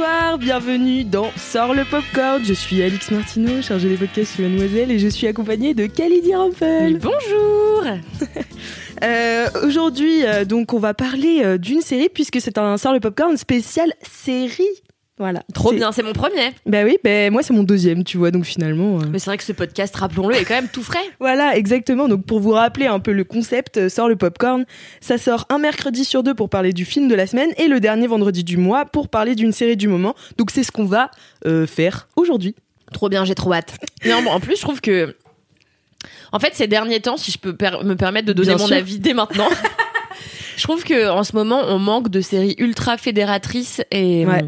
bonsoir, 0.00 0.38
bienvenue 0.38 1.04
dans 1.04 1.30
Sort 1.36 1.74
le 1.74 1.84
Popcorn. 1.84 2.42
Je 2.42 2.54
suis 2.54 2.82
Alix 2.82 3.10
Martineau, 3.10 3.60
chargée 3.60 3.90
des 3.90 3.98
podcasts 3.98 4.32
sur 4.32 4.48
Mademoiselle, 4.48 4.90
et 4.90 4.98
je 4.98 5.08
suis 5.08 5.26
accompagnée 5.26 5.74
de 5.74 5.84
Kalidi 5.84 6.34
Rampel. 6.34 6.98
Bonjour 6.98 7.84
Euh, 9.02 9.48
Aujourd'hui, 9.62 10.26
euh, 10.26 10.44
donc, 10.44 10.74
on 10.74 10.78
va 10.78 10.92
parler 10.94 11.40
euh, 11.42 11.58
d'une 11.58 11.80
série, 11.80 12.08
puisque 12.08 12.40
c'est 12.40 12.58
un 12.58 12.76
Sort 12.76 12.92
le 12.92 13.00
Popcorn 13.00 13.36
spécial 13.36 13.92
série. 14.02 14.68
Voilà. 15.20 15.42
Trop 15.54 15.72
bien, 15.72 15.92
c'est 15.92 16.02
mon 16.02 16.14
premier. 16.14 16.50
Bah 16.64 16.82
oui, 16.82 16.96
bah, 17.04 17.28
moi 17.30 17.42
c'est 17.42 17.52
mon 17.52 17.62
deuxième, 17.62 18.04
tu 18.04 18.16
vois, 18.16 18.30
donc 18.30 18.44
finalement. 18.46 18.96
euh, 19.00 19.04
Mais 19.12 19.18
c'est 19.18 19.26
vrai 19.30 19.36
que 19.36 19.44
ce 19.44 19.52
podcast, 19.52 19.94
rappelons-le, 19.94 20.34
est 20.34 20.44
quand 20.46 20.54
même 20.54 20.68
tout 20.68 20.82
frais. 20.82 20.98
Voilà, 21.20 21.56
exactement. 21.58 22.08
Donc 22.08 22.24
pour 22.24 22.40
vous 22.40 22.52
rappeler 22.52 22.86
un 22.86 23.00
peu 23.00 23.12
le 23.12 23.22
concept, 23.24 23.76
euh, 23.76 23.88
sort 23.90 24.08
le 24.08 24.16
popcorn. 24.16 24.64
Ça 25.02 25.18
sort 25.18 25.44
un 25.50 25.58
mercredi 25.58 26.06
sur 26.06 26.22
deux 26.22 26.32
pour 26.34 26.48
parler 26.48 26.72
du 26.72 26.86
film 26.86 27.06
de 27.06 27.14
la 27.14 27.26
semaine 27.26 27.50
et 27.58 27.68
le 27.68 27.80
dernier 27.80 28.06
vendredi 28.06 28.42
du 28.44 28.56
mois 28.56 28.86
pour 28.86 29.08
parler 29.08 29.34
d'une 29.34 29.52
série 29.52 29.76
du 29.76 29.88
moment. 29.88 30.14
Donc 30.38 30.50
c'est 30.50 30.62
ce 30.64 30.72
qu'on 30.72 30.86
va 30.86 31.10
euh, 31.46 31.66
faire 31.66 32.08
aujourd'hui. 32.16 32.54
Trop 32.92 33.08
bien, 33.10 33.24
j'ai 33.26 33.34
trop 33.34 33.52
hâte. 33.52 33.74
Non, 34.06 34.22
bon, 34.22 34.30
en 34.30 34.40
plus, 34.40 34.56
je 34.56 34.62
trouve 34.62 34.80
que. 34.80 35.14
En 36.32 36.38
fait, 36.38 36.54
ces 36.54 36.66
derniers 36.66 37.00
temps, 37.00 37.18
si 37.18 37.30
je 37.30 37.38
peux 37.38 37.54
per- 37.54 37.84
me 37.84 37.94
permettre 37.94 38.26
de 38.26 38.32
donner 38.32 38.54
Bien 38.54 38.58
mon 38.58 38.66
sûr. 38.68 38.76
avis 38.76 38.98
dès 38.98 39.12
maintenant, 39.12 39.48
je 40.56 40.62
trouve 40.62 40.82
que 40.82 41.10
en 41.10 41.24
ce 41.24 41.36
moment, 41.36 41.60
on 41.68 41.78
manque 41.78 42.08
de 42.08 42.20
séries 42.22 42.54
ultra 42.58 42.96
fédératrices 42.96 43.82
et. 43.90 44.24
Ouais. 44.24 44.44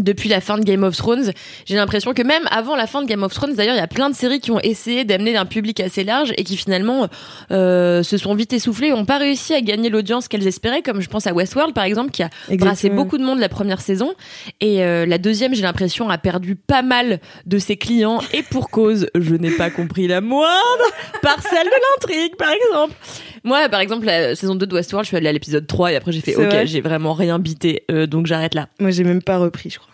Depuis 0.00 0.28
la 0.28 0.40
fin 0.40 0.58
de 0.58 0.64
Game 0.64 0.82
of 0.82 0.96
Thrones, 0.96 1.32
j'ai 1.66 1.76
l'impression 1.76 2.12
que 2.12 2.22
même 2.22 2.42
avant 2.50 2.76
la 2.76 2.86
fin 2.86 3.02
de 3.02 3.06
Game 3.06 3.22
of 3.22 3.32
Thrones, 3.32 3.54
d'ailleurs, 3.54 3.74
il 3.74 3.78
y 3.78 3.82
a 3.82 3.86
plein 3.86 4.10
de 4.10 4.14
séries 4.14 4.40
qui 4.40 4.50
ont 4.50 4.60
essayé 4.60 5.04
d'amener 5.04 5.36
un 5.36 5.46
public 5.46 5.80
assez 5.80 6.04
large 6.04 6.32
et 6.36 6.44
qui 6.44 6.56
finalement 6.56 7.08
euh, 7.50 8.02
se 8.02 8.16
sont 8.16 8.34
vite 8.34 8.52
essoufflées 8.52 8.88
et 8.88 8.90
n'ont 8.90 9.04
pas 9.04 9.18
réussi 9.18 9.54
à 9.54 9.60
gagner 9.60 9.88
l'audience 9.90 10.28
qu'elles 10.28 10.46
espéraient, 10.46 10.82
comme 10.82 11.00
je 11.00 11.08
pense 11.08 11.26
à 11.26 11.32
Westworld 11.32 11.74
par 11.74 11.84
exemple, 11.84 12.10
qui 12.10 12.22
a 12.22 12.30
brassé 12.50 12.90
beaucoup 12.90 13.18
de 13.18 13.24
monde 13.24 13.38
la 13.38 13.48
première 13.48 13.80
saison. 13.80 14.14
Et 14.60 14.82
euh, 14.82 15.06
la 15.06 15.18
deuxième, 15.18 15.54
j'ai 15.54 15.62
l'impression, 15.62 16.08
a 16.08 16.18
perdu 16.18 16.56
pas 16.56 16.82
mal 16.82 17.20
de 17.46 17.58
ses 17.58 17.76
clients. 17.76 18.20
Et 18.32 18.42
pour 18.42 18.70
cause, 18.70 19.08
je 19.14 19.34
n'ai 19.34 19.50
pas 19.50 19.70
compris 19.70 20.06
la 20.06 20.20
moindre 20.20 20.50
parcelle 21.22 21.66
de 21.66 22.08
l'intrigue, 22.10 22.36
par 22.36 22.50
exemple. 22.50 22.94
Moi, 23.44 23.68
par 23.68 23.80
exemple, 23.80 24.06
la 24.06 24.34
saison 24.34 24.54
2 24.54 24.66
de 24.66 24.74
Westworld, 24.74 25.04
je 25.04 25.08
suis 25.08 25.16
allée 25.16 25.28
à 25.28 25.32
l'épisode 25.32 25.66
3 25.66 25.92
et 25.92 25.96
après 25.96 26.12
j'ai 26.12 26.20
fait 26.20 26.36
OK, 26.36 26.44
vrai 26.44 26.66
j'ai 26.66 26.80
vraiment 26.80 27.14
rien 27.14 27.38
bité, 27.38 27.84
euh, 27.90 28.06
donc 28.06 28.26
j'arrête 28.26 28.54
là. 28.54 28.68
Moi 28.78 28.90
j'ai 28.90 29.04
même 29.04 29.22
pas 29.22 29.38
repris, 29.38 29.70
je 29.70 29.78
crois. 29.78 29.92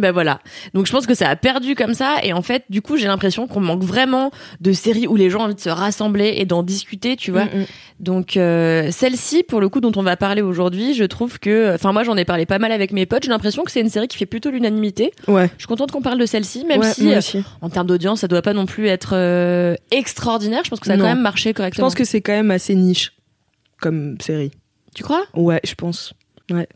Ben 0.00 0.12
voilà. 0.12 0.40
Donc 0.74 0.86
je 0.86 0.92
pense 0.92 1.06
que 1.06 1.14
ça 1.14 1.28
a 1.28 1.36
perdu 1.36 1.74
comme 1.74 1.94
ça 1.94 2.16
et 2.22 2.32
en 2.32 2.42
fait, 2.42 2.64
du 2.70 2.82
coup, 2.82 2.96
j'ai 2.96 3.06
l'impression 3.06 3.46
qu'on 3.46 3.60
manque 3.60 3.82
vraiment 3.82 4.30
de 4.60 4.72
séries 4.72 5.06
où 5.06 5.16
les 5.16 5.30
gens 5.30 5.40
ont 5.40 5.44
envie 5.44 5.54
de 5.54 5.60
se 5.60 5.68
rassembler 5.70 6.34
et 6.36 6.44
d'en 6.44 6.62
discuter, 6.62 7.16
tu 7.16 7.30
vois. 7.30 7.44
Mm, 7.46 7.60
mm. 7.60 7.64
Donc 8.00 8.36
euh, 8.36 8.90
celle-ci, 8.90 9.42
pour 9.42 9.60
le 9.60 9.68
coup, 9.68 9.80
dont 9.80 9.92
on 9.96 10.02
va 10.02 10.16
parler 10.16 10.42
aujourd'hui, 10.42 10.92
je 10.94 11.04
trouve 11.04 11.38
que, 11.38 11.74
enfin 11.74 11.92
moi, 11.92 12.04
j'en 12.04 12.16
ai 12.16 12.24
parlé 12.26 12.44
pas 12.46 12.58
mal 12.58 12.72
avec 12.72 12.92
mes 12.92 13.06
potes. 13.06 13.22
J'ai 13.24 13.30
l'impression 13.30 13.64
que 13.64 13.70
c'est 13.70 13.80
une 13.80 13.88
série 13.88 14.06
qui 14.08 14.18
fait 14.18 14.26
plutôt 14.26 14.50
l'unanimité. 14.50 15.12
Ouais. 15.28 15.48
Je 15.56 15.60
suis 15.62 15.66
contente 15.66 15.92
qu'on 15.92 16.02
parle 16.02 16.18
de 16.18 16.26
celle-ci, 16.26 16.64
même 16.66 16.80
Ouais, 16.80 16.92
si 16.92 17.12
euh, 17.14 17.20
en 17.62 17.70
termes 17.70 17.86
d'audience, 17.86 18.20
ça 18.20 18.28
doit 18.28 18.42
pas 18.42 18.52
non 18.52 18.66
plus 18.66 18.86
être 18.88 19.10
euh, 19.14 19.74
extraordinaire. 19.90 20.60
Je 20.64 20.70
pense 20.70 20.80
que 20.80 20.86
ça 20.86 20.92
a 20.92 20.96
Non. 20.96 21.04
quand 21.04 21.08
même 21.14 21.22
marché 21.22 21.50
Je 21.50 21.54
correctement. 21.54 21.86
pense 21.86 21.94
que 21.94 22.04
c'est 22.04 22.20
quand 22.20 22.32
même 22.32 22.50
assez 22.50 22.74
niche 22.74 23.12
comme 23.80 24.16
série. 24.20 24.50
tu 24.94 25.02
crois? 25.02 25.24
Ouais, 25.34 25.60
je 25.64 25.74
pense. 25.74 26.12
Ouais. 26.50 26.68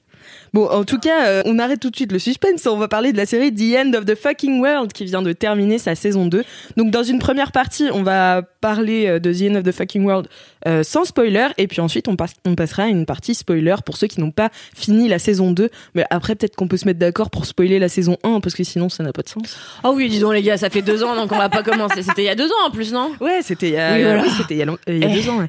Bon, 0.52 0.66
en 0.66 0.84
tout 0.84 0.98
cas, 0.98 1.26
euh, 1.26 1.42
on 1.46 1.58
arrête 1.58 1.80
tout 1.80 1.90
de 1.90 1.96
suite 1.96 2.12
le 2.12 2.18
suspense. 2.18 2.66
On 2.66 2.76
va 2.76 2.88
parler 2.88 3.12
de 3.12 3.16
la 3.16 3.26
série 3.26 3.54
The 3.54 3.76
End 3.78 3.92
of 3.94 4.04
the 4.04 4.14
Fucking 4.14 4.60
World 4.60 4.92
qui 4.92 5.04
vient 5.04 5.22
de 5.22 5.32
terminer 5.32 5.78
sa 5.78 5.94
saison 5.94 6.26
2. 6.26 6.42
Donc, 6.76 6.90
dans 6.90 7.02
une 7.02 7.18
première 7.18 7.52
partie, 7.52 7.88
on 7.92 8.02
va 8.02 8.42
parler 8.60 9.06
euh, 9.06 9.18
de 9.20 9.32
The 9.32 9.50
End 9.52 9.54
of 9.56 9.62
the 9.64 9.72
Fucking 9.72 10.04
World 10.04 10.28
euh, 10.66 10.82
sans 10.82 11.04
spoiler. 11.04 11.48
Et 11.58 11.66
puis 11.68 11.80
ensuite, 11.80 12.08
on, 12.08 12.16
passe- 12.16 12.34
on 12.44 12.54
passera 12.54 12.84
à 12.84 12.86
une 12.88 13.06
partie 13.06 13.34
spoiler 13.34 13.76
pour 13.84 13.96
ceux 13.96 14.06
qui 14.08 14.20
n'ont 14.20 14.30
pas 14.32 14.50
fini 14.74 15.08
la 15.08 15.18
saison 15.18 15.52
2. 15.52 15.70
Mais 15.94 16.04
après, 16.10 16.34
peut-être 16.34 16.56
qu'on 16.56 16.68
peut 16.68 16.76
se 16.76 16.86
mettre 16.86 16.98
d'accord 16.98 17.30
pour 17.30 17.46
spoiler 17.46 17.78
la 17.78 17.88
saison 17.88 18.16
1 18.24 18.40
parce 18.40 18.54
que 18.54 18.64
sinon, 18.64 18.88
ça 18.88 19.02
n'a 19.02 19.12
pas 19.12 19.22
de 19.22 19.28
sens. 19.28 19.56
Oh 19.84 19.92
oui, 19.94 20.08
dis 20.08 20.18
donc 20.20 20.32
les 20.34 20.42
gars, 20.42 20.56
ça 20.56 20.70
fait 20.70 20.82
deux 20.82 21.02
ans, 21.04 21.14
donc 21.14 21.30
on 21.32 21.38
va 21.38 21.48
pas 21.48 21.62
commencer. 21.62 22.02
C'était 22.02 22.22
il 22.22 22.26
y 22.26 22.28
a 22.28 22.34
deux 22.34 22.48
ans 22.48 22.66
en 22.66 22.70
plus, 22.70 22.92
non? 22.92 23.12
Ouais, 23.20 23.40
c'était 23.42 23.68
il 23.68 23.74
y 23.74 23.78
a, 23.78 23.94
Oui, 23.94 24.02
voilà. 24.02 24.22
oui, 24.22 24.28
c'était 24.36 24.54
il 24.54 24.58
y 24.58 24.62
a, 24.62 24.64
long- 24.66 24.78
il 24.86 24.98
y 24.98 25.04
a 25.04 25.08
Eh. 25.10 25.14
deux 25.14 25.28
ans. 25.30 25.38
ouais. 25.38 25.46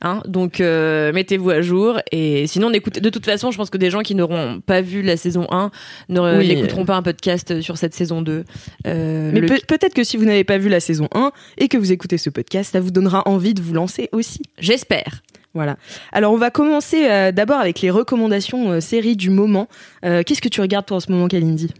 Hein, 0.00 0.22
donc 0.28 0.60
euh, 0.60 1.12
mettez-vous 1.12 1.50
à 1.50 1.60
jour 1.60 1.98
et 2.12 2.46
sinon 2.46 2.70
n'écoutez 2.70 3.00
de 3.00 3.10
toute 3.10 3.24
façon 3.24 3.50
je 3.50 3.56
pense 3.56 3.68
que 3.68 3.78
des 3.78 3.90
gens 3.90 4.02
qui 4.02 4.14
n'auront 4.14 4.60
pas 4.64 4.80
vu 4.80 5.02
la 5.02 5.16
saison 5.16 5.48
1 5.50 5.72
ne 6.08 6.38
Oui. 6.38 6.46
n'écouteront 6.46 6.84
pas 6.84 6.94
un 6.94 7.02
podcast 7.02 7.60
sur 7.60 7.76
cette 7.78 7.94
saison 7.94 8.22
2 8.22 8.44
Euh, 8.86 9.30
Mais 9.34 9.40
le- 9.40 9.48
peut-être 9.66 9.94
que 9.94 10.04
si 10.04 10.16
vous 10.16 10.24
n'avez 10.24 10.44
pas 10.44 10.56
vu 10.58 10.68
la 10.68 10.78
saison 10.78 11.08
1 11.16 11.32
et 11.58 11.66
que 11.66 11.76
vous 11.76 11.90
écoutez 11.90 12.16
ce 12.16 12.30
podcast, 12.30 12.70
ça 12.74 12.80
vous 12.80 12.92
donnera 12.92 13.26
envie 13.26 13.54
de 13.54 13.60
vous 13.60 13.74
lancer 13.74 14.08
aussi. 14.12 14.40
j'espère 14.60 15.22
Voilà. 15.54 15.76
Alors 16.12 16.32
on 16.32 16.36
va 16.36 16.50
commencer 16.50 17.08
euh, 17.08 17.32
d'abord 17.32 17.58
avec 17.58 17.80
les 17.80 17.90
recommandations 17.90 18.70
euh, 18.72 18.80
séries 18.80 19.16
du 19.16 19.30
moment. 19.30 19.66
Euh, 20.04 20.22
Qu'est-ce 20.24 20.42
que 20.42 20.48
tu 20.48 20.60
regardes 20.60 20.86
toi 20.86 20.98
en 20.98 21.00
ce 21.00 21.10
moment, 21.10 21.26
Kalindi? 21.26 21.72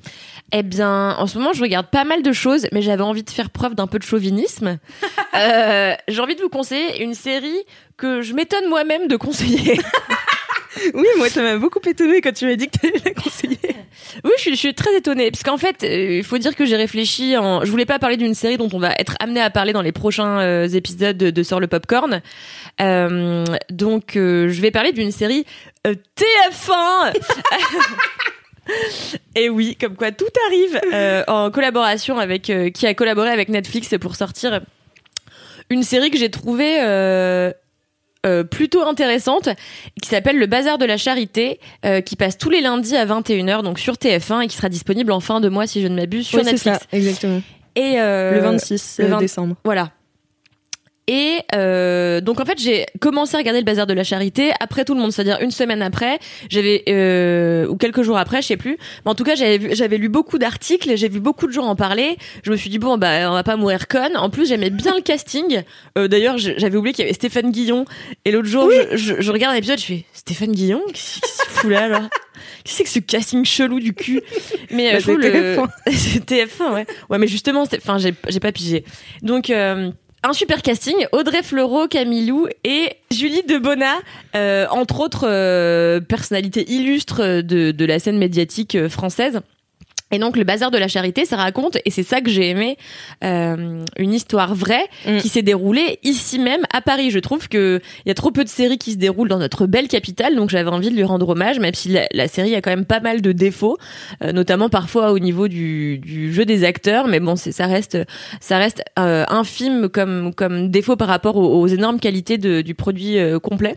Eh 0.52 0.62
bien, 0.62 1.14
en 1.18 1.26
ce 1.26 1.36
moment, 1.36 1.52
je 1.52 1.60
regarde 1.60 1.88
pas 1.88 2.04
mal 2.04 2.22
de 2.22 2.32
choses, 2.32 2.66
mais 2.72 2.80
j'avais 2.80 3.02
envie 3.02 3.22
de 3.22 3.28
faire 3.28 3.50
preuve 3.50 3.74
d'un 3.74 3.86
peu 3.86 3.98
de 3.98 4.04
chauvinisme. 4.04 4.78
J'ai 5.34 6.20
envie 6.20 6.36
de 6.36 6.40
vous 6.40 6.48
conseiller 6.48 7.02
une 7.02 7.12
série 7.12 7.64
que 7.98 8.22
je 8.22 8.32
m'étonne 8.32 8.66
moi-même 8.68 9.08
de 9.08 9.16
conseiller. 9.16 9.78
Oui, 10.94 11.06
moi 11.16 11.28
ça 11.28 11.42
m'a 11.42 11.56
beaucoup 11.56 11.80
étonné 11.86 12.20
quand 12.20 12.32
tu 12.32 12.46
m'as 12.46 12.56
dit 12.56 12.68
que 12.68 12.78
tu 12.78 12.86
allais 12.86 13.02
la 13.04 13.14
conseiller. 13.14 13.58
oui, 14.24 14.30
je 14.38 14.54
suis, 14.54 14.74
très 14.74 14.96
étonnée, 14.96 15.30
parce 15.30 15.42
qu'en 15.42 15.56
fait, 15.56 15.82
euh, 15.82 16.18
il 16.18 16.24
faut 16.24 16.38
dire 16.38 16.54
que 16.54 16.64
j'ai 16.64 16.76
réfléchi. 16.76 17.36
En... 17.36 17.64
Je 17.64 17.70
voulais 17.70 17.86
pas 17.86 17.98
parler 17.98 18.16
d'une 18.16 18.34
série 18.34 18.56
dont 18.56 18.68
on 18.72 18.78
va 18.78 18.92
être 18.98 19.14
amené 19.20 19.40
à 19.40 19.50
parler 19.50 19.72
dans 19.72 19.82
les 19.82 19.92
prochains 19.92 20.40
euh, 20.40 20.68
épisodes 20.68 21.16
de, 21.16 21.30
de 21.30 21.42
Sort 21.42 21.60
le 21.60 21.66
Popcorn. 21.66 22.20
Euh, 22.80 23.44
donc, 23.70 24.16
euh, 24.16 24.48
je 24.48 24.60
vais 24.60 24.70
parler 24.70 24.92
d'une 24.92 25.12
série 25.12 25.44
euh, 25.86 25.94
TF1. 26.16 27.16
Et 29.34 29.48
oui, 29.48 29.76
comme 29.80 29.96
quoi 29.96 30.12
tout 30.12 30.26
arrive 30.46 30.78
en 31.26 31.50
collaboration 31.50 32.18
avec 32.18 32.52
qui 32.74 32.86
a 32.86 32.92
collaboré 32.92 33.30
avec 33.30 33.48
Netflix 33.48 33.94
pour 33.98 34.14
sortir 34.14 34.60
une 35.70 35.82
série 35.82 36.10
que 36.10 36.18
j'ai 36.18 36.30
trouvée 36.30 36.78
euh, 38.28 38.44
plutôt 38.44 38.82
intéressante 38.82 39.48
qui 40.02 40.08
s'appelle 40.08 40.38
Le 40.38 40.46
Bazar 40.46 40.78
de 40.78 40.84
la 40.84 40.96
Charité 40.96 41.58
euh, 41.84 42.00
qui 42.00 42.14
passe 42.16 42.38
tous 42.38 42.50
les 42.50 42.60
lundis 42.60 42.96
à 42.96 43.06
21h 43.06 43.62
donc 43.62 43.78
sur 43.78 43.94
TF1 43.94 44.42
et 44.42 44.46
qui 44.46 44.56
sera 44.56 44.68
disponible 44.68 45.12
en 45.12 45.20
fin 45.20 45.40
de 45.40 45.48
mois 45.48 45.66
si 45.66 45.82
je 45.82 45.88
ne 45.88 45.96
m'abuse 45.96 46.26
sur 46.26 46.38
Ouais, 46.38 46.44
Netflix. 46.44 46.78
ça, 46.78 46.96
exactement. 46.96 47.40
Et 47.76 47.94
euh, 48.00 48.32
le 48.34 48.40
26 48.40 48.96
le 49.00 49.04
euh, 49.04 49.08
20 49.08 49.18
décembre. 49.18 49.56
voilà. 49.64 49.90
Et 51.10 51.38
euh, 51.54 52.20
donc 52.20 52.38
en 52.38 52.44
fait 52.44 52.58
j'ai 52.60 52.84
commencé 53.00 53.34
à 53.34 53.38
regarder 53.38 53.60
le 53.60 53.64
bazar 53.64 53.86
de 53.86 53.94
la 53.94 54.04
charité 54.04 54.50
après 54.60 54.84
tout 54.84 54.94
le 54.94 55.00
monde, 55.00 55.10
c'est-à-dire 55.10 55.38
une 55.40 55.50
semaine 55.50 55.80
après, 55.80 56.18
j'avais 56.50 56.82
euh, 56.88 57.66
ou 57.66 57.76
quelques 57.76 58.02
jours 58.02 58.18
après, 58.18 58.42
je 58.42 58.48
sais 58.48 58.56
plus. 58.58 58.76
Mais 59.04 59.10
en 59.10 59.14
tout 59.14 59.24
cas 59.24 59.34
j'avais 59.34 59.74
j'avais 59.74 59.96
lu 59.96 60.10
beaucoup 60.10 60.36
d'articles, 60.38 60.94
j'ai 60.96 61.08
vu 61.08 61.18
beaucoup 61.20 61.46
de 61.46 61.52
gens 61.52 61.64
en 61.64 61.76
parler. 61.76 62.18
Je 62.42 62.50
me 62.50 62.56
suis 62.56 62.68
dit 62.68 62.78
bon 62.78 62.98
bah 62.98 63.30
on 63.30 63.32
va 63.32 63.42
pas 63.42 63.56
mourir 63.56 63.88
conne. 63.88 64.16
En 64.18 64.28
plus 64.28 64.48
j'aimais 64.48 64.68
bien 64.70 64.94
le 64.94 65.00
casting. 65.00 65.62
Euh, 65.96 66.08
D'ailleurs 66.08 66.36
j'avais 66.36 66.76
oublié 66.76 66.92
qu'il 66.92 67.04
y 67.04 67.08
avait 67.08 67.14
Stéphane 67.14 67.50
Guillon. 67.52 67.86
Et 68.26 68.30
l'autre 68.30 68.48
jour 68.48 68.70
je, 68.70 68.96
je, 68.98 69.14
je 69.18 69.32
regarde 69.32 69.54
l'épisode, 69.54 69.78
je 69.80 69.84
fais 69.86 70.04
Stéphane 70.12 70.52
Guillon, 70.52 70.82
qu'est-ce 70.92 71.20
qu'il 71.20 71.28
se 71.30 71.42
fout 71.48 71.70
là 71.70 71.84
alors 71.84 72.02
Qu'est-ce 72.64 72.82
que 72.82 72.88
c'est 72.88 73.00
que 73.00 73.10
ce 73.10 73.16
casting 73.16 73.44
chelou 73.46 73.80
du 73.80 73.94
cul? 73.94 74.20
Mais 74.70 74.90
euh, 74.90 74.92
Bah, 74.92 74.98
je 74.98 75.02
trouve 75.04 75.18
le- 75.20 75.56
TF1. 75.56 75.68
c'est 75.96 76.30
TF1 76.30 76.74
ouais. 76.74 76.86
Ouais 77.08 77.18
mais 77.18 77.26
justement 77.26 77.62
enfin 77.62 77.96
j'ai 77.96 78.12
j'ai 78.28 78.40
pas 78.40 78.52
pigé. 78.52 78.84
Donc 79.22 79.48
euh, 79.50 79.90
un 80.22 80.32
super 80.32 80.62
casting, 80.62 80.96
Audrey 81.12 81.42
Fleurot, 81.42 81.88
Camilou 81.88 82.48
et 82.64 82.96
Julie 83.10 83.42
Debona, 83.42 83.94
euh, 84.34 84.66
entre 84.70 85.00
autres 85.00 85.26
euh, 85.28 86.00
personnalités 86.00 86.70
illustres 86.70 87.42
de, 87.42 87.84
la 87.84 87.98
scène 87.98 88.18
médiatique 88.18 88.74
euh, 88.74 88.88
française. 88.88 89.40
Et 90.10 90.18
donc 90.18 90.36
le 90.36 90.44
bazar 90.44 90.70
de 90.70 90.78
la 90.78 90.88
charité, 90.88 91.24
ça 91.26 91.36
raconte, 91.36 91.76
et 91.84 91.90
c'est 91.90 92.02
ça 92.02 92.20
que 92.22 92.30
j'ai 92.30 92.48
aimé, 92.48 92.78
euh, 93.24 93.82
une 93.98 94.14
histoire 94.14 94.54
vraie 94.54 94.84
Mm. 95.06 95.18
qui 95.18 95.28
s'est 95.28 95.42
déroulée 95.42 95.98
ici 96.02 96.38
même 96.38 96.62
à 96.72 96.80
Paris. 96.80 97.10
Je 97.10 97.18
trouve 97.18 97.48
que 97.48 97.80
il 98.04 98.08
y 98.08 98.10
a 98.10 98.14
trop 98.14 98.30
peu 98.30 98.42
de 98.44 98.48
séries 98.48 98.78
qui 98.78 98.92
se 98.92 98.96
déroulent 98.96 99.28
dans 99.28 99.38
notre 99.38 99.66
belle 99.66 99.86
capitale, 99.88 100.34
donc 100.36 100.50
j'avais 100.50 100.70
envie 100.70 100.90
de 100.90 100.94
lui 100.96 101.04
rendre 101.04 101.28
hommage, 101.28 101.58
même 101.58 101.74
si 101.74 101.88
la, 101.90 102.06
la 102.12 102.26
série 102.28 102.54
a 102.54 102.60
quand 102.62 102.70
même 102.70 102.84
pas 102.86 103.00
mal 103.00 103.20
de 103.20 103.32
défauts, 103.32 103.76
euh, 104.22 104.32
notamment 104.32 104.68
parfois 104.68 105.12
au 105.12 105.18
niveau 105.18 105.46
du, 105.48 105.98
du 105.98 106.32
jeu 106.32 106.44
des 106.44 106.64
acteurs. 106.64 107.06
Mais 107.08 107.20
bon, 107.20 107.36
c'est 107.36 107.52
ça 107.52 107.66
reste 107.66 107.98
ça 108.40 108.58
reste 108.58 108.82
euh, 108.98 109.24
infime 109.28 109.88
comme 109.88 110.32
comme 110.34 110.70
défaut 110.70 110.96
par 110.96 111.08
rapport 111.08 111.36
aux, 111.36 111.60
aux 111.60 111.66
énormes 111.66 112.00
qualités 112.00 112.38
de- 112.38 112.62
du 112.62 112.74
produit 112.74 113.18
euh, 113.18 113.38
complet. 113.38 113.74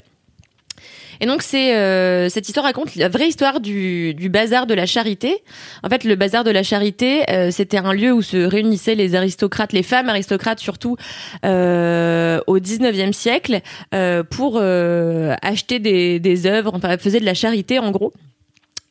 Et 1.22 1.28
donc 1.28 1.44
c'est 1.44 1.76
euh, 1.76 2.30
cette 2.30 2.48
histoire 2.48 2.66
raconte 2.66 2.96
la 2.96 3.08
vraie 3.08 3.28
histoire 3.28 3.60
du, 3.60 4.16
du 4.16 4.28
bazar 4.28 4.66
de 4.66 4.74
la 4.74 4.88
charité. 4.88 5.44
En 5.84 5.90
fait, 5.90 6.04
le 6.04 6.16
bazar 6.16 6.44
de 6.44 6.50
la 6.50 6.64
charité, 6.64 7.30
euh, 7.30 7.52
c'était 7.52 7.78
un 7.78 7.94
lieu 7.94 8.12
où 8.12 8.24
se 8.24 8.38
réunissaient 8.38 8.96
les 8.96 9.14
aristocrates, 9.14 9.72
les 9.72 9.84
femmes 9.84 10.10
aristocrates 10.10 10.60
surtout 10.60 10.98
euh, 11.46 12.42
au 12.48 12.58
19e 12.58 13.14
siècle 13.14 13.62
euh, 13.94 14.24
pour 14.24 14.58
euh, 14.60 15.36
acheter 15.44 15.78
des, 15.78 16.20
des 16.20 16.48
œuvres, 16.48 16.72
enfin 16.74 16.98
faisaient 16.98 17.20
de 17.20 17.26
la 17.26 17.36
charité 17.36 17.78
en 17.78 17.92
gros. 17.92 18.12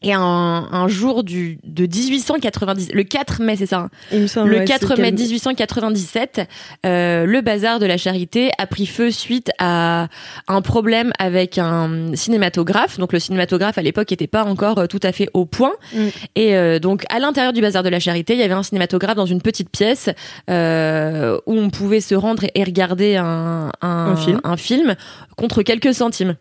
Et 0.03 0.15
un, 0.15 0.21
un 0.21 0.89
jour 0.89 1.25
du 1.25 1.59
de 1.63 1.83
1890, 1.87 2.93
le 2.95 3.03
4 3.03 3.43
mai, 3.43 3.57
c'est 3.57 3.67
ça. 3.67 3.89
hein, 4.13 4.27
semble, 4.27 4.49
le 4.51 4.59
ouais, 4.61 4.65
4 4.65 4.95
c'est 4.97 5.03
mai 5.03 5.09
quel- 5.13 5.15
1897, 5.21 6.41
euh, 6.87 7.27
le 7.27 7.41
bazar 7.43 7.79
de 7.79 7.85
la 7.85 7.99
charité 7.99 8.51
a 8.57 8.67
pris 8.67 8.87
feu 8.87 9.11
suite 9.11 9.51
à 9.59 10.09
un 10.49 10.63
problème 10.63 11.13
avec 11.19 11.59
un 11.59 12.13
cinématographe. 12.15 12.99
Donc 12.99 13.13
le 13.13 13.19
cinématographe 13.19 13.77
à 13.77 13.83
l'époque 13.83 14.11
n'était 14.11 14.27
pas 14.27 14.45
encore 14.45 14.79
euh, 14.79 14.87
tout 14.87 15.01
à 15.03 15.13
fait 15.13 15.29
au 15.35 15.45
point. 15.45 15.73
Mm. 15.95 15.99
Et 16.35 16.57
euh, 16.57 16.79
donc 16.79 17.05
à 17.11 17.19
l'intérieur 17.19 17.53
du 17.53 17.61
bazar 17.61 17.83
de 17.83 17.91
la 17.91 18.01
charité, 18.01 18.33
il 18.33 18.39
y 18.41 18.43
avait 18.43 18.55
un 18.55 18.63
cinématographe 18.63 19.17
dans 19.17 19.27
une 19.27 19.43
petite 19.43 19.69
pièce 19.69 20.09
euh, 20.49 21.39
où 21.47 21.59
on 21.59 21.69
pouvait 21.69 22.01
se 22.01 22.15
rendre 22.15 22.45
et 22.55 22.65
regarder 22.65 23.17
un, 23.17 23.71
un, 23.83 23.89
Un 24.13 24.17
film. 24.17 24.41
un 24.45 24.57
film 24.57 24.95
contre 25.37 25.63
quelques 25.63 25.93
centimes. 25.93 26.37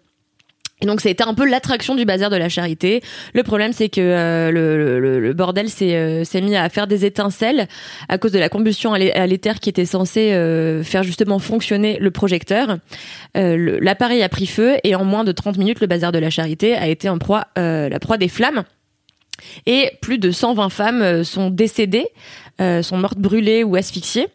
Et 0.81 0.85
donc 0.85 1.05
été 1.05 1.23
un 1.23 1.33
peu 1.33 1.45
l'attraction 1.45 1.93
du 1.93 2.05
bazar 2.05 2.29
de 2.29 2.37
la 2.37 2.47
charité. 2.47 3.01
Le 3.33 3.43
problème 3.43 3.73
c'est 3.73 3.89
que 3.89 3.99
euh, 3.99 4.49
le, 4.49 4.99
le- 5.01 5.19
le 5.19 5.33
bordel 5.33 5.69
s'est 5.69 5.93
euh, 5.95 6.23
mis 6.41 6.55
à 6.55 6.69
faire 6.69 6.87
des 6.87 7.03
étincelles 7.05 7.67
à 8.07 8.17
cause 8.17 8.31
de 8.31 8.39
la 8.39 8.47
combustion 8.47 8.93
à 8.93 8.97
l'é- 8.99 9.13
à 9.13 9.27
l'éther 9.27 9.59
qui 9.59 9.69
était 9.69 9.85
censée 9.85 10.31
euh, 10.31 10.81
faire 10.83 11.03
justement 11.03 11.37
fonctionner 11.39 11.97
le 11.99 12.11
projecteur. 12.11 12.77
Euh, 13.35 13.77
L'appareil 13.81 14.23
a 14.23 14.29
pris 14.29 14.45
feu 14.47 14.77
et 14.85 14.95
en 14.95 15.03
moins 15.03 15.25
de 15.25 15.33
30 15.33 15.57
minutes 15.57 15.81
le 15.81 15.87
bazar 15.87 16.13
de 16.13 16.19
la 16.19 16.29
charité 16.29 16.75
a 16.75 16.87
été 16.87 17.09
en 17.09 17.17
proie 17.17 17.47
euh, 17.57 17.89
la 17.89 17.99
proie 17.99 18.17
des 18.17 18.29
flammes. 18.29 18.63
Et 19.65 19.91
plus 20.01 20.17
de 20.17 20.31
120 20.31 20.69
femmes 20.69 21.01
euh, 21.01 21.23
sont 21.25 21.49
décédées, 21.49 22.07
sont 22.81 22.97
mortes 22.97 23.17
brûlées 23.19 23.63
ou 23.63 23.75
asphyxiées. 23.77 24.27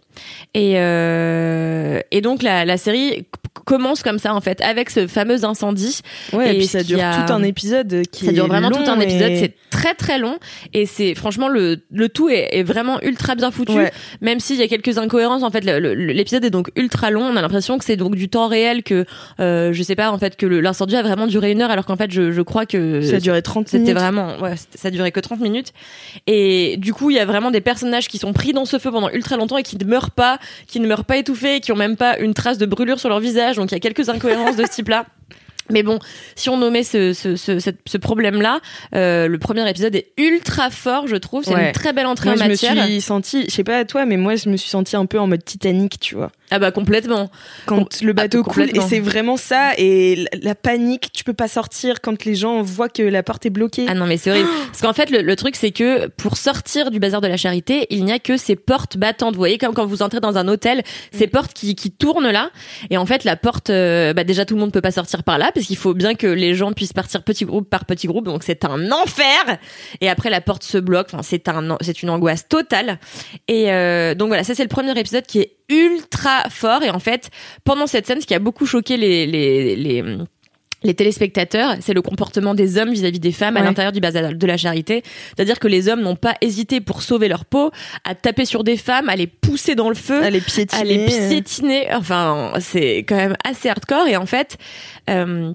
Et, 0.54 0.74
euh, 0.78 2.00
et 2.10 2.20
donc 2.20 2.42
la, 2.42 2.64
la 2.64 2.76
série 2.76 3.26
commence 3.64 4.02
comme 4.02 4.18
ça 4.18 4.34
en 4.34 4.40
fait, 4.40 4.60
avec 4.60 4.90
ce 4.90 5.06
fameux 5.06 5.44
incendie. 5.44 6.00
Ouais, 6.32 6.48
et, 6.48 6.54
Et 6.54 6.58
puis 6.58 6.66
ça 6.66 6.82
dure 6.82 7.00
a- 7.02 7.24
tout 7.26 7.32
un 7.32 7.42
épisode 7.42 8.02
qui 8.10 8.24
Ça 8.26 8.32
dure 8.32 8.46
vraiment 8.46 8.70
tout 8.70 8.90
un 8.90 9.00
épisode, 9.00 9.30
et- 9.30 9.38
c'est 9.38 9.54
très 9.70 9.94
très 9.94 10.18
long 10.20 10.36
et 10.72 10.86
c'est 10.86 11.14
franchement 11.16 11.48
le 11.48 11.80
le 11.90 12.08
tout 12.08 12.28
est, 12.28 12.48
est 12.52 12.62
vraiment 12.62 13.00
ultra 13.02 13.34
bien 13.34 13.50
foutu. 13.50 13.72
Ouais. 13.72 13.92
Même 14.20 14.38
s'il 14.38 14.56
y 14.56 14.62
a 14.62 14.68
quelques 14.68 14.98
incohérences, 14.98 15.42
en 15.42 15.50
fait, 15.50 15.62
l'épisode 15.62 16.44
est 16.44 16.50
donc 16.50 16.70
ultra 16.76 17.10
long. 17.10 17.22
On 17.22 17.36
a 17.36 17.42
l'impression 17.42 17.76
que 17.78 17.84
c'est 17.84 17.96
donc 17.96 18.14
du 18.14 18.28
temps 18.28 18.46
réel, 18.48 18.82
que 18.82 19.04
euh, 19.40 19.72
je 19.72 19.82
sais 19.82 19.96
pas 19.96 20.10
en 20.12 20.18
fait 20.18 20.36
que 20.36 20.46
l'incendie 20.46 20.96
a 20.96 21.02
vraiment 21.02 21.26
duré 21.26 21.50
une 21.52 21.62
heure, 21.62 21.70
alors 21.70 21.86
qu'en 21.86 21.96
fait 21.96 22.10
je, 22.10 22.30
je 22.32 22.42
crois 22.42 22.66
que 22.66 23.00
ça 23.02 23.18
duré 23.18 23.42
30 23.42 23.68
c'était 23.68 23.92
vraiment, 23.94 24.38
ouais, 24.40 24.54
ça 24.74 24.90
durait 24.90 25.10
que 25.12 25.20
30 25.20 25.40
minutes. 25.40 25.72
Et 26.26 26.76
du 26.78 26.92
coup, 26.92 27.10
il 27.10 27.16
y 27.16 27.20
a 27.20 27.24
vraiment 27.24 27.50
des 27.50 27.60
personnages 27.60 28.08
qui 28.08 28.18
sont 28.18 28.32
pris 28.32 28.52
dans 28.52 28.64
ce 28.64 28.78
feu 28.78 28.90
pendant 28.90 29.10
ultra 29.10 29.36
longtemps 29.36 29.58
et 29.58 29.62
qui 29.62 29.76
ne 29.76 29.84
pas, 30.10 30.38
qui 30.66 30.80
ne 30.80 30.86
meurent 30.86 31.04
pas 31.04 31.16
étouffés, 31.16 31.60
qui 31.60 31.72
ont 31.72 31.76
même 31.76 31.96
pas 31.96 32.18
une 32.18 32.34
trace 32.34 32.58
de 32.58 32.66
brûlure 32.66 32.98
sur 32.98 33.08
leur 33.08 33.20
visage. 33.20 33.56
Donc 33.56 33.70
il 33.70 33.74
y 33.74 33.76
a 33.76 33.80
quelques 33.80 34.08
incohérences 34.08 34.56
de 34.56 34.64
ce 34.64 34.70
type-là. 34.70 35.06
Mais 35.70 35.82
bon, 35.82 35.98
si 36.36 36.48
on 36.50 36.56
nommait 36.58 36.82
ce, 36.82 37.12
ce, 37.12 37.36
ce, 37.36 37.58
ce 37.86 37.96
problème-là, 37.98 38.60
euh, 38.94 39.28
le 39.28 39.38
premier 39.38 39.68
épisode 39.68 39.94
est 39.96 40.08
ultra 40.18 40.70
fort, 40.70 41.06
je 41.06 41.16
trouve. 41.16 41.44
C'est 41.44 41.54
Ouais. 41.54 41.66
une 41.68 41.72
très 41.72 41.92
belle 41.92 42.06
entrée 42.06 42.30
Moi, 42.30 42.34
en 42.34 42.38
je 42.38 42.44
me 42.44 42.48
matière. 42.50 42.84
suis 42.84 43.00
sentie, 43.00 43.44
je 43.48 43.54
sais 43.54 43.64
pas 43.64 43.78
à 43.78 43.84
toi, 43.84 44.04
mais 44.06 44.16
moi, 44.16 44.34
je 44.36 44.48
me 44.48 44.56
suis 44.56 44.68
sentie 44.70 44.96
un 44.96 45.06
peu 45.06 45.18
en 45.18 45.26
mode 45.26 45.44
Titanic, 45.44 45.98
tu 46.00 46.14
vois. 46.16 46.30
Ah 46.50 46.58
bah 46.58 46.70
complètement. 46.70 47.30
Quand 47.66 48.00
le 48.02 48.12
bateau 48.12 48.42
ah, 48.46 48.50
coule, 48.50 48.70
et 48.76 48.80
c'est 48.80 49.00
vraiment 49.00 49.36
ça, 49.36 49.72
et 49.78 50.16
la, 50.16 50.38
la 50.42 50.54
panique, 50.54 51.10
tu 51.12 51.24
peux 51.24 51.32
pas 51.32 51.48
sortir 51.48 52.00
quand 52.02 52.24
les 52.24 52.34
gens 52.34 52.62
voient 52.62 52.88
que 52.90 53.02
la 53.02 53.22
porte 53.22 53.46
est 53.46 53.50
bloquée. 53.50 53.86
Ah 53.88 53.94
non 53.94 54.06
mais 54.06 54.18
c'est 54.18 54.30
horrible. 54.30 54.48
Parce 54.66 54.82
qu'en 54.82 54.92
fait 54.92 55.10
le, 55.10 55.22
le 55.22 55.36
truc 55.36 55.56
c'est 55.56 55.70
que 55.72 56.06
pour 56.08 56.36
sortir 56.36 56.90
du 56.90 56.98
bazar 57.00 57.20
de 57.22 57.26
la 57.26 57.36
charité, 57.38 57.86
il 57.90 58.04
n'y 58.04 58.12
a 58.12 58.18
que 58.18 58.36
ces 58.36 58.56
portes 58.56 58.98
battantes. 58.98 59.34
Vous 59.34 59.40
voyez 59.40 59.58
comme 59.58 59.74
quand 59.74 59.86
vous 59.86 60.02
entrez 60.02 60.20
dans 60.20 60.36
un 60.36 60.46
hôtel, 60.46 60.82
ces 61.12 61.26
portes 61.26 61.54
qui, 61.54 61.74
qui 61.74 61.90
tournent 61.90 62.30
là. 62.30 62.50
Et 62.90 62.98
en 62.98 63.06
fait 63.06 63.24
la 63.24 63.36
porte, 63.36 63.70
euh, 63.70 64.12
bah 64.12 64.22
déjà 64.24 64.44
tout 64.44 64.54
le 64.54 64.60
monde 64.60 64.72
peut 64.72 64.82
pas 64.82 64.92
sortir 64.92 65.24
par 65.24 65.38
là 65.38 65.50
parce 65.54 65.66
qu'il 65.66 65.76
faut 65.76 65.94
bien 65.94 66.14
que 66.14 66.26
les 66.26 66.54
gens 66.54 66.72
puissent 66.72 66.92
partir 66.92 67.22
petit 67.22 67.44
groupe 67.44 67.68
par 67.68 67.84
petit 67.84 68.06
groupe. 68.06 68.24
Donc 68.24 68.42
c'est 68.42 68.64
un 68.64 68.90
enfer. 68.92 69.58
Et 70.00 70.08
après 70.08 70.30
la 70.30 70.40
porte 70.40 70.64
se 70.64 70.78
bloque. 70.78 71.08
Enfin 71.12 71.22
c'est 71.22 71.48
un 71.48 71.76
c'est 71.80 72.02
une 72.02 72.10
angoisse 72.10 72.48
totale. 72.48 72.98
Et 73.48 73.72
euh, 73.72 74.14
donc 74.14 74.28
voilà 74.28 74.44
ça 74.44 74.54
c'est 74.54 74.62
le 74.62 74.68
premier 74.68 74.98
épisode 74.98 75.26
qui 75.26 75.40
est 75.40 75.56
ultra 75.68 76.48
fort. 76.50 76.82
Et 76.82 76.90
en 76.90 76.98
fait 77.00 77.30
pendant 77.64 77.86
cette 77.86 78.06
scène 78.06 78.20
ce 78.20 78.26
qui 78.26 78.34
a 78.34 78.38
beaucoup 78.38 78.66
choqué 78.66 78.96
les 78.96 79.26
les, 79.26 79.76
les 79.76 80.18
les 80.84 80.94
téléspectateurs, 80.94 81.76
c'est 81.80 81.94
le 81.94 82.02
comportement 82.02 82.54
des 82.54 82.78
hommes 82.78 82.92
vis-à-vis 82.92 83.20
des 83.20 83.32
femmes 83.32 83.56
à 83.56 83.62
l'intérieur 83.62 83.92
du 83.92 84.00
bazar 84.00 84.34
de 84.34 84.46
la 84.46 84.56
charité. 84.56 85.02
C'est-à-dire 85.34 85.58
que 85.58 85.66
les 85.66 85.88
hommes 85.88 86.02
n'ont 86.02 86.16
pas 86.16 86.34
hésité 86.40 86.80
pour 86.80 87.02
sauver 87.02 87.28
leur 87.28 87.44
peau 87.44 87.70
à 88.04 88.14
taper 88.14 88.44
sur 88.44 88.64
des 88.64 88.76
femmes, 88.76 89.08
à 89.08 89.16
les 89.16 89.26
pousser 89.26 89.74
dans 89.74 89.88
le 89.88 89.94
feu, 89.94 90.22
à 90.22 90.30
les 90.30 90.40
piétiner. 90.40 90.80
à 90.80 90.84
les 90.84 91.06
piétiner. 91.06 91.88
Enfin, 91.94 92.52
c'est 92.60 92.98
quand 92.98 93.16
même 93.16 93.36
assez 93.44 93.68
hardcore. 93.68 94.06
Et 94.06 94.16
en 94.16 94.26
fait, 94.26 94.58
euh, 95.08 95.52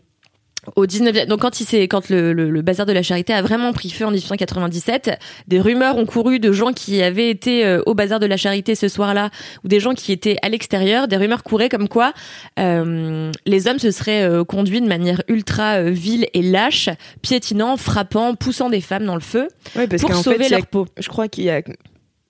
au 0.76 0.86
19 0.86 1.28
donc 1.28 1.42
quand 1.42 1.60
il 1.62 1.66
s'est 1.66 1.84
quand 1.88 2.10
le, 2.10 2.34
le, 2.34 2.50
le 2.50 2.62
bazar 2.62 2.86
de 2.86 2.92
la 2.94 3.02
charité 3.04 3.34
a 3.34 3.42
vraiment 3.42 3.74
pris 3.74 3.90
feu 3.90 4.06
en 4.06 4.12
1897 4.12 5.12
des 5.48 5.60
rumeurs 5.60 5.98
ont 5.98 6.06
couru 6.06 6.40
de 6.40 6.52
gens 6.52 6.74
qui 6.74 7.02
avaient 7.02 7.30
été 7.30 7.66
euh, 7.66 7.82
au 7.86 7.94
bazar 7.94 8.20
de 8.20 8.26
la 8.26 8.38
charité 8.38 8.76
ce 8.76 8.88
soir-là 8.88 9.30
ou 9.64 9.68
des 9.68 9.80
gens 9.80 9.94
qui 9.94 10.12
étaient 10.12 10.38
à 10.42 10.50
l'extérieur 10.50 11.08
des 11.08 11.18
rumeurs 11.18 11.44
couraient 11.44 11.70
comme 11.70 11.88
quoi 11.88 12.14
euh, 12.60 13.32
les 13.46 13.68
hommes 13.68 13.80
se 13.80 13.92
seraient 13.92 14.24
euh, 14.24 14.44
conduits 14.44 14.82
de 14.82 14.88
manière 14.88 15.22
ultra 15.28 15.76
euh, 15.80 15.90
vile 15.90 16.28
et 16.34 16.42
lâche 16.42 16.90
piétinant 17.22 17.78
frappant 17.78 18.36
poussant 18.36 18.70
des 18.70 18.82
femmes 18.82 19.06
dans 19.06 19.16
le 19.16 19.22
feu 19.22 19.48
Ouais, 19.76 19.88
parce 19.88 20.02
pour 20.02 20.16
sauver 20.16 20.38
fait, 20.38 20.46
il 20.46 20.52
y 20.52 20.54
a- 20.54 20.58
leur 20.58 20.68
peau. 20.68 20.88
je 20.98 21.08
crois 21.08 21.28
qu'il 21.28 21.44
y 21.44 21.50
a, 21.50 21.62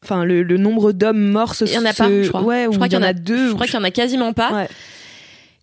enfin, 0.04 0.24
le, 0.26 0.44
le 0.44 0.58
nombre 0.58 0.92
d'hommes 0.92 1.30
morts, 1.32 1.56
se, 1.56 1.66
il 1.66 1.74
y 1.74 1.78
en 1.78 1.86
a 1.86 1.94
pas 1.94 2.10
je 2.10 2.28
crois. 2.30 2.42
Ouais, 2.42 2.66
je 2.70 2.76
crois 2.76 2.88
il 2.88 2.94
y 2.94 2.98
en 2.98 3.02
a 3.04 3.14
deux 3.14 3.50
je 3.50 3.54
crois 3.54 3.66
qu'il 3.66 3.76
y 3.76 3.80
en 3.80 3.84
a 3.84 3.92
quasiment 3.92 4.34
pas. 4.34 4.52
Ouais. 4.52 4.68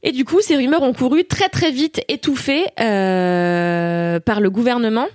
Et 0.07 0.13
du 0.13 0.25
coup, 0.25 0.41
ces 0.41 0.57
rumeurs 0.57 0.83
ont 0.83 0.93
couru 0.93 1.25
très 1.25 1.49
très 1.49 1.73
vite, 1.73 2.01
étouffées 2.07 2.67
euh, 2.79 4.21
par 4.21 4.41
le 4.41 4.51
gouvernement. 4.51 5.09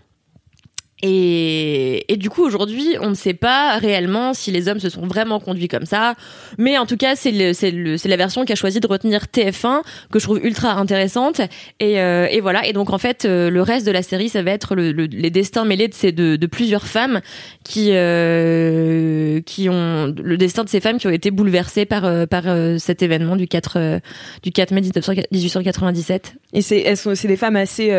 Et, 1.03 2.05
du 2.17 2.29
coup, 2.29 2.43
aujourd'hui, 2.43 2.96
on 3.00 3.10
ne 3.10 3.15
sait 3.15 3.34
pas 3.34 3.77
réellement 3.77 4.34
si 4.34 4.51
les 4.51 4.67
hommes 4.67 4.79
se 4.79 4.89
sont 4.89 5.08
vraiment 5.08 5.39
conduits 5.39 5.67
comme 5.67 5.86
ça. 5.86 6.15
Mais 6.58 6.77
en 6.77 6.86
tout 6.86 6.98
cas, 6.98 7.15
c'est 7.15 7.31
la 7.31 8.17
version 8.17 8.46
qui 8.46 8.53
a 8.53 8.55
choisi 8.55 8.79
de 8.79 8.88
retenir 8.88 9.24
TF1, 9.34 9.81
que 10.12 10.20
je 10.20 10.24
trouve 10.25 10.39
ultra 10.43 10.74
intéressante. 10.74 11.41
Et, 11.79 12.00
euh, 12.00 12.27
et 12.29 12.39
voilà. 12.41 12.67
Et 12.67 12.74
donc, 12.74 12.91
en 12.91 12.98
fait, 12.98 13.25
euh, 13.25 13.50
le 13.50 13.62
reste 13.62 13.86
de 13.86 13.91
la 13.91 14.03
série, 14.03 14.29
ça 14.29 14.43
va 14.43 14.51
être 14.51 14.75
le, 14.75 14.91
le- 14.91 15.05
les 15.05 15.29
destins 15.31 15.65
mêlés 15.65 15.88
de, 15.88 15.93
ces, 15.93 16.12
de, 16.12 16.36
de 16.36 16.46
plusieurs 16.48 16.86
femmes 16.86 17.22
qui, 17.63 17.89
euh, 17.91 19.41
qui 19.41 19.70
ont, 19.70 20.13
le 20.24 20.38
destin 20.38 20.63
de 20.63 20.70
ces 20.70 20.79
femmes 20.81 20.98
qui 20.98 21.08
ont 21.08 21.12
été 21.12 21.31
bouleversées 21.31 21.86
par, 21.86 22.05
euh, 22.05 22.25
par 22.25 22.43
euh, 22.48 22.77
cet 22.77 23.01
événement 23.01 23.36
du 23.36 23.48
4, 23.48 23.77
euh, 23.77 24.00
du 24.43 24.51
4 24.51 24.72
mai 24.72 24.81
1900 24.81 25.13
1897. 25.31 26.36
Et 26.53 26.62
c'est, 26.62 26.84
des 27.27 27.38
femmes 27.38 27.55
assez 27.55 27.91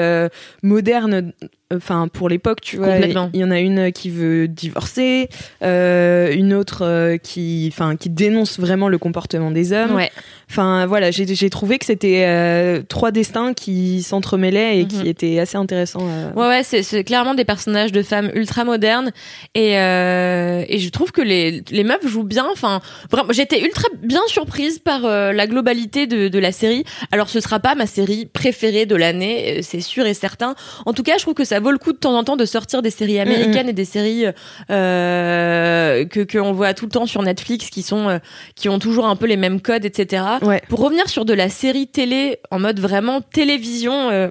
modernes. 0.62 1.32
Enfin, 1.76 2.08
pour 2.08 2.28
l'époque, 2.28 2.60
tu 2.60 2.76
vois, 2.76 2.96
il 2.96 3.40
y 3.40 3.44
en 3.44 3.50
a 3.50 3.60
une 3.60 3.92
qui 3.92 4.10
veut 4.10 4.48
divorcer, 4.48 5.28
euh, 5.62 6.32
une 6.32 6.54
autre 6.54 6.82
euh, 6.84 7.16
qui, 7.16 7.68
enfin, 7.72 7.96
qui 7.96 8.10
dénonce 8.10 8.58
vraiment 8.58 8.88
le 8.88 8.98
comportement 8.98 9.50
des 9.50 9.72
hommes. 9.72 9.94
Ouais. 9.94 10.10
Enfin, 10.50 10.86
voilà, 10.86 11.10
j'ai, 11.10 11.50
trouvé 11.50 11.78
que 11.78 11.86
c'était 11.86 12.24
euh, 12.26 12.82
trois 12.86 13.10
destins 13.10 13.54
qui 13.54 14.02
s'entremêlaient 14.02 14.78
et 14.80 14.82
Mhm. 14.82 14.88
qui 14.88 15.08
étaient 15.08 15.38
assez 15.38 15.56
intéressants. 15.56 16.06
Ouais, 16.36 16.46
ouais, 16.46 16.62
c'est, 16.62 17.04
clairement 17.04 17.34
des 17.34 17.44
personnages 17.44 17.92
de 17.92 18.02
femmes 18.02 18.30
ultra 18.34 18.64
modernes 18.64 19.12
et 19.54 19.72
et 19.72 20.78
je 20.78 20.88
trouve 20.90 21.10
que 21.10 21.22
les 21.22 21.62
les 21.70 21.84
meufs 21.84 22.06
jouent 22.06 22.22
bien. 22.22 22.46
Enfin, 22.52 22.80
vraiment, 23.10 23.32
j'étais 23.32 23.62
ultra 23.64 23.88
bien 24.02 24.20
surprise 24.26 24.78
par 24.78 25.02
la 25.02 25.46
globalité 25.46 26.06
de 26.06 26.28
de 26.28 26.38
la 26.38 26.52
série. 26.52 26.84
Alors, 27.12 27.28
ce 27.28 27.40
sera 27.40 27.58
pas 27.58 27.74
ma 27.74 27.86
série 27.86 28.26
préférée 28.26 28.84
de 28.86 28.96
l'année, 28.96 29.60
c'est 29.62 29.80
sûr 29.80 30.06
et 30.06 30.14
certain. 30.14 30.54
En 30.86 30.92
tout 30.92 31.02
cas, 31.02 31.16
je 31.16 31.22
trouve 31.22 31.34
que 31.34 31.44
ça 31.44 31.60
vaut 31.62 31.71
le 31.71 31.78
coup 31.78 31.92
de 31.92 31.99
temps 31.99 32.16
en 32.16 32.25
temps 32.25 32.37
de 32.37 32.45
sortir 32.45 32.83
des 32.83 32.90
séries 32.90 33.19
américaines 33.19 33.69
et 33.69 33.73
des 33.73 33.85
séries 33.87 34.26
euh, 34.71 36.04
que 36.04 36.21
que 36.21 36.38
on 36.38 36.52
voit 36.52 36.75
tout 36.75 36.85
le 36.87 36.90
temps 36.90 37.07
sur 37.07 37.23
Netflix 37.23 37.71
qui 37.71 37.83
sont 37.83 38.09
euh, 38.09 38.19
qui 38.54 38.69
ont 38.69 38.78
toujours 38.78 39.07
un 39.07 39.16
peu 39.16 39.26
les 39.26 39.37
mêmes 39.37 39.61
codes, 39.61 39.85
etc. 39.85 40.25
Ouais. 40.42 40.62
Pour 40.69 40.81
revenir 40.81 41.09
sur 41.09 41.25
de 41.25 41.33
la 41.33 41.49
série 41.49 41.87
télé 41.87 42.38
en 42.50 42.59
mode 42.59 42.81
vraiment 42.81 43.21
télévision. 43.21 44.11
euh, 44.11 44.31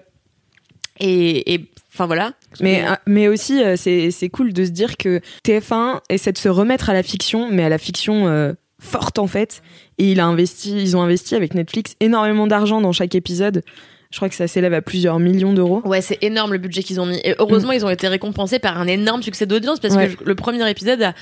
Et, 1.00 1.70
enfin 1.94 2.06
voilà. 2.06 2.34
Mais, 2.60 2.84
mais 3.08 3.28
aussi, 3.28 3.62
c'est 3.76 4.12
c'est 4.12 4.30
cool 4.30 4.54
de 4.54 4.66
se 4.66 4.70
dire 4.72 4.98
que 4.98 5.20
TF1 5.46 6.02
essaie 6.10 6.32
de 6.32 6.38
se 6.38 6.50
remettre 6.50 6.90
à 6.90 6.94
la 6.94 7.04
fiction, 7.04 7.48
mais 7.52 7.64
à 7.64 7.70
la 7.70 7.78
fiction 7.78 8.56
forte 8.80 9.20
en 9.20 9.28
fait. 9.28 9.62
Et 9.98 10.12
il 10.12 10.20
a 10.20 10.26
investi, 10.26 10.72
ils 10.82 10.98
ont 10.98 11.02
investi 11.02 11.36
avec 11.36 11.54
Netflix 11.54 11.96
énormément 12.00 12.48
d'argent 12.48 12.82
dans 12.82 12.92
chaque 12.92 13.16
épisode. 13.16 13.64
Je 14.12 14.18
crois 14.18 14.28
que 14.28 14.36
ça 14.36 14.46
s'élève 14.48 14.74
à 14.74 14.82
plusieurs 14.82 15.20
millions 15.20 15.54
d'euros. 15.54 15.82
Ouais, 15.86 16.02
c'est 16.02 16.22
énorme 16.22 16.52
le 16.52 16.58
budget 16.58 16.84
qu'ils 16.84 17.00
ont 17.00 17.06
mis. 17.06 17.20
Et 17.24 17.34
heureusement, 17.40 17.72
ils 17.72 17.86
ont 17.86 17.90
été 17.90 18.10
récompensés 18.10 18.60
par 18.60 18.78
un 18.78 18.88
énorme 18.88 19.24
succès 19.24 19.46
d'audience 19.46 19.80
parce 19.80 19.96
Ouais. 19.96 20.10
que 20.10 20.24
le 20.26 20.36
premier 20.36 20.70
épisode 20.70 21.02
a 21.02 21.14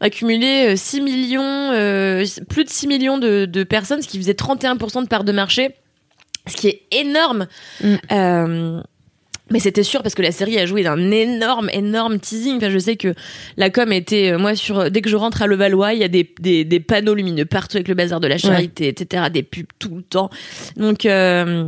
accumulé 0.00 0.72
euh, 0.72 0.76
6 0.76 1.00
millions, 1.02 1.70
euh, 1.72 2.24
plus 2.48 2.64
de 2.64 2.68
6 2.70 2.88
millions 2.88 3.18
de, 3.18 3.44
de 3.44 3.62
personnes, 3.64 4.02
ce 4.02 4.08
qui 4.08 4.18
faisait 4.18 4.32
31% 4.32 5.02
de 5.04 5.08
part 5.08 5.22
de 5.22 5.30
marché, 5.30 5.70
ce 6.48 6.56
qui 6.56 6.66
est 6.68 6.82
énorme. 6.90 7.46
Mm. 7.82 7.94
Euh, 8.10 8.80
mais 9.50 9.58
c'était 9.60 9.82
sûr 9.82 10.02
parce 10.02 10.14
que 10.14 10.22
la 10.22 10.32
série 10.32 10.58
a 10.58 10.66
joué 10.66 10.82
d'un 10.82 11.10
énorme, 11.10 11.68
énorme 11.72 12.18
teasing. 12.18 12.56
Enfin, 12.56 12.70
je 12.70 12.78
sais 12.78 12.96
que 12.96 13.14
la 13.56 13.70
com 13.70 13.92
était, 13.92 14.32
euh, 14.32 14.38
moi, 14.38 14.56
sur 14.56 14.90
dès 14.90 15.00
que 15.02 15.10
je 15.10 15.16
rentre 15.16 15.42
à 15.42 15.46
Levallois, 15.46 15.92
il 15.92 16.00
y 16.00 16.04
a 16.04 16.08
des, 16.08 16.28
des, 16.40 16.64
des 16.64 16.80
panneaux 16.80 17.14
lumineux 17.14 17.44
partout 17.44 17.76
avec 17.76 17.86
le 17.88 17.94
bazar 17.94 18.18
de 18.18 18.26
la 18.28 18.38
charité, 18.38 18.88
etc., 18.88 19.26
des 19.32 19.42
pubs 19.42 19.66
tout 19.78 19.94
le 19.96 20.02
temps. 20.02 20.30
Donc, 20.76 21.04
euh, 21.06 21.66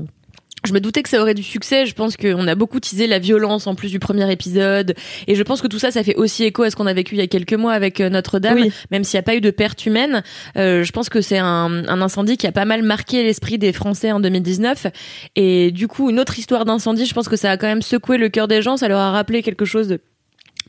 je 0.66 0.72
me 0.72 0.80
doutais 0.80 1.02
que 1.02 1.08
ça 1.08 1.20
aurait 1.20 1.34
du 1.34 1.42
succès. 1.42 1.86
Je 1.86 1.94
pense 1.94 2.16
qu'on 2.16 2.46
a 2.46 2.54
beaucoup 2.54 2.80
teasé 2.80 3.06
la 3.06 3.18
violence 3.18 3.66
en 3.66 3.74
plus 3.74 3.90
du 3.90 3.98
premier 3.98 4.30
épisode. 4.30 4.94
Et 5.26 5.34
je 5.34 5.42
pense 5.42 5.60
que 5.62 5.68
tout 5.68 5.78
ça, 5.78 5.90
ça 5.90 6.02
fait 6.02 6.16
aussi 6.16 6.44
écho 6.44 6.62
à 6.62 6.70
ce 6.70 6.76
qu'on 6.76 6.86
a 6.86 6.94
vécu 6.94 7.14
il 7.14 7.18
y 7.18 7.22
a 7.22 7.26
quelques 7.26 7.54
mois 7.54 7.72
avec 7.72 8.00
euh, 8.00 8.08
Notre-Dame. 8.08 8.54
Oui. 8.54 8.72
Même 8.90 9.04
s'il 9.04 9.16
n'y 9.16 9.20
a 9.20 9.24
pas 9.24 9.34
eu 9.34 9.40
de 9.40 9.50
perte 9.50 9.84
humaine, 9.86 10.22
euh, 10.56 10.82
je 10.84 10.92
pense 10.92 11.08
que 11.08 11.20
c'est 11.20 11.38
un, 11.38 11.86
un 11.88 12.02
incendie 12.02 12.36
qui 12.36 12.46
a 12.46 12.52
pas 12.52 12.64
mal 12.64 12.82
marqué 12.82 13.22
l'esprit 13.22 13.58
des 13.58 13.72
Français 13.72 14.12
en 14.12 14.20
2019. 14.20 14.86
Et 15.36 15.70
du 15.70 15.88
coup, 15.88 16.10
une 16.10 16.20
autre 16.20 16.38
histoire 16.38 16.64
d'incendie, 16.64 17.06
je 17.06 17.14
pense 17.14 17.28
que 17.28 17.36
ça 17.36 17.50
a 17.50 17.56
quand 17.56 17.66
même 17.66 17.82
secoué 17.82 18.18
le 18.18 18.28
cœur 18.28 18.48
des 18.48 18.62
gens. 18.62 18.76
Ça 18.76 18.88
leur 18.88 19.00
a 19.00 19.10
rappelé 19.10 19.42
quelque 19.42 19.64
chose 19.64 19.88
de 19.88 20.00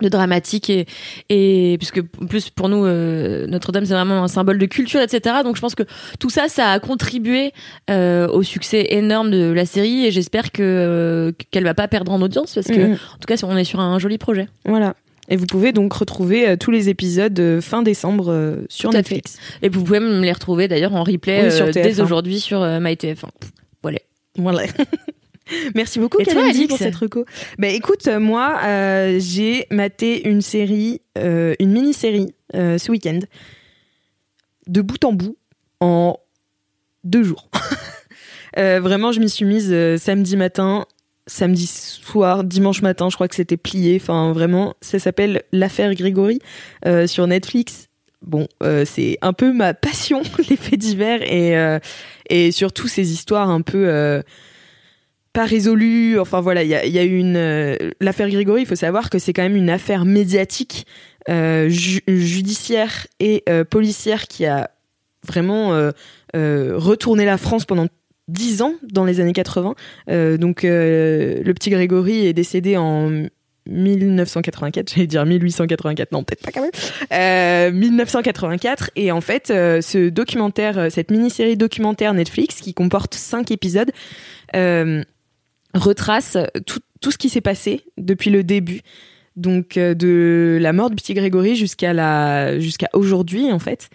de 0.01 0.09
dramatique 0.09 0.69
et 0.69 0.85
et 1.29 1.77
puisque 1.77 2.01
en 2.21 2.25
plus 2.25 2.49
pour 2.49 2.67
nous 2.67 2.85
euh, 2.85 3.47
Notre-Dame 3.47 3.85
c'est 3.85 3.93
vraiment 3.93 4.23
un 4.23 4.27
symbole 4.27 4.57
de 4.57 4.65
culture 4.65 4.99
etc 5.01 5.37
donc 5.43 5.55
je 5.55 5.61
pense 5.61 5.73
que 5.75 5.83
tout 6.19 6.29
ça 6.29 6.49
ça 6.49 6.71
a 6.71 6.79
contribué 6.79 7.53
euh, 7.89 8.27
au 8.27 8.43
succès 8.43 8.87
énorme 8.89 9.31
de 9.31 9.51
la 9.51 9.65
série 9.65 10.05
et 10.05 10.11
j'espère 10.11 10.51
que 10.51 10.61
euh, 10.63 11.31
qu'elle 11.51 11.63
va 11.63 11.73
pas 11.73 11.87
perdre 11.87 12.11
en 12.11 12.21
audience 12.21 12.55
parce 12.55 12.67
que 12.67 12.73
Mhm. 12.87 12.93
en 12.93 13.17
tout 13.19 13.25
cas 13.27 13.35
on 13.43 13.55
est 13.55 13.63
sur 13.63 13.79
un 13.79 13.97
joli 13.99 14.17
projet 14.17 14.47
Voilà. 14.65 14.95
Et 15.27 15.37
vous 15.37 15.45
pouvez 15.47 15.71
donc 15.71 15.91
retrouver 15.93 16.47
euh, 16.49 16.55
tous 16.55 16.69
les 16.71 16.89
épisodes 16.89 17.39
euh, 17.39 17.59
fin 17.61 17.81
décembre 17.81 18.25
euh, 18.31 18.57
sur 18.69 18.91
Tout 18.91 18.97
Netflix. 18.97 19.37
et 19.63 19.69
vous 19.69 19.83
pouvez 19.83 19.99
me 19.99 20.21
les 20.21 20.31
retrouver 20.33 20.67
d'ailleurs 20.67 20.93
en 20.93 21.03
replay 21.03 21.45
Oui, 21.45 21.51
sur 21.51 21.65
dès 21.71 21.81
TF1. 21.89 22.01
aujourd'hui 22.03 22.39
sur 22.39 22.61
euh, 22.61 22.79
MyTF1 22.79 23.23
voilà 23.81 23.99
Voilà. 24.37 24.63
Merci 25.75 25.99
beaucoup, 25.99 26.19
Et 26.19 26.25
toi, 26.25 26.43
Alix 26.43 26.67
pour 26.67 26.77
cette 26.77 26.95
reco. 26.95 27.25
Bah 27.59 27.67
écoute, 27.67 28.07
euh, 28.07 28.19
moi, 28.19 28.59
euh, 28.63 29.19
j'ai 29.19 29.67
maté 29.71 30.27
une 30.27 30.41
série, 30.41 31.01
euh, 31.17 31.53
une 31.59 31.71
mini-série 31.71 32.33
euh, 32.55 32.77
ce 32.77 32.91
week-end, 32.91 33.19
de 34.67 34.81
bout 34.81 35.03
en 35.05 35.13
bout, 35.13 35.37
en 35.79 36.17
deux 37.03 37.23
jours. 37.23 37.49
Vraiment, 38.57 39.11
je 39.11 39.19
m'y 39.19 39.29
suis 39.29 39.43
mise 39.43 39.75
samedi 39.97 40.37
matin, 40.37 40.85
samedi 41.27 41.67
soir, 41.67 42.45
dimanche 42.45 42.81
matin, 42.81 43.09
je 43.09 43.15
crois 43.15 43.27
que 43.27 43.35
c'était 43.35 43.57
plié. 43.57 43.99
Enfin, 44.01 44.31
vraiment, 44.31 44.75
ça 44.79 44.97
s'appelle 44.97 45.43
L'affaire 45.51 45.93
Grégory 45.93 46.39
sur 47.05 47.27
Netflix. 47.27 47.89
Bon, 48.25 48.47
euh, 48.63 48.85
c'est 48.85 49.17
un 49.21 49.33
peu 49.33 49.53
ma 49.53 49.73
passion, 49.73 50.23
les 50.49 50.55
faits 50.55 50.79
divers 50.79 51.21
et, 51.21 51.57
euh, 51.57 51.79
et 52.29 52.51
surtout 52.51 52.87
ces 52.87 53.11
histoires 53.13 53.49
un 53.49 53.61
peu 53.61 53.87
euh, 53.87 54.21
pas 55.35 55.45
résolues. 55.45 56.17
Enfin 56.19 56.41
voilà, 56.41 56.63
il 56.63 56.69
y 56.69 56.73
a, 56.99 57.03
une. 57.03 57.35
euh, 57.37 57.75
L'affaire 58.01 58.29
Grégory, 58.29 58.61
il 58.61 58.65
faut 58.65 58.75
savoir 58.75 59.09
que 59.11 59.19
c'est 59.19 59.33
quand 59.33 59.43
même 59.43 59.55
une 59.55 59.69
affaire 59.69 60.03
médiatique, 60.05 60.87
euh, 61.29 61.69
ju- 61.69 62.01
judiciaire 62.07 63.05
et 63.19 63.43
euh, 63.49 63.63
policière 63.63 64.27
qui 64.27 64.45
a 64.47 64.71
vraiment 65.27 65.69
retourné 66.33 67.25
la 67.25 67.37
France 67.37 67.65
pendant 67.65 67.87
10 68.27 68.61
ans 68.63 68.73
dans 68.91 69.05
les 69.05 69.19
années 69.19 69.33
80. 69.33 69.75
Euh, 70.09 70.37
donc 70.37 70.61
le 70.63 71.53
petit 71.53 71.69
Grégory 71.69 72.25
est 72.27 72.33
décédé 72.33 72.75
en 72.77 73.11
1984, 73.67 74.93
j'allais 74.93 75.07
dire 75.07 75.25
1884, 75.25 76.11
non 76.11 76.23
peut-être 76.23 76.43
pas 76.43 76.51
quand 76.51 76.61
même, 76.61 76.69
euh, 77.13 77.71
1984 77.71 78.91
et 78.95 79.11
en 79.11 79.21
fait 79.21 79.47
ce 79.47 80.09
documentaire, 80.09 80.91
cette 80.91 81.09
mini-série 81.09 81.57
documentaire 81.57 82.13
Netflix 82.13 82.61
qui 82.61 82.73
comporte 82.75 83.15
5 83.15 83.49
épisodes 83.49 83.91
retrace 85.75 86.38
tout, 86.65 86.79
tout 87.01 87.12
ce 87.12 87.17
qui 87.17 87.29
s'est 87.29 87.41
passé 87.41 87.82
depuis 87.98 88.29
le 88.29 88.44
début. 88.44 88.82
Donc 89.36 89.77
euh, 89.77 89.94
de 89.94 90.58
la 90.62 90.74
mort 90.74 90.89
du 90.89 90.96
petit 90.96 91.13
Grégory 91.13 91.55
jusqu'à 91.55 91.94
la 91.94 92.60
jusqu'à 92.60 92.89
aujourd'hui 92.94 93.51
en 93.51 93.60
fait. 93.60 93.89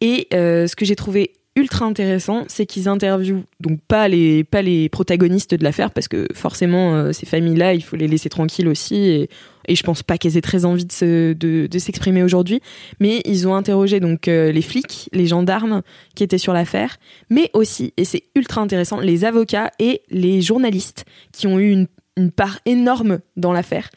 Et 0.00 0.28
euh, 0.32 0.66
ce 0.66 0.76
que 0.76 0.84
j'ai 0.84 0.96
trouvé 0.96 1.32
ultra 1.56 1.86
intéressant, 1.86 2.44
c'est 2.48 2.66
qu'ils 2.66 2.88
interviewent 2.88 3.44
donc 3.60 3.80
pas 3.88 4.08
les 4.08 4.44
pas 4.44 4.62
les 4.62 4.88
protagonistes 4.88 5.54
de 5.54 5.64
l'affaire 5.64 5.90
parce 5.90 6.06
que 6.06 6.28
forcément 6.34 6.94
euh, 6.94 7.12
ces 7.12 7.26
familles-là, 7.26 7.74
il 7.74 7.82
faut 7.82 7.96
les 7.96 8.06
laisser 8.06 8.28
tranquilles 8.28 8.68
aussi 8.68 9.28
et 9.66 9.76
je 9.76 9.82
pense 9.82 10.02
pas 10.02 10.18
qu'elles 10.18 10.36
aient 10.36 10.42
très 10.42 10.64
envie 10.64 10.84
de 10.84 10.92
se- 10.92 11.32
de, 11.32 11.78
s'exprimer 11.78 12.22
aujourd'hui, 12.22 12.60
mais 13.00 13.20
ils 13.24 13.46
ont 13.46 13.54
interrogé 13.54 14.00
donc 14.00 14.28
euh, 14.28 14.52
les 14.52 14.62
flics, 14.62 15.08
les 15.12 15.26
gendarmes 15.26 15.82
qui 16.14 16.24
étaient 16.24 16.38
sur 16.38 16.52
l'affaire, 16.52 16.96
mais 17.30 17.50
aussi 17.52 17.92
et 17.96 18.04
c'est 18.04 18.22
ultra 18.34 18.60
intéressant, 18.60 19.00
les 19.00 19.24
avocats 19.24 19.70
et 19.78 20.02
les 20.10 20.40
journalistes 20.40 21.04
qui 21.32 21.46
ont 21.46 21.58
eu 21.58 21.70
une, 21.70 21.86
une 22.16 22.30
part 22.30 22.58
énorme 22.66 23.20
dans 23.36 23.52
l'affaire. 23.52 23.90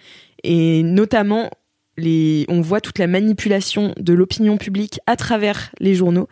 Et 0.44 0.84
notamment 0.84 1.50
les, 1.98 2.46
on 2.50 2.62
voit 2.62 2.82
toute 2.82 3.00
la 3.00 3.08
manipulation 3.08 3.94
de 4.00 4.14
l'opinion 4.14 4.58
publique 4.58 5.00
à 5.06 5.16
travers 5.16 5.72
les 5.80 5.96
journaux. 5.96 6.28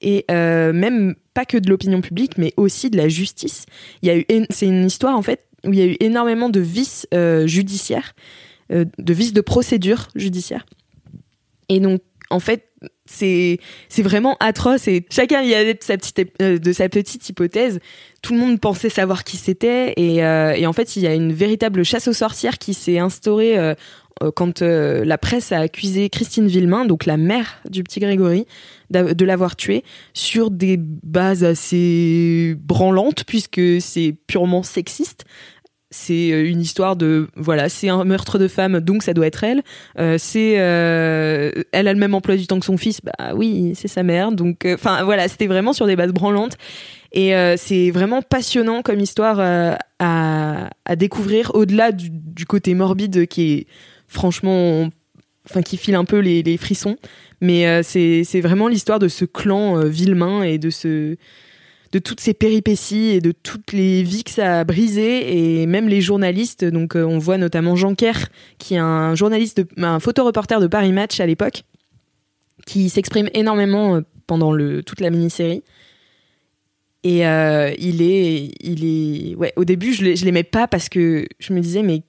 Et 0.00 0.24
euh, 0.30 0.72
même 0.72 1.14
pas 1.32 1.44
que 1.44 1.56
de 1.56 1.70
l'opinion 1.70 2.00
publique, 2.00 2.36
mais 2.36 2.52
aussi 2.56 2.90
de 2.90 2.96
la 2.96 3.08
justice. 3.08 3.66
Il 4.02 4.08
y 4.08 4.10
a 4.10 4.18
eu, 4.18 4.26
c'est 4.50 4.66
une 4.66 4.84
histoire 4.84 5.16
en 5.16 5.22
fait 5.22 5.46
où 5.64 5.72
il 5.72 5.78
y 5.78 5.82
a 5.82 5.86
eu 5.86 5.96
énormément 6.00 6.48
de 6.48 6.58
vices 6.58 7.06
euh, 7.14 7.46
judiciaires, 7.46 8.14
de 8.72 9.12
vices 9.12 9.32
de 9.32 9.40
procédure 9.40 10.08
judiciaire. 10.14 10.66
Et 11.68 11.80
donc, 11.80 12.00
en 12.30 12.40
fait, 12.40 12.68
c'est 13.06 13.58
vraiment 13.98 14.36
atroce 14.40 14.88
et 14.88 15.06
chacun 15.10 15.42
y 15.42 15.54
allait 15.54 15.74
de 15.74 15.82
sa 15.82 15.96
petite 15.96 16.32
euh, 16.40 16.58
de 16.58 16.72
sa 16.72 16.88
petite 16.88 17.28
hypothèse. 17.28 17.78
Tout 18.22 18.32
le 18.32 18.40
monde 18.40 18.58
pensait 18.58 18.88
savoir 18.88 19.24
qui 19.24 19.36
c'était 19.36 19.92
et, 19.96 20.24
euh, 20.24 20.52
et 20.52 20.66
en 20.66 20.72
fait, 20.72 20.96
il 20.96 21.02
y 21.02 21.06
a 21.06 21.14
une 21.14 21.32
véritable 21.32 21.84
chasse 21.84 22.08
aux 22.08 22.12
sorcières 22.12 22.58
qui 22.58 22.74
s'est 22.74 22.98
instaurée 22.98 23.58
euh, 23.58 23.74
euh, 24.22 24.30
quand 24.34 24.62
euh, 24.62 25.04
la 25.04 25.18
presse 25.18 25.52
a 25.52 25.58
accusé 25.58 26.08
Christine 26.10 26.46
Villemain, 26.46 26.84
donc 26.84 27.06
la 27.06 27.16
mère 27.16 27.60
du 27.68 27.82
petit 27.82 28.00
Grégory, 28.00 28.46
de 28.90 29.24
l'avoir 29.24 29.56
tué 29.56 29.84
sur 30.12 30.50
des 30.50 30.76
bases 30.78 31.44
assez 31.44 32.54
branlantes 32.58 33.24
puisque 33.24 33.80
c'est 33.80 34.14
purement 34.26 34.62
sexiste. 34.62 35.24
C'est 35.92 36.32
euh, 36.32 36.48
une 36.48 36.60
histoire 36.62 36.96
de 36.96 37.28
voilà, 37.36 37.68
c'est 37.68 37.90
un 37.90 38.02
meurtre 38.04 38.38
de 38.38 38.48
femme, 38.48 38.80
donc 38.80 39.02
ça 39.02 39.12
doit 39.12 39.26
être 39.26 39.44
elle. 39.44 39.62
Euh, 39.98 40.16
c'est 40.18 40.54
euh, 40.58 41.52
elle 41.70 41.86
a 41.86 41.92
le 41.92 41.98
même 41.98 42.14
emploi 42.14 42.36
du 42.36 42.46
temps 42.46 42.58
que 42.58 42.64
son 42.64 42.78
fils, 42.78 43.00
bah 43.02 43.34
oui, 43.34 43.74
c'est 43.76 43.88
sa 43.88 44.02
mère. 44.02 44.32
Donc 44.32 44.66
enfin 44.66 45.04
voilà, 45.04 45.28
c'était 45.28 45.46
vraiment 45.46 45.74
sur 45.74 45.86
des 45.86 45.94
bases 45.94 46.12
branlantes 46.12 46.56
et 47.12 47.34
c'est 47.58 47.90
vraiment 47.90 48.22
passionnant 48.22 48.80
comme 48.80 48.98
histoire 48.98 49.38
à, 49.98 50.96
découvrir 50.96 51.50
au-delà 51.54 51.92
du, 51.92 52.46
côté 52.46 52.72
morbide 52.72 53.26
qui 53.26 53.52
est 53.52 53.66
franchement 54.08 54.88
enfin 55.44 55.60
qui 55.60 55.76
file 55.76 55.94
un 55.94 56.06
peu 56.06 56.20
les, 56.20 56.56
frissons 56.56 56.96
mais 57.42 57.82
c'est 57.82 58.40
vraiment 58.40 58.66
l'histoire 58.66 58.98
de 58.98 59.08
ce 59.08 59.26
clan 59.26 59.84
Villemain 59.84 60.42
et 60.42 60.56
de 60.56 60.70
ce 60.70 61.16
de 61.92 61.98
toutes 61.98 62.20
ces 62.20 62.32
péripéties 62.34 63.10
et 63.10 63.20
de 63.20 63.32
toutes 63.32 63.72
les 63.72 64.02
vies 64.02 64.24
que 64.24 64.30
ça 64.30 64.60
a 64.60 64.64
brisées. 64.64 65.60
Et 65.60 65.66
même 65.66 65.88
les 65.88 66.00
journalistes 66.00 66.64
donc 66.64 66.96
euh, 66.96 67.04
on 67.04 67.18
voit 67.18 67.38
notamment 67.38 67.76
Jean 67.76 67.94
Kerr 67.94 68.28
qui 68.58 68.74
est 68.74 68.78
un 68.78 69.14
journaliste 69.14 69.62
un 69.76 70.00
photoreporter 70.00 70.58
de 70.60 70.66
Paris 70.66 70.92
Match 70.92 71.20
à 71.20 71.26
l'époque 71.26 71.64
qui 72.66 72.88
s'exprime 72.88 73.28
énormément 73.34 73.96
euh, 73.96 74.00
pendant 74.26 74.52
le 74.52 74.82
toute 74.82 75.00
la 75.00 75.10
mini-série. 75.10 75.62
Et 77.04 77.26
euh, 77.26 77.72
il 77.78 78.00
est 78.00 78.52
il 78.60 78.84
est 78.84 79.34
ouais 79.34 79.52
au 79.56 79.64
début 79.64 79.92
je 79.92 80.04
l'ai- 80.04 80.16
je 80.16 80.24
l'aimais 80.24 80.44
pas 80.44 80.66
parce 80.68 80.88
que 80.88 81.26
je 81.40 81.52
me 81.52 81.60
disais 81.60 81.82
mais 81.82 82.02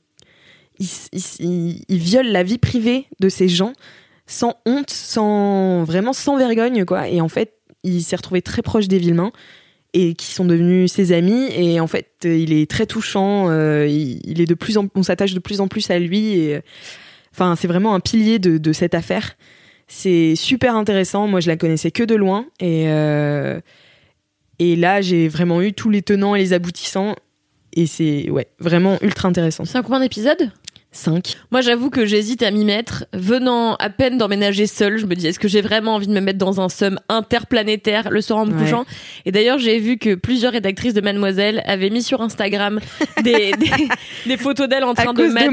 il 0.80 1.84
viole 1.90 2.28
la 2.28 2.44
vie 2.44 2.58
privée 2.58 3.06
de 3.20 3.30
ces 3.30 3.48
gens 3.48 3.74
sans 4.26 4.56
honte, 4.66 4.90
sans 4.90 5.84
vraiment 5.84 6.14
sans 6.14 6.38
vergogne 6.38 6.86
quoi. 6.86 7.10
Et 7.10 7.22
en 7.22 7.28
fait, 7.30 7.54
il 7.84 8.02
s'est 8.04 8.16
retrouvé 8.16 8.42
très 8.42 8.62
proche 8.62 8.88
des 8.88 8.98
Villemains 8.98 9.32
et 9.94 10.14
qui 10.16 10.28
sont 10.28 10.46
devenus 10.46 10.92
ses 10.92 11.12
amis. 11.12 11.50
Et 11.56 11.80
en 11.80 11.88
fait, 11.88 12.10
il 12.24 12.54
est 12.54 12.70
très 12.70 12.86
touchant. 12.86 13.50
euh, 13.50 13.88
il, 13.88 14.42
est 14.42 14.46
de 14.46 14.56
plus 14.56 14.78
en, 14.78 14.88
on 14.96 15.04
s'attache 15.04 15.34
de 15.34 15.40
plus 15.40 15.62
en 15.62 15.68
plus 15.68 15.90
à 15.92 16.00
lui. 16.00 16.52
Enfin, 17.34 17.56
c'est 17.56 17.68
vraiment 17.68 17.96
un 17.96 18.00
pilier 18.00 18.40
de, 18.40 18.58
de 18.58 18.74
cette 18.74 18.96
affaire. 18.96 19.36
C'est 19.88 20.36
super 20.36 20.76
intéressant. 20.76 21.28
Moi, 21.28 21.40
je 21.40 21.48
la 21.48 21.58
connaissais 21.58 21.92
que 21.92 22.04
de 22.04 22.16
loin 22.16 22.46
et 22.60 22.86
euh, 22.88 23.60
et 24.60 24.76
là, 24.76 25.02
j'ai 25.02 25.28
vraiment 25.28 25.62
eu 25.62 25.74
tous 25.74 25.90
les 25.90 26.02
tenants 26.02 26.36
et 26.36 26.40
les 26.40 26.54
aboutissants. 26.54 27.16
et 27.76 27.86
c'est 27.88 28.30
ouais 28.30 28.48
vraiment 28.60 28.98
ultra 29.02 29.28
intéressant. 29.28 29.66
C'est 29.66 29.78
un 29.78 29.84
combien 29.84 30.00
d'épisodes? 30.00 30.52
5. 30.96 31.36
Moi, 31.52 31.62
j'avoue 31.62 31.90
que 31.90 32.06
j'hésite 32.06 32.44
à 32.44 32.52
m'y 32.52 32.64
mettre. 32.66 33.06
Venant 33.14 33.76
à 33.76 33.90
peine 33.90 34.18
d'emménager 34.18 34.68
seule, 34.68 34.98
je 34.98 35.06
me 35.06 35.16
dis 35.16 35.28
est-ce 35.28 35.40
que 35.40 35.48
j'ai 35.48 35.62
vraiment 35.62 35.96
envie 35.96 36.08
de 36.08 36.14
me 36.14 36.22
mettre 36.22 36.38
dans 36.40 36.62
un 36.62 36.70
somme 36.70 37.00
interplanétaire 37.10 38.10
le 38.12 38.22
soir 38.22 38.40
en 38.40 38.46
me 38.46 38.54
Ouais. 38.54 38.64
couchant? 38.64 38.86
Et 39.26 39.32
d'ailleurs, 39.32 39.58
j'ai 39.58 39.80
vu 39.80 39.98
que 39.98 40.16
plusieurs 40.16 40.52
rédactrices 40.54 40.94
de 40.94 41.02
Mademoiselle 41.02 41.64
avaient 41.66 41.90
mis 41.90 42.04
sur 42.04 42.22
Instagram 42.22 42.80
des, 43.24 43.52
des, 43.54 43.72
des 44.26 44.38
photos 44.38 44.70
d'elles 44.70 44.84
en 44.84 44.94
train 44.94 45.14
de 45.14 45.24
mater 45.28 45.50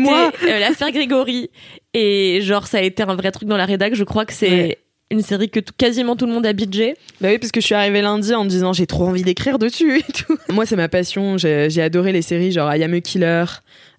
euh, 0.48 0.58
l'affaire 0.60 0.90
Grégory. 0.92 1.50
Et 1.94 2.40
genre, 2.42 2.66
ça 2.66 2.78
a 2.78 2.82
été 2.82 3.02
un 3.02 3.14
vrai 3.14 3.32
truc 3.32 3.48
dans 3.48 3.56
la 3.56 3.64
rédac. 3.66 3.94
Je 3.94 4.04
crois 4.04 4.24
que 4.26 4.32
c'est 4.32 4.50
Ouais. 4.50 4.78
Une 5.10 5.22
série 5.22 5.50
que 5.50 5.60
tout- 5.60 5.72
quasiment 5.76 6.14
tout 6.16 6.26
le 6.26 6.32
monde 6.32 6.46
a 6.46 6.52
bidgé. 6.52 6.94
Bah 7.20 7.28
oui, 7.30 7.38
parce 7.38 7.50
que 7.52 7.60
je 7.60 7.66
suis 7.66 7.74
arrivée 7.74 8.00
lundi 8.02 8.32
en 8.34 8.44
me 8.44 8.48
disant 8.48 8.72
j'ai 8.72 8.86
trop 8.86 9.06
envie 9.08 9.22
d'écrire 9.22 9.58
dessus 9.58 9.98
et 9.98 10.12
tout. 10.12 10.36
Moi, 10.52 10.66
c'est 10.66 10.76
ma 10.76 10.88
passion. 10.88 11.36
J'ai 11.38 11.82
adoré 11.82 12.12
les 12.12 12.22
séries 12.22 12.52
genre 12.52 12.72
I 12.74 12.82
Am 12.84 12.94
a 12.94 13.00
Killer, 13.00 13.44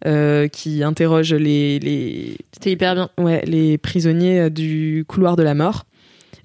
euh, 0.06 0.48
qui 0.48 0.84
interrogent 0.84 1.34
les, 1.34 1.80
les, 1.80 2.38
C'était 2.53 2.72
hyper 2.72 2.96
bien. 2.96 3.10
ouais, 3.18 3.41
les 3.46 3.77
prisonniers 3.77 4.39
euh, 4.41 4.50
du 4.50 5.03
couloir 5.08 5.36
de 5.36 5.44
la 5.44 5.53
mort. 5.53 5.86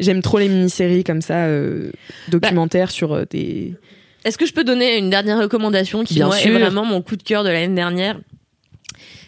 J'aime 0.00 0.20
trop 0.20 0.38
les 0.38 0.48
mini-séries 0.48 1.04
comme 1.04 1.22
ça, 1.22 1.46
euh, 1.46 1.90
documentaires 2.28 2.90
sur 2.90 3.26
des. 3.28 3.74
Est-ce 4.24 4.36
que 4.36 4.44
je 4.46 4.52
peux 4.52 4.64
donner 4.64 4.98
une 4.98 5.08
dernière 5.08 5.38
recommandation 5.40 6.02
qui 6.04 6.20
moi, 6.20 6.38
est 6.38 6.50
vraiment 6.50 6.84
mon 6.84 7.00
coup 7.00 7.16
de 7.16 7.22
cœur 7.22 7.44
de 7.44 7.48
l'année 7.48 7.74
dernière? 7.74 8.18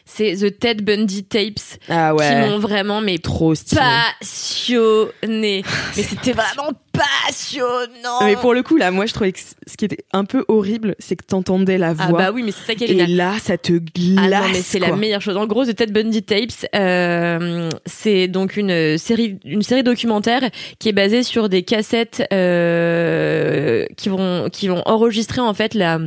C'est 0.04 0.36
The 0.36 0.58
Ted 0.58 0.82
Bundy 0.82 1.24
Tapes 1.24 1.78
Ah 1.88 2.12
qui 2.16 2.20
ouais. 2.24 2.48
m'ont 2.48 2.58
vraiment 2.58 3.00
mais 3.00 3.18
Trop 3.18 3.54
stylé. 3.54 3.80
passionné. 3.80 5.62
Mais 5.96 6.02
c'était 6.02 6.32
vraiment 6.32 6.72
passionnant. 6.92 8.24
Mais 8.24 8.36
pour 8.36 8.54
le 8.54 8.62
coup, 8.62 8.76
là, 8.76 8.90
moi, 8.90 9.06
je 9.06 9.12
trouvais 9.12 9.32
que 9.32 9.38
ce 9.38 9.76
qui 9.76 9.84
était 9.84 10.04
un 10.12 10.24
peu 10.24 10.44
horrible, 10.48 10.96
c'est 10.98 11.14
que 11.14 11.24
t'entendais 11.24 11.78
la 11.78 11.88
ah 11.98 12.06
voix. 12.08 12.18
bah 12.18 12.30
oui, 12.32 12.42
mais 12.42 12.52
c'est 12.52 12.66
ça 12.66 12.74
qui 12.74 12.84
est 12.84 12.90
et 12.90 13.06
là, 13.06 13.34
ça 13.40 13.56
te 13.58 13.74
Ah 13.74 14.26
glace. 14.26 14.42
non, 14.42 14.48
mais 14.52 14.62
c'est 14.62 14.78
la 14.78 14.96
meilleure 14.96 15.20
chose. 15.22 15.36
En 15.36 15.46
gros, 15.46 15.64
The 15.64 15.76
Ted 15.76 15.92
Bundy 15.92 16.22
Tapes, 16.22 16.66
euh, 16.74 17.68
c'est 17.86 18.26
donc 18.28 18.56
une 18.56 18.98
série, 18.98 19.38
une 19.44 19.62
série 19.62 19.82
documentaire 19.84 20.50
qui 20.78 20.88
est 20.88 20.92
basée 20.92 21.22
sur 21.22 21.48
des 21.48 21.62
cassettes 21.62 22.26
euh, 22.32 23.84
qui 23.96 24.08
vont 24.08 24.48
qui 24.50 24.68
vont 24.68 24.82
enregistrer 24.86 25.40
en 25.40 25.54
fait 25.54 25.74
la 25.74 25.98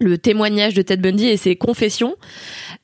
le 0.00 0.18
témoignage 0.18 0.74
de 0.74 0.82
Ted 0.82 1.00
Bundy 1.00 1.28
et 1.28 1.36
ses 1.36 1.56
confessions. 1.56 2.16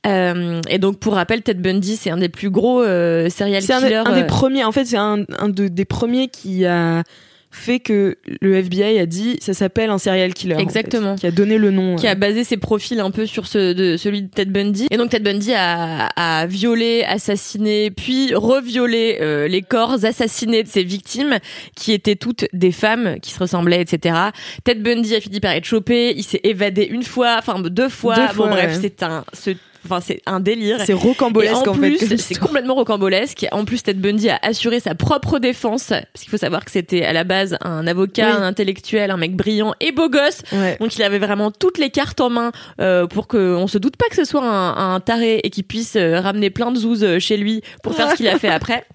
Euh, 0.07 0.61
et 0.69 0.79
donc, 0.79 0.99
pour 0.99 1.13
rappel, 1.15 1.41
Ted 1.41 1.59
Bundy, 1.61 1.95
c'est 1.97 2.09
un 2.09 2.17
des 2.17 2.29
plus 2.29 2.49
gros 2.49 2.81
euh, 2.81 3.29
serial 3.29 3.61
C'est 3.61 3.73
un, 3.73 3.79
killers. 3.81 3.95
un 4.05 4.15
des 4.15 4.21
euh, 4.23 4.25
premiers. 4.27 4.63
En 4.63 4.71
fait, 4.71 4.85
c'est 4.85 4.97
un, 4.97 5.25
un 5.37 5.49
de- 5.49 5.67
des 5.67 5.85
premiers 5.85 6.29
qui 6.29 6.65
a 6.65 7.03
fait 7.51 7.79
que 7.79 8.17
le 8.41 8.55
FBI 8.55 8.97
a 8.99 9.05
dit 9.05 9.37
ça 9.41 9.53
s'appelle 9.53 9.89
un 9.89 9.97
serial 9.97 10.33
killer. 10.33 10.55
en 10.55 10.57
fait, 10.57 10.63
Exactement. 10.63 11.15
qui 11.15 11.27
a 11.27 11.31
donné 11.31 11.57
le 11.57 11.69
nom. 11.71 11.95
qui 11.97 12.07
euh. 12.07 12.11
a 12.11 12.15
basé 12.15 12.43
ses 12.43 12.57
profils 12.57 12.99
un 12.99 13.11
peu 13.11 13.25
sur 13.25 13.45
ce, 13.47 13.73
de, 13.73 13.97
celui 13.97 14.23
de 14.23 14.27
Ted 14.29 14.49
Bundy. 14.51 14.87
Et 14.89 14.97
donc 14.97 15.09
Ted 15.09 15.23
Bundy 15.23 15.53
a, 15.53 16.07
a 16.15 16.45
violé, 16.47 17.03
assassiné, 17.07 17.91
puis 17.91 18.33
reviolé 18.33 19.17
euh, 19.21 19.47
les 19.47 19.61
corps 19.61 20.03
assassinés 20.05 20.63
de 20.63 20.67
ses 20.69 20.83
victimes, 20.83 21.37
qui 21.75 21.91
étaient 21.91 22.15
toutes 22.15 22.45
des 22.53 22.71
femmes 22.71 23.17
qui 23.21 23.31
se 23.31 23.39
ressemblaient, 23.39 23.81
etc. 23.81 24.15
Ted 24.63 24.79
Bundy 24.79 25.15
a 25.15 25.21
fini 25.21 25.39
par 25.39 25.51
être 25.51 25.65
chopé, 25.65 26.13
il 26.15 26.23
s'est 26.23 26.41
évadé 26.43 26.83
une 26.83 27.03
fois, 27.03 27.35
enfin 27.37 27.59
deux 27.59 27.89
fois. 27.89 28.15
Deux 28.15 28.27
bon 28.27 28.33
fois, 28.33 28.47
bref, 28.47 28.75
ouais. 28.75 28.79
c'est 28.81 29.03
un, 29.03 29.25
ce- 29.33 29.51
enfin 29.85 29.99
c'est 30.01 30.21
un 30.25 30.39
délire. 30.39 30.79
C'est 30.85 30.93
rocambolesque 30.93 31.67
en 31.67 31.71
en, 31.71 31.75
plus, 31.75 31.97
fait. 31.97 32.17
c'est 32.17 32.37
complètement 32.37 32.75
rocambolesque. 32.75 33.45
En 33.51 33.65
plus, 33.65 33.83
Ted 33.83 33.99
Bundy 33.99 34.29
a 34.29 34.39
assuré 34.41 34.79
sa 34.79 34.95
propre 34.95 35.39
défense, 35.39 35.87
parce 35.87 36.03
qu'il 36.21 36.29
faut 36.29 36.37
savoir 36.37 36.65
que 36.65 36.71
c'était 36.71 37.03
à 37.03 37.13
la 37.13 37.23
base 37.23 37.57
un 37.61 37.87
avocat, 37.87 38.27
Oui. 38.31 38.37
un 38.37 38.43
intellectuel, 38.43 39.11
un 39.11 39.17
mec 39.17 39.35
brillant 39.35 39.73
et 39.79 39.91
beau 39.91 40.09
gosse. 40.09 40.41
Ouais. 40.51 40.77
Donc 40.79 40.95
il 40.95 41.03
avait 41.03 41.19
vraiment 41.19 41.51
toutes 41.51 41.77
les 41.77 41.89
cartes 41.89 42.21
en 42.21 42.29
main 42.29 42.51
euh, 42.79 43.07
pour 43.07 43.27
qu'on 43.27 43.67
se 43.67 43.77
doute 43.77 43.95
pas 43.97 44.05
que 44.09 44.15
ce 44.15 44.23
soit 44.25 44.43
un, 44.43 44.93
un 44.95 44.99
taré 44.99 45.39
et 45.43 45.49
qu'il 45.49 45.63
puisse 45.63 45.95
euh, 45.95 46.19
ramener 46.19 46.49
plein 46.49 46.71
de 46.71 46.77
zouzes 46.77 47.03
euh, 47.03 47.19
chez 47.19 47.37
lui 47.37 47.61
pour 47.83 47.95
faire 47.95 48.11
ce 48.11 48.15
qu'il 48.15 48.27
a 48.27 48.37
fait 48.39 48.47
après. 48.61 48.85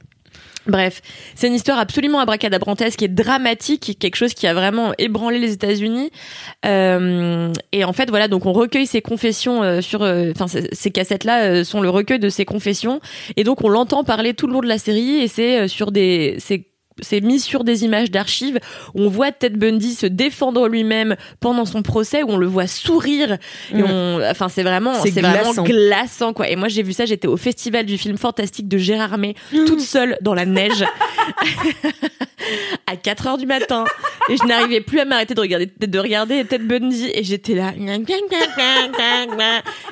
Bref, 0.66 1.00
c'est 1.34 1.46
une 1.46 1.54
histoire 1.54 1.78
absolument 1.78 2.18
abracadabrantesque 2.18 3.02
et 3.02 3.08
dramatique, 3.08 3.96
quelque 4.00 4.16
chose 4.16 4.34
qui 4.34 4.46
a 4.46 4.54
vraiment 4.54 4.92
ébranlé 4.98 5.38
les 5.38 5.52
États-Unis. 5.52 6.10
Euh, 6.64 7.52
et 7.72 7.84
en 7.84 7.92
fait, 7.92 8.08
voilà, 8.10 8.26
donc 8.26 8.46
on 8.46 8.52
recueille 8.52 8.86
ces 8.86 9.00
confessions 9.00 9.62
euh, 9.62 9.80
sur, 9.80 10.02
euh, 10.02 10.32
enfin 10.34 10.48
ces- 10.48 10.90
cassettes-là 10.90 11.62
sont 11.64 11.80
le 11.80 11.88
recueil 11.90 12.18
de 12.18 12.28
ces 12.28 12.44
confessions, 12.44 13.00
et 13.36 13.44
donc 13.44 13.62
on 13.62 13.68
l'entend 13.68 14.02
parler 14.02 14.34
tout 14.34 14.46
le 14.46 14.54
long 14.54 14.60
de 14.60 14.66
la 14.68 14.78
série, 14.78 15.16
et 15.16 15.28
c'est 15.28 15.68
sur 15.68 15.92
des, 15.92 16.36
c'est 16.38 16.66
c'est 17.00 17.20
mis 17.20 17.40
sur 17.40 17.64
des 17.64 17.84
images 17.84 18.10
d'archives 18.10 18.58
où 18.94 19.02
on 19.02 19.08
voit 19.08 19.32
Ted 19.32 19.56
Bundy 19.56 19.94
se 19.94 20.06
défendre 20.06 20.68
lui-même 20.68 21.16
pendant 21.40 21.64
son 21.64 21.82
procès 21.82 22.22
où 22.22 22.30
on 22.30 22.36
le 22.36 22.46
voit 22.46 22.66
sourire 22.66 23.38
et 23.72 23.82
Mm. 23.82 23.86
on 23.90 24.20
enfin 24.30 24.48
c'est 24.48 24.62
vraiment 24.62 24.94
C'est 24.94 25.10
c'est 25.10 25.20
vraiment 25.20 25.42
glaçant. 25.52 25.62
glaçant 25.64 26.32
quoi. 26.32 26.48
Et 26.48 26.56
moi 26.56 26.68
j'ai 26.68 26.82
vu 26.82 26.92
ça 26.92 27.04
j'étais 27.06 27.28
au 27.28 27.36
festival 27.36 27.84
du 27.86 27.98
film 27.98 28.16
fantastique 28.16 28.68
de 28.68 28.78
Gérard 28.78 29.18
May 29.18 29.34
toute 29.66 29.80
seule 29.80 30.16
dans 30.22 30.34
la 30.34 30.46
neige 30.46 30.84
à 32.86 32.96
4 32.96 33.26
heures 33.26 33.38
du 33.38 33.46
matin. 33.46 33.84
Et 34.28 34.36
je 34.36 34.44
n'arrivais 34.44 34.80
plus 34.80 35.00
à 35.00 35.04
m'arrêter 35.04 35.34
de 35.34 35.40
regarder 35.40 35.66
de 35.78 35.98
regarder 35.98 36.44
Ted 36.44 36.64
Bundy. 36.64 37.10
Et 37.14 37.24
j'étais 37.24 37.54
là 37.54 37.72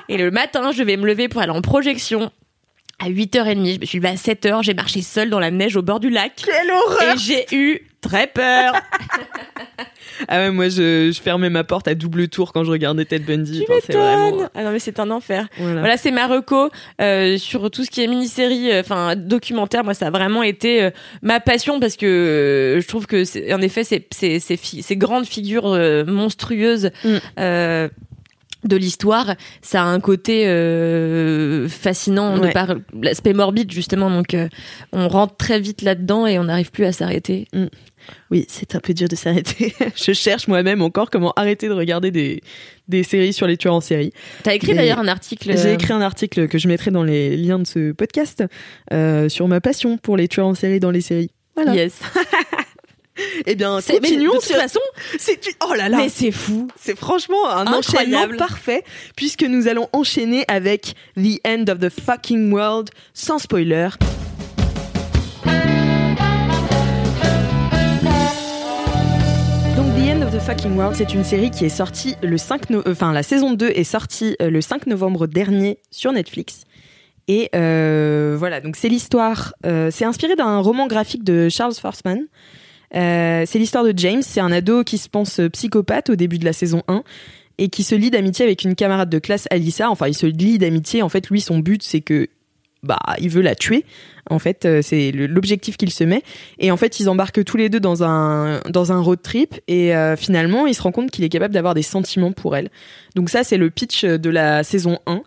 et 0.08 0.16
le 0.16 0.30
matin 0.30 0.70
je 0.72 0.82
vais 0.82 0.96
me 0.96 1.06
lever 1.06 1.28
pour 1.28 1.40
aller 1.40 1.52
en 1.52 1.62
projection 1.62 2.30
à 3.00 3.08
8h30, 3.10 3.74
je 3.74 3.80
me 3.80 3.84
suis 3.86 3.98
levée 3.98 4.08
à 4.10 4.14
7h, 4.14 4.62
j'ai 4.62 4.74
marché 4.74 5.02
seule 5.02 5.30
dans 5.30 5.40
la 5.40 5.50
neige 5.50 5.76
au 5.76 5.82
bord 5.82 6.00
du 6.00 6.10
lac 6.10 6.32
Quelle 6.36 6.70
horreur 6.70 7.14
et 7.14 7.18
j'ai 7.18 7.46
eu 7.52 7.80
très 8.00 8.26
peur. 8.26 8.74
Ah 10.28 10.38
ouais, 10.38 10.50
moi 10.52 10.68
je, 10.68 11.10
je 11.12 11.20
fermais 11.20 11.50
ma 11.50 11.64
porte 11.64 11.88
à 11.88 11.96
double 11.96 12.28
tour 12.28 12.52
quand 12.52 12.62
je 12.62 12.70
regardais 12.70 13.04
Ted 13.04 13.24
Bundy. 13.24 13.64
Tu 13.66 13.92
vraiment- 13.92 14.30
m'étonnes. 14.30 14.48
Ah 14.54 14.62
non 14.62 14.70
mais 14.70 14.78
c'est 14.78 15.00
un 15.00 15.10
enfer. 15.10 15.48
Voilà. 15.58 15.80
Voilà, 15.80 15.96
c'est 15.96 16.12
ma 16.12 16.28
reco 16.28 16.70
euh, 17.00 17.36
sur 17.36 17.68
tout 17.70 17.84
ce 17.84 17.90
qui 17.90 18.00
est 18.02 18.06
mini-série, 18.06 18.70
euh, 18.70 18.80
enfin 18.80 19.16
documentaire. 19.16 19.82
Moi, 19.82 19.92
ça 19.94 20.06
a 20.06 20.10
vraiment 20.10 20.44
été 20.44 20.84
euh, 20.84 20.90
ma 21.22 21.40
passion 21.40 21.80
parce 21.80 21.96
que 21.96 22.06
euh, 22.06 22.80
je 22.80 22.86
trouve 22.86 23.06
que, 23.06 23.24
c'est- 23.24 23.52
en 23.52 23.60
effet, 23.60 23.82
ces, 23.82 24.06
ces, 24.12 24.38
ces, 24.38 24.56
fi- 24.56 24.82
ces 24.82 24.96
grandes 24.96 25.26
figures 25.26 25.66
euh, 25.72 26.04
monstrueuses 26.04 26.90
Mm. 27.04 27.16
De 28.64 28.76
l'histoire, 28.76 29.34
ça 29.62 29.82
a 29.82 29.86
un 29.86 30.00
côté 30.00 30.46
euh, 30.46 31.68
fascinant 31.68 32.38
de 32.38 32.48
par 32.48 32.74
l'aspect 33.00 33.32
morbide 33.32 33.70
justement. 33.70 34.10
Donc, 34.10 34.34
euh, 34.34 34.48
on 34.92 35.08
rentre 35.08 35.36
très 35.36 35.60
vite 35.60 35.82
là-dedans 35.82 36.26
et 36.26 36.38
on 36.38 36.44
n'arrive 36.44 36.70
plus 36.70 36.84
à 36.84 36.92
s'arrêter. 36.92 37.46
Oui, 38.30 38.46
c'est 38.48 38.74
un 38.74 38.80
peu 38.80 38.94
dur 38.94 39.08
de 39.08 39.16
s'arrêter. 39.16 39.74
je 39.96 40.12
cherche 40.12 40.48
moi-même 40.48 40.82
encore 40.82 41.10
comment 41.10 41.32
arrêter 41.36 41.68
de 41.68 41.72
regarder 41.72 42.10
des, 42.10 42.42
des 42.88 43.02
séries 43.02 43.32
sur 43.32 43.46
les 43.46 43.56
tueurs 43.56 43.74
en 43.74 43.80
série. 43.80 44.12
T'as 44.42 44.54
écrit 44.54 44.74
d'ailleurs 44.74 44.98
un 44.98 45.08
article. 45.08 45.56
J'ai 45.56 45.68
euh, 45.68 45.74
écrit 45.74 45.92
un 45.92 46.00
article 46.00 46.48
que 46.48 46.58
je 46.58 46.68
mettrai 46.68 46.90
dans 46.90 47.04
les 47.04 47.36
liens 47.36 47.58
de 47.58 47.66
ce 47.66 47.92
podcast 47.92 48.44
euh, 48.92 49.28
sur 49.28 49.48
ma 49.48 49.60
passion 49.60 49.98
pour 49.98 50.16
les 50.16 50.28
tueurs 50.28 50.46
en 50.46 50.54
série 50.54 50.80
dans 50.80 50.90
les 50.90 51.00
séries. 51.00 51.30
Voilà. 51.56 51.74
Yes. 51.74 52.00
Eh 53.46 53.54
bien, 53.54 53.78
mais 53.88 53.98
continuons 54.00 54.32
de 54.34 54.38
toute 54.38 54.46
façon, 54.56 54.80
C'est 55.18 55.38
oh 55.68 55.74
là 55.74 55.88
là. 55.88 55.96
mais 55.98 56.08
c'est 56.08 56.32
fou. 56.32 56.66
C'est 56.80 56.96
franchement 56.98 57.48
un 57.48 57.66
Incroyable. 57.66 57.78
enchaînement 58.24 58.36
parfait 58.38 58.82
puisque 59.16 59.42
nous 59.44 59.68
allons 59.68 59.88
enchaîner 59.92 60.44
avec 60.48 60.94
The 61.16 61.40
End 61.46 61.64
of 61.68 61.78
the 61.78 61.90
Fucking 61.90 62.52
World 62.52 62.90
sans 63.12 63.38
spoiler. 63.38 63.88
Donc 69.76 69.86
The 69.96 70.08
End 70.08 70.22
of 70.22 70.32
the 70.32 70.40
Fucking 70.40 70.76
World, 70.76 70.94
c'est 70.96 71.12
une 71.14 71.24
série 71.24 71.50
qui 71.50 71.64
est 71.64 71.68
sortie 71.68 72.14
le 72.22 72.38
5 72.38 72.70
no- 72.70 72.82
enfin 72.86 73.12
la 73.12 73.22
saison 73.22 73.52
2 73.52 73.68
est 73.70 73.84
sortie 73.84 74.36
euh, 74.40 74.50
le 74.50 74.60
5 74.60 74.86
novembre 74.86 75.26
dernier 75.26 75.78
sur 75.90 76.12
Netflix. 76.12 76.62
Et 77.26 77.48
euh, 77.56 78.36
voilà, 78.38 78.60
donc 78.60 78.76
c'est 78.76 78.88
l'histoire, 78.88 79.54
euh, 79.66 79.90
c'est 79.90 80.04
inspiré 80.04 80.36
d'un 80.36 80.58
roman 80.58 80.86
graphique 80.86 81.24
de 81.24 81.48
Charles 81.48 81.74
Forsman. 81.74 82.26
Euh, 82.94 83.44
c'est 83.46 83.58
l'histoire 83.58 83.84
de 83.84 83.92
James, 83.96 84.22
c'est 84.22 84.40
un 84.40 84.52
ado 84.52 84.84
qui 84.84 84.98
se 84.98 85.08
pense 85.08 85.40
psychopathe 85.52 86.10
au 86.10 86.16
début 86.16 86.38
de 86.38 86.44
la 86.44 86.52
saison 86.52 86.82
1 86.88 87.02
et 87.58 87.68
qui 87.68 87.82
se 87.82 87.94
lie 87.94 88.10
d'amitié 88.10 88.44
avec 88.44 88.64
une 88.64 88.74
camarade 88.74 89.10
de 89.10 89.18
classe, 89.18 89.46
Alyssa. 89.50 89.90
Enfin, 89.90 90.08
il 90.08 90.14
se 90.14 90.26
lie 90.26 90.58
d'amitié. 90.58 91.02
En 91.02 91.08
fait, 91.08 91.28
lui, 91.30 91.40
son 91.40 91.58
but, 91.58 91.82
c'est 91.82 92.00
que 92.00 92.28
bah, 92.82 92.98
il 93.18 93.30
veut 93.30 93.42
la 93.42 93.54
tuer. 93.54 93.84
En 94.30 94.38
fait, 94.38 94.64
euh, 94.64 94.82
c'est 94.82 95.12
l'objectif 95.12 95.76
qu'il 95.76 95.90
se 95.90 96.04
met. 96.04 96.22
Et 96.58 96.70
en 96.70 96.76
fait, 96.76 97.00
ils 97.00 97.08
embarquent 97.08 97.44
tous 97.44 97.56
les 97.56 97.68
deux 97.68 97.80
dans 97.80 98.02
un 98.04 98.60
dans 98.68 98.92
un 98.92 99.00
road 99.00 99.20
trip. 99.22 99.60
Et 99.68 99.94
euh, 99.94 100.16
finalement, 100.16 100.66
il 100.66 100.74
se 100.74 100.82
rend 100.82 100.92
compte 100.92 101.10
qu'il 101.10 101.24
est 101.24 101.28
capable 101.28 101.54
d'avoir 101.54 101.74
des 101.74 101.82
sentiments 101.82 102.32
pour 102.32 102.56
elle. 102.56 102.70
Donc 103.14 103.30
ça, 103.30 103.44
c'est 103.44 103.56
le 103.56 103.70
pitch 103.70 104.04
de 104.04 104.30
la 104.30 104.64
saison 104.64 104.98
1. 105.06 105.22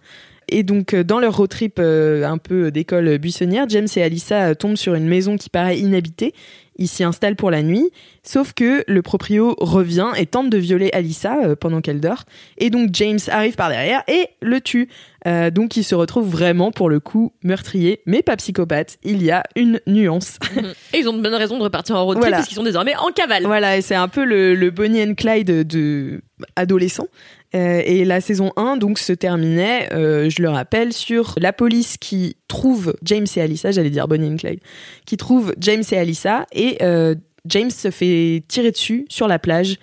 Et 0.49 0.63
donc, 0.63 0.93
euh, 0.93 1.03
dans 1.03 1.19
leur 1.19 1.35
road 1.37 1.49
trip 1.49 1.77
euh, 1.79 2.23
un 2.23 2.37
peu 2.37 2.71
d'école 2.71 3.17
buissonnière, 3.17 3.65
James 3.69 3.87
et 3.95 4.03
Alyssa 4.03 4.47
euh, 4.49 4.53
tombent 4.53 4.77
sur 4.77 4.93
une 4.95 5.07
maison 5.07 5.37
qui 5.37 5.49
paraît 5.49 5.77
inhabitée. 5.77 6.33
Ils 6.79 6.87
s'y 6.87 7.03
installent 7.03 7.35
pour 7.35 7.49
la 7.49 7.63
nuit, 7.63 7.89
sauf 8.21 8.53
que 8.53 8.83
le 8.87 9.01
proprio 9.01 9.55
revient 9.57 10.09
et 10.15 10.27
tente 10.27 10.51
de 10.51 10.59
violer 10.59 10.91
Alyssa 10.93 11.55
pendant 11.59 11.81
qu'elle 11.81 11.99
dort. 11.99 12.23
Et 12.59 12.69
donc 12.69 12.89
James 12.93 13.17
arrive 13.29 13.55
par 13.55 13.69
derrière 13.69 14.03
et 14.07 14.27
le 14.43 14.61
tue. 14.61 14.87
Euh, 15.25 15.49
donc 15.49 15.75
il 15.75 15.83
se 15.83 15.95
retrouve 15.95 16.29
vraiment 16.29 16.71
pour 16.71 16.89
le 16.89 16.99
coup 16.99 17.33
meurtrier, 17.41 18.01
mais 18.05 18.21
pas 18.21 18.35
psychopathe. 18.37 18.97
Il 19.03 19.23
y 19.23 19.31
a 19.31 19.41
une 19.55 19.81
nuance. 19.87 20.37
Et 20.93 20.99
ils 20.99 21.09
ont 21.09 21.13
de 21.17 21.21
bonnes 21.23 21.33
raisons 21.33 21.57
de 21.57 21.63
repartir 21.63 21.95
en 21.95 22.05
road 22.05 22.17
trip 22.17 22.25
Voilà. 22.25 22.37
parce 22.37 22.47
qu'ils 22.47 22.55
sont 22.57 22.63
désormais 22.63 22.95
en 22.95 23.11
cavale. 23.11 23.43
Voilà, 23.45 23.77
et 23.77 23.81
c'est 23.81 23.95
un 23.95 24.07
peu 24.07 24.23
le, 24.23 24.53
le 24.53 24.69
Bonnie 24.69 25.01
and 25.01 25.15
Clyde 25.15 25.67
de 25.67 26.21
adolescent. 26.55 27.07
Euh, 27.55 27.81
et 27.85 28.03
la 28.03 28.19
saison 28.19 28.51
1 28.57 28.75
donc 28.77 28.99
se 28.99 29.13
terminait, 29.13 29.87
euh, 29.93 30.29
je 30.29 30.41
le 30.41 30.49
rappelle, 30.49 30.91
sur 30.91 31.33
la 31.39 31.53
police 31.53 31.97
qui 31.97 32.35
trouve 32.49 32.93
James 33.03 33.25
et 33.35 33.41
Alyssa, 33.41 33.71
j'allais 33.71 33.89
dire 33.89 34.07
Bonnie 34.07 34.27
and 34.27 34.35
Clyde, 34.37 34.59
qui 35.05 35.15
trouve 35.15 35.53
James 35.59 35.83
et 35.91 35.97
Alyssa 35.97 36.45
et 36.53 36.77
euh, 36.81 37.15
James 37.45 37.69
se 37.71 37.89
fait 37.91 38.43
tirer 38.49 38.71
dessus 38.71 39.05
sur 39.07 39.27
la 39.29 39.39
plage. 39.39 39.77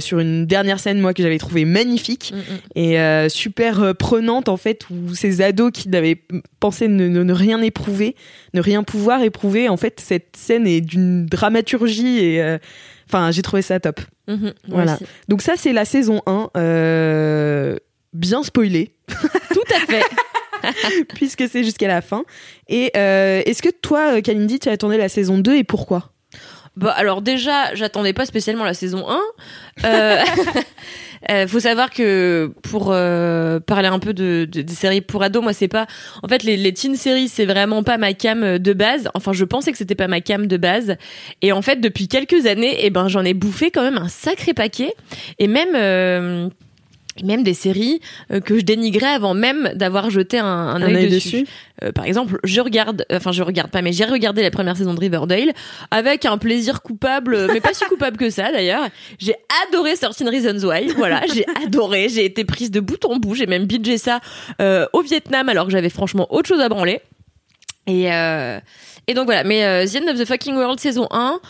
sur 0.00 0.18
une 0.18 0.46
dernière 0.46 0.80
scène 0.80 1.00
moi 1.00 1.14
que 1.14 1.22
j'avais 1.22 1.38
trouvé 1.38 1.64
magnifique 1.64 2.34
Mm, 2.34 2.80
mm. 2.80 2.82
et 2.84 3.28
super 3.30 3.94
prenante 3.96 4.48
en 4.48 4.56
fait 4.56 4.84
où 4.90 5.14
ces 5.14 5.40
ados 5.42 5.70
qui 5.72 5.88
n'avaient 5.88 6.20
pensé 6.58 6.88
ne, 6.88 7.06
ne- 7.08 7.22
ne 7.22 7.32
rien 7.32 7.62
éprouver 7.62 8.16
ne 8.52 8.60
rien 8.60 8.82
pouvoir 8.82 9.22
éprouver 9.22 9.68
en 9.68 9.76
fait 9.76 10.00
cette 10.00 10.34
scène 10.36 10.66
est 10.66 10.80
d'une 10.80 11.24
dramaturgie 11.24 12.18
et 12.18 12.56
enfin 13.10 13.30
j'ai 13.32 13.42
trouvé 13.42 13.62
ça 13.62 13.80
top 13.80 14.00
Mhm, 14.28 14.52
Voilà. 14.68 14.94
aussi. 14.94 15.04
donc 15.28 15.42
ça 15.42 15.54
c'est 15.56 15.72
la 15.72 15.84
saison 15.84 16.22
1 16.26 16.50
euh, 16.56 17.76
bien 18.12 18.42
spoilé 18.42 18.94
Tout 19.52 19.74
à 19.74 19.80
fait. 19.86 20.02
puisque 21.14 21.48
c'est 21.48 21.64
jusqu'à 21.64 21.88
la 21.88 22.02
fin. 22.02 22.22
Et 22.68 22.90
euh, 22.94 23.40
est-ce 23.46 23.62
que 23.62 23.70
toi, 23.70 24.16
euh, 24.16 24.20
Kalindi, 24.20 24.58
tu 24.58 24.68
as 24.68 24.72
attendé 24.72 24.98
la 24.98 25.08
saison 25.08 25.38
2 25.38 25.56
et 25.56 25.64
pourquoi? 25.64 26.12
Bah 26.76 26.90
alors 26.90 27.22
déjà, 27.22 27.74
j'attendais 27.74 28.12
pas 28.12 28.26
spécialement 28.26 28.64
la 28.64 28.74
saison 28.74 29.06
1. 29.08 29.20
Euh, 29.86 30.22
euh, 31.30 31.46
faut 31.46 31.60
savoir 31.60 31.90
que 31.90 32.52
pour 32.62 32.90
euh, 32.92 33.60
parler 33.60 33.88
un 33.88 33.98
peu 33.98 34.14
de, 34.14 34.48
de- 34.50 34.62
des 34.62 34.72
séries 34.72 35.00
pour 35.02 35.22
ados, 35.22 35.42
moi 35.42 35.52
c'est 35.52 35.68
pas. 35.68 35.86
En 36.22 36.28
fait, 36.28 36.42
les, 36.44 36.56
les 36.56 36.72
teen 36.72 36.96
séries, 36.96 37.28
c'est 37.28 37.44
vraiment 37.46 37.82
pas 37.82 37.98
ma 37.98 38.14
cam 38.14 38.58
de 38.58 38.72
base. 38.72 39.08
Enfin, 39.14 39.32
je 39.32 39.44
pensais 39.44 39.70
que 39.72 39.78
c'était 39.78 39.94
pas 39.94 40.08
ma 40.08 40.20
cam 40.20 40.46
de 40.46 40.56
base. 40.56 40.96
Et 41.42 41.52
en 41.52 41.60
fait, 41.60 41.76
depuis 41.80 42.08
quelques 42.08 42.46
années, 42.46 42.76
eh 42.80 42.90
ben 42.90 43.08
j'en 43.08 43.24
ai 43.24 43.34
bouffé 43.34 43.70
quand 43.70 43.82
même 43.82 43.98
un 43.98 44.08
sacré 44.08 44.54
paquet. 44.54 44.94
Et 45.38 45.46
même. 45.48 46.50
Euh, 47.18 47.26
même 47.26 47.42
des 47.42 47.54
séries 47.54 48.00
euh, 48.32 48.40
que 48.40 48.58
je 48.58 48.64
dénigrais 48.64 49.14
avant 49.14 49.34
même 49.34 49.72
d'avoir 49.74 50.10
jeté 50.10 50.38
un, 50.38 50.46
un, 50.46 50.82
œil 50.82 50.96
œil 50.96 51.08
dessus. 51.08 51.46
Euh, 51.82 51.92
par 51.92 52.04
exemple, 52.04 52.38
je 52.44 52.60
regarde, 52.60 53.04
enfin 53.12 53.32
je 53.32 53.42
regarde 53.42 53.70
pas, 53.70 53.82
mais 53.82 53.92
j'ai 53.92 54.04
regardé 54.04 54.42
la 54.42 54.50
première 54.50 54.76
saison 54.76 54.94
de 54.94 55.00
Riverdale 55.00 55.52
avec 55.90 56.24
un 56.26 56.38
plaisir 56.38 56.82
coupable, 56.82 57.34
euh, 57.34 57.48
mais 57.52 57.60
pas 57.60 57.72
si 57.74 57.84
coupable 57.84 58.16
que 58.16 58.30
ça 58.30 58.52
d'ailleurs. 58.52 58.88
J'ai 59.18 59.34
adoré 59.68 59.94
13 59.94 60.22
Reasons 60.28 60.68
Why, 60.68 60.88
voilà, 60.96 61.22
j'ai 61.32 61.46
adoré, 61.64 62.08
j'ai 62.08 62.24
été 62.24 62.44
prise 62.44 62.70
de 62.70 62.80
bout 62.80 63.04
en 63.04 63.16
bout, 63.16 63.34
j'ai 63.34 63.46
même 63.46 63.66
bingé 63.66 63.98
ça 63.98 64.20
euh, 64.60 64.86
au 64.92 65.02
Vietnam 65.02 65.48
alors 65.48 65.66
que 65.66 65.72
j'avais 65.72 65.90
franchement 65.90 66.26
autre 66.30 66.48
chose 66.48 66.60
à 66.60 66.68
branler. 66.68 67.00
Et, 67.86 68.12
euh, 68.12 68.60
et 69.06 69.14
donc 69.14 69.24
voilà, 69.24 69.44
mais 69.44 69.64
euh, 69.64 69.86
The 69.86 70.02
End 70.02 70.12
of 70.12 70.18
the 70.18 70.26
Fucking 70.26 70.54
World 70.54 70.78
saison 70.78 71.08
1, 71.10 71.40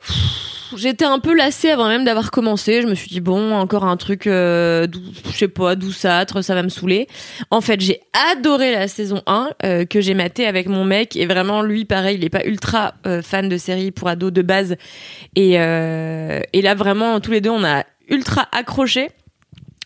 pff, 0.00 0.55
J'étais 0.74 1.04
un 1.04 1.18
peu 1.18 1.34
lassée 1.34 1.70
avant 1.70 1.88
même 1.88 2.04
d'avoir 2.04 2.30
commencé. 2.30 2.82
Je 2.82 2.86
me 2.86 2.94
suis 2.94 3.08
dit 3.08 3.20
bon, 3.20 3.52
encore 3.52 3.84
un 3.84 3.96
truc, 3.96 4.26
euh, 4.26 4.86
je 5.30 5.36
sais 5.36 5.48
pas, 5.48 5.76
douceâtre, 5.76 6.42
ça 6.42 6.54
va 6.54 6.62
me 6.62 6.68
saouler. 6.68 7.06
En 7.50 7.60
fait, 7.60 7.80
j'ai 7.80 8.00
adoré 8.32 8.72
la 8.72 8.88
saison 8.88 9.22
1 9.26 9.50
euh, 9.64 9.84
que 9.84 10.00
j'ai 10.00 10.14
maté 10.14 10.46
avec 10.46 10.68
mon 10.68 10.84
mec 10.84 11.16
et 11.16 11.26
vraiment 11.26 11.62
lui 11.62 11.84
pareil, 11.84 12.16
il 12.16 12.24
est 12.24 12.30
pas 12.30 12.44
ultra 12.44 12.94
euh, 13.06 13.22
fan 13.22 13.48
de 13.48 13.56
séries 13.56 13.90
pour 13.90 14.08
ados 14.08 14.32
de 14.32 14.42
base 14.42 14.76
euh, 15.38 16.40
et 16.52 16.62
là 16.62 16.74
vraiment 16.74 17.20
tous 17.20 17.30
les 17.30 17.40
deux 17.40 17.50
on 17.50 17.64
a 17.64 17.84
ultra 18.08 18.48
accroché. 18.52 19.10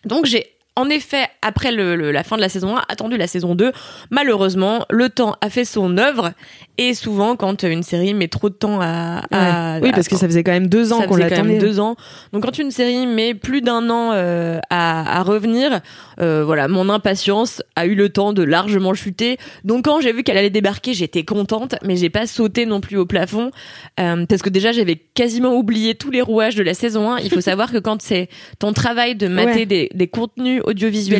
Donc 0.05 0.27
j'ai 0.27 0.47
en 0.77 0.89
effet, 0.89 1.25
après 1.43 1.73
le, 1.73 1.97
le- 1.97 2.13
la 2.13 2.23
fin 2.23 2.37
de 2.37 2.41
la 2.41 2.49
saison 2.49 2.77
1, 2.77 2.83
attendu 2.89 3.17
la 3.17 3.27
saison 3.27 3.55
2. 3.55 3.73
Malheureusement, 4.11 4.85
le 4.91 5.09
temps 5.09 5.37
a 5.41 5.51
fait 5.51 5.65
son 5.65 5.97
œuvre. 5.99 6.33
Et 6.79 6.95
souvent, 6.95 7.37
quand 7.37 7.63
une 7.63 7.83
série 7.83 8.15
met 8.15 8.29
trop 8.29 8.49
de 8.49 8.55
temps 8.55 8.81
à... 8.81 9.23
à- 9.31 9.81
Oui, 9.81 9.91
à- 9.91 9.93
parce 9.93 10.09
que 10.09 10.17
ça 10.17 10.27
faisait 10.27 10.43
quand 10.43 10.53
même 10.53 10.69
deux 10.69 10.93
ans 10.93 11.01
ça 11.01 11.07
qu'on 11.07 11.15
faisait 11.15 11.25
quand 11.25 11.31
l'attendait. 11.37 11.51
même 11.55 11.61
deux 11.61 11.79
ans. 11.81 11.97
Donc 12.33 12.45
quand 12.45 12.59
une 12.59 12.71
série 12.71 13.07
met 13.07 13.35
plus 13.35 13.61
d'un 13.61 13.91
an 13.91 14.13
euh, 14.15 14.59
à, 14.71 15.19
à 15.19 15.23
revenir, 15.23 15.81
euh, 16.21 16.43
voilà, 16.45 16.69
mon 16.69 16.89
impatience 16.89 17.63
a 17.77 17.85
eu 17.87 17.95
le 17.95 18.09
temps 18.09 18.33
de 18.33 18.43
largement 18.43 18.95
chuter. 18.95 19.37
Donc 19.65 19.85
quand 19.85 20.01
j'ai 20.01 20.13
vu 20.13 20.23
qu'elle 20.23 20.39
allait 20.39 20.49
débarquer, 20.51 20.95
j'étais 20.95 21.25
contente, 21.25 21.75
mais 21.85 21.97
j'ai 21.97 22.09
pas 22.11 22.27
sauté 22.27 22.65
non 22.65 22.81
plus 22.81 22.97
au 22.97 23.05
plafond 23.07 23.51
euh, 23.99 24.25
parce 24.27 24.41
que 24.41 24.49
déjà 24.51 24.73
j'avais 24.73 24.97
quasiment 24.97 25.55
oublié 25.55 25.95
tous 25.95 26.11
les 26.11 26.23
rouages 26.23 26.55
de 26.55 26.63
la 26.63 26.75
saison 26.75 27.11
1. 27.13 27.19
Il 27.19 27.31
faut 27.31 27.41
savoir 27.43 27.71
que 27.73 27.79
quand 27.79 28.01
c'est 28.01 28.29
ton 28.59 28.73
travail 28.73 29.17
de 29.17 29.29
mater 29.29 29.51
Ouais. 29.51 29.67
des, 29.67 29.91
des 29.93 30.07
contenus 30.09 30.60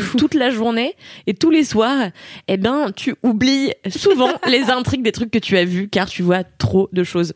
fou. 0.01 0.17
toute 0.17 0.35
la 0.35 0.51
journée 0.51 0.95
et 1.27 1.35
tous 1.35 1.51
les 1.51 1.65
soirs, 1.65 2.11
eh 2.49 2.57
ben 2.57 2.93
tu 2.95 3.15
oublies 3.23 3.73
souvent 3.89 4.31
les 4.49 4.71
intrigues 4.71 5.03
des 5.03 5.13
trucs 5.13 5.31
que 5.31 5.39
tu 5.39 5.57
as 5.57 5.65
vus 5.65 5.89
car 5.89 6.09
tu 6.09 6.23
vois 6.23 6.45
trop 6.45 6.89
de 6.93 7.05
choses. 7.05 7.35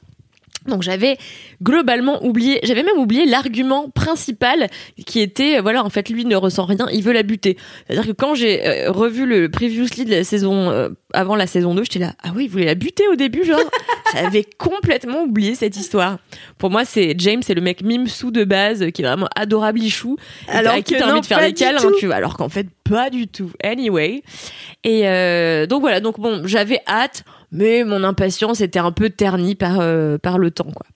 Donc 0.67 0.83
j'avais 0.83 1.19
globalement 1.63 2.25
oublié, 2.25 2.61
j'avais 2.63 2.83
même 2.83 2.99
oublié 2.99 3.27
l'argument 3.27 3.91
principal 3.91 4.69
qui 5.05 5.21
était, 5.21 5.59
euh, 5.59 5.63
voilà, 5.63 5.85
en 5.85 5.91
fait, 5.91 6.09
lui 6.09 6.25
ne 6.25 6.37
ressent 6.37 6.65
rien, 6.65 6.87
il 6.93 7.03
veut 7.03 7.13
la 7.13 7.23
buter. 7.23 7.57
C'est-à-dire 7.87 8.07
que 8.07 8.13
quand 8.13 8.35
j'ai 8.35 8.67
euh, 8.67 8.91
revu 8.91 9.27
le 9.27 9.51
previously 9.51 10.05
de 10.05 10.11
la 10.11 10.25
saison, 10.25 10.71
euh, 10.71 10.89
avant 11.13 11.37
la 11.37 11.47
saison 11.47 11.75
2, 11.75 11.85
j'étais 11.85 11.99
là, 11.99 12.15
ah 12.23 12.31
oui, 12.35 12.45
il 12.45 12.51
voulait 12.51 12.65
la 12.65 12.75
buter 12.75 13.07
au 13.09 13.17
début, 13.17 13.45
genre, 13.45 13.61
j'avais 14.15 14.45
complètement 14.59 15.23
oublié 15.23 15.55
cette 15.55 15.77
histoire. 15.77 16.19
Pour 16.59 16.71
moi, 16.71 16.85
c'est 16.85 17.15
James, 17.19 17.43
c'est 17.43 17.55
le 17.55 17.61
mec 17.61 17.83
mime 17.83 18.07
sous 18.07 18.31
de 18.31 18.45
base, 18.45 18.91
qui 18.93 19.03
est 19.03 19.07
vraiment 19.07 19.29
adorable, 19.37 19.83
chou. 19.89 20.17
Alors 20.49 20.77
qui 20.77 20.95
t'as 20.95 21.11
envie 21.11 21.21
de 21.21 21.27
faire 21.27 21.41
des 21.41 21.53
câlins, 21.53 21.81
tu 21.99 22.07
vois, 22.07 22.17
alors 22.17 22.37
qu'en 22.37 22.49
fait, 22.49 22.67
pas 22.89 23.11
du 23.11 23.27
tout. 23.27 23.51
Anyway. 23.63 24.23
Et 24.85 25.09
euh, 25.09 25.67
donc 25.67 25.81
voilà, 25.81 26.01
donc 26.01 26.21
bon, 26.21 26.43
j'avais 26.47 26.81
hâte, 26.87 27.25
mais 27.53 27.85
mon 27.85 28.05
impatience 28.05 28.61
était 28.61 28.79
un 28.79 28.93
peu 28.93 29.11
ternie 29.11 29.55
par, 29.55 29.81
euh, 29.81 30.19
par 30.19 30.39
le 30.39 30.51
temps, 30.51 30.71
quoi. 30.75 30.87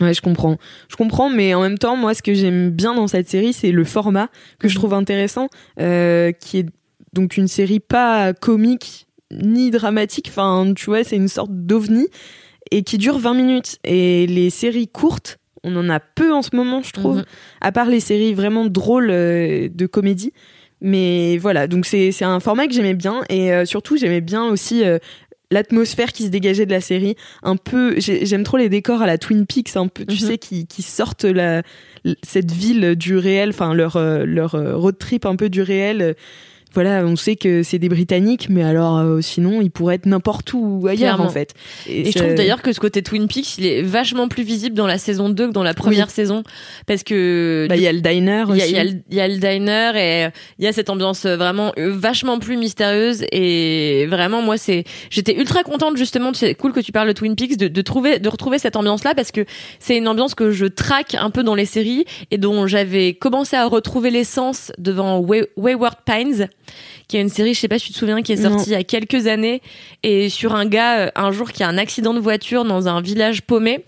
Ouais, 0.00 0.14
je 0.14 0.22
comprends. 0.22 0.56
Je 0.88 0.96
comprends, 0.96 1.28
mais 1.30 1.54
en 1.54 1.60
même 1.62 1.78
temps, 1.78 1.96
moi, 1.96 2.14
ce 2.14 2.22
que 2.22 2.32
j'aime 2.34 2.70
bien 2.70 2.94
dans 2.94 3.06
cette 3.08 3.28
série, 3.28 3.52
c'est 3.52 3.72
le 3.72 3.84
format 3.84 4.28
que 4.58 4.66
je 4.68 4.74
Mhm. 4.74 4.78
trouve 4.80 4.94
intéressant, 4.94 5.48
euh, 5.80 6.32
qui 6.32 6.58
est 6.58 6.66
donc 7.12 7.36
une 7.36 7.46
série 7.48 7.78
pas 7.80 8.32
comique 8.32 9.06
ni 9.30 9.70
dramatique. 9.70 10.26
Enfin, 10.30 10.72
tu 10.74 10.86
vois, 10.86 11.04
c'est 11.04 11.16
une 11.16 11.28
sorte 11.28 11.50
d'ovni 11.52 12.06
et 12.70 12.82
qui 12.84 12.96
dure 12.96 13.18
20 13.18 13.34
minutes. 13.34 13.78
Et 13.84 14.26
les 14.26 14.48
séries 14.50 14.88
courtes, 14.88 15.38
on 15.62 15.76
en 15.76 15.88
a 15.90 16.00
peu 16.00 16.32
en 16.32 16.40
ce 16.42 16.56
moment, 16.56 16.82
je 16.82 16.92
trouve, 16.92 17.18
Mhm. 17.18 17.24
à 17.60 17.70
part 17.72 17.86
les 17.86 18.00
séries 18.00 18.32
vraiment 18.34 18.64
drôles 18.64 19.10
euh, 19.10 19.68
de 19.72 19.86
comédie. 19.86 20.32
Mais 20.80 21.36
voilà, 21.38 21.66
donc 21.68 21.86
c'est 21.86 22.10
c'est 22.12 22.24
un 22.24 22.40
format 22.40 22.66
que 22.66 22.72
j'aimais 22.72 22.94
bien 22.94 23.22
et 23.28 23.52
euh, 23.52 23.64
surtout 23.66 23.96
j'aimais 23.96 24.20
bien 24.22 24.44
aussi 24.46 24.84
euh, 24.84 24.98
l'atmosphère 25.52 26.12
qui 26.12 26.24
se 26.24 26.28
dégageait 26.28 26.66
de 26.66 26.70
la 26.72 26.80
série. 26.80 27.14
Un 27.42 27.56
peu, 27.56 27.94
j'ai- 27.98 28.26
j'aime 28.26 28.42
trop 28.42 28.56
les 28.56 28.68
décors 28.68 29.02
à 29.02 29.06
la 29.06 29.18
Twin 29.18 29.46
Peaks, 29.46 29.76
un 29.76 29.86
peu, 29.88 30.04
tu 30.04 30.22
Mhm. 30.22 30.28
sais, 30.28 30.38
qui, 30.38 30.66
qui 30.66 30.82
sortent 30.82 31.24
la, 31.24 31.62
cette 32.24 32.50
ville 32.50 32.96
du 32.96 33.16
réel, 33.16 33.50
enfin 33.50 33.74
leur 33.74 33.96
euh, 33.96 34.24
leur 34.24 34.54
euh, 34.56 34.76
road 34.76 34.98
trip 34.98 35.26
un 35.26 35.36
peu 35.36 35.48
du 35.48 35.62
réel. 35.62 36.16
Voilà, 36.74 37.04
on 37.04 37.16
sait 37.16 37.36
que 37.36 37.62
c'est 37.62 37.78
des 37.78 37.88
Britanniques, 37.88 38.48
mais 38.48 38.62
alors 38.62 38.98
euh, 38.98 39.20
sinon 39.20 39.60
ils 39.60 39.70
pourraient 39.70 39.96
être 39.96 40.06
n'importe 40.06 40.52
où 40.54 40.86
ailleurs 40.88 41.16
Clairement. 41.16 41.24
en 41.24 41.28
fait. 41.28 41.54
Et 41.88 42.10
je 42.10 42.18
trouve 42.18 42.34
d'ailleurs 42.34 42.62
que 42.62 42.72
ce 42.72 42.80
côté 42.80 43.02
Twin 43.02 43.28
Peaks, 43.28 43.58
il 43.58 43.66
est 43.66 43.82
vachement 43.82 44.28
plus 44.28 44.42
visible 44.42 44.74
dans 44.74 44.86
la 44.86 44.98
saison 44.98 45.28
2 45.28 45.48
que 45.48 45.52
dans 45.52 45.62
la 45.62 45.74
première 45.74 46.08
saison. 46.10 46.42
Parce 46.86 47.02
que 47.02 47.66
bah, 47.68 47.76
il 47.76 47.82
y 47.82 47.86
a 47.86 47.92
le 47.92 48.00
diner 48.00 48.44
il 48.50 48.56
y, 48.56 48.62
a, 48.62 48.64
aussi. 48.64 48.70
il 48.70 48.76
y 48.76 48.78
a 48.78 48.84
le- 48.84 48.90
il 49.10 49.16
y 49.16 49.20
a 49.20 49.28
le 49.28 49.36
diner 49.36 49.90
et 49.96 50.24
euh, 50.26 50.30
il 50.58 50.64
y 50.64 50.68
a 50.68 50.72
cette 50.72 50.88
ambiance 50.90 51.24
euh, 51.26 51.36
vraiment 51.36 51.72
euh, 51.78 51.92
vachement 51.92 52.38
plus 52.38 52.56
mystérieuse 52.56 53.24
et 53.32 54.06
vraiment 54.08 54.40
moi 54.42 54.56
c'est 54.56 54.84
j'étais 55.10 55.36
ultra 55.36 55.62
contente 55.64 55.96
justement 55.96 56.32
c'est 56.32 56.54
cool 56.54 56.72
que 56.72 56.80
tu 56.80 56.92
parles 56.92 57.08
de 57.08 57.12
Twin 57.12 57.36
Peaks 57.36 57.56
de, 57.56 57.68
de 57.68 57.82
trouver 57.82 58.18
de 58.18 58.28
retrouver 58.28 58.58
cette 58.58 58.76
ambiance 58.76 59.04
là 59.04 59.14
parce 59.14 59.30
que 59.32 59.44
c'est 59.78 59.96
une 59.96 60.08
ambiance 60.08 60.34
que 60.34 60.50
je 60.52 60.66
traque 60.66 61.14
un 61.14 61.30
peu 61.30 61.42
dans 61.42 61.54
les 61.54 61.66
séries 61.66 62.04
et 62.30 62.38
dont 62.38 62.66
j'avais 62.66 63.14
commencé 63.14 63.56
à 63.56 63.66
retrouver 63.66 64.10
l'essence 64.10 64.72
devant 64.78 65.18
Way- 65.20 65.48
Wayward 65.56 65.96
Pines 66.06 66.48
qui 67.08 67.16
est 67.16 67.20
une 67.20 67.28
série 67.28 67.54
je 67.54 67.60
sais 67.60 67.68
pas 67.68 67.78
si 67.78 67.86
tu 67.86 67.92
te 67.92 67.98
souviens 67.98 68.22
qui 68.22 68.32
est 68.32 68.42
sortie 68.42 68.70
il 68.70 68.72
y 68.72 68.76
a 68.76 68.84
quelques 68.84 69.26
années 69.26 69.62
et 70.02 70.28
sur 70.28 70.54
un 70.54 70.66
gars 70.66 70.98
euh, 70.98 71.10
un 71.14 71.30
jour 71.30 71.52
qui 71.52 71.62
a 71.62 71.68
un 71.68 71.78
accident 71.78 72.14
de 72.14 72.20
voiture 72.20 72.64
dans 72.64 72.88
un 72.88 73.00
village 73.00 73.42
paumé 73.42 73.84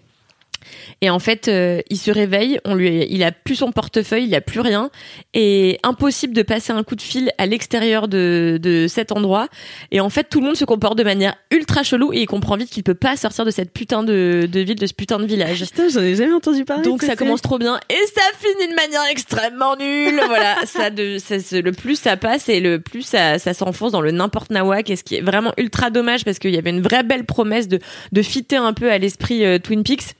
et 1.01 1.11
en 1.11 1.19
fait, 1.19 1.49
euh, 1.49 1.81
il 1.91 1.97
se 1.99 2.11
réveille, 2.11 2.59
on 2.65 2.75
lui, 2.75 3.07
il 3.11 3.23
a 3.23 3.33
plus 3.33 3.57
son 3.57 3.73
portefeuille, 3.73 4.25
il 4.25 4.35
a 4.35 4.41
plus 4.41 4.61
rien, 4.61 4.91
et 5.35 5.79
impossible 5.83 6.35
de 6.35 6.43
passer 6.43 6.73
un 6.73 6.83
coup 6.83 6.95
de 6.97 7.03
fil 7.03 7.31
à 7.39 7.47
l'extérieur 7.47 8.09
de, 8.09 8.59
de 8.63 8.87
cet 8.89 9.13
endroit. 9.13 9.49
Et 9.91 10.01
en 10.01 10.11
fait, 10.11 10.25
tout 10.31 10.41
le 10.41 10.47
monde 10.47 10.57
se 10.57 10.65
comporte 10.65 10.97
de 10.99 11.05
manière 11.05 11.35
ultra 11.51 11.83
chelou 11.83 12.13
et 12.13 12.21
il 12.21 12.27
comprend 12.27 12.57
vite 12.57 12.71
qu'il 12.71 12.83
peut 12.83 12.95
pas 12.95 13.17
sortir 13.17 13.45
de 13.45 13.51
cette 13.51 13.73
putain 13.73 14.03
de, 14.03 14.49
de 14.51 14.61
ville, 14.61 14.77
de 14.77 14.87
ce 14.87 14.95
putain 14.95 15.19
de 15.19 15.27
village. 15.27 15.61
Putain, 15.65 15.89
j'en 15.89 16.01
ai 16.03 16.15
jamais 16.15 16.33
entendu 16.33 16.65
parler. 16.65 16.83
Donc 16.85 17.03
ça 17.03 17.17
commence 17.17 17.43
trop 17.43 17.59
bien 17.59 17.79
et 17.91 18.07
ça 18.15 18.23
finit 18.39 18.69
de 18.71 18.75
manière 18.75 19.03
extrêmement 19.11 19.77
nulle. 19.77 20.21
voilà, 20.27 20.57
ça 20.67 20.91
de 20.91 21.19
ça, 21.19 21.39
c'est- 21.41 21.63
le 21.63 21.73
plus 21.73 21.97
ça 21.99 22.17
passe 22.17 22.49
et 22.49 22.61
le 22.61 22.81
plus 22.81 23.03
ça, 23.03 23.39
ça 23.39 23.55
s'enfonce 23.55 23.93
dans 23.93 24.01
le 24.01 24.11
n'importe 24.11 24.51
nawak 24.51 24.91
et 24.91 24.97
ce 24.97 25.05
qui 25.05 25.17
est 25.17 25.21
vraiment 25.21 25.53
ultra 25.57 25.91
dommage 25.91 26.25
parce 26.25 26.39
qu'il 26.39 26.55
y 26.55 26.59
avait 26.59 26.71
une 26.71 26.83
vraie 26.83 27.03
belle 27.03 27.25
promesse 27.25 27.69
de 27.69 27.79
de 28.13 28.23
fitter 28.23 28.57
un 28.57 28.73
peu 28.73 28.91
à 28.91 28.99
l'esprit 28.99 29.45
euh, 29.45 29.59
Twin 29.59 29.83
Peaks 29.83 30.15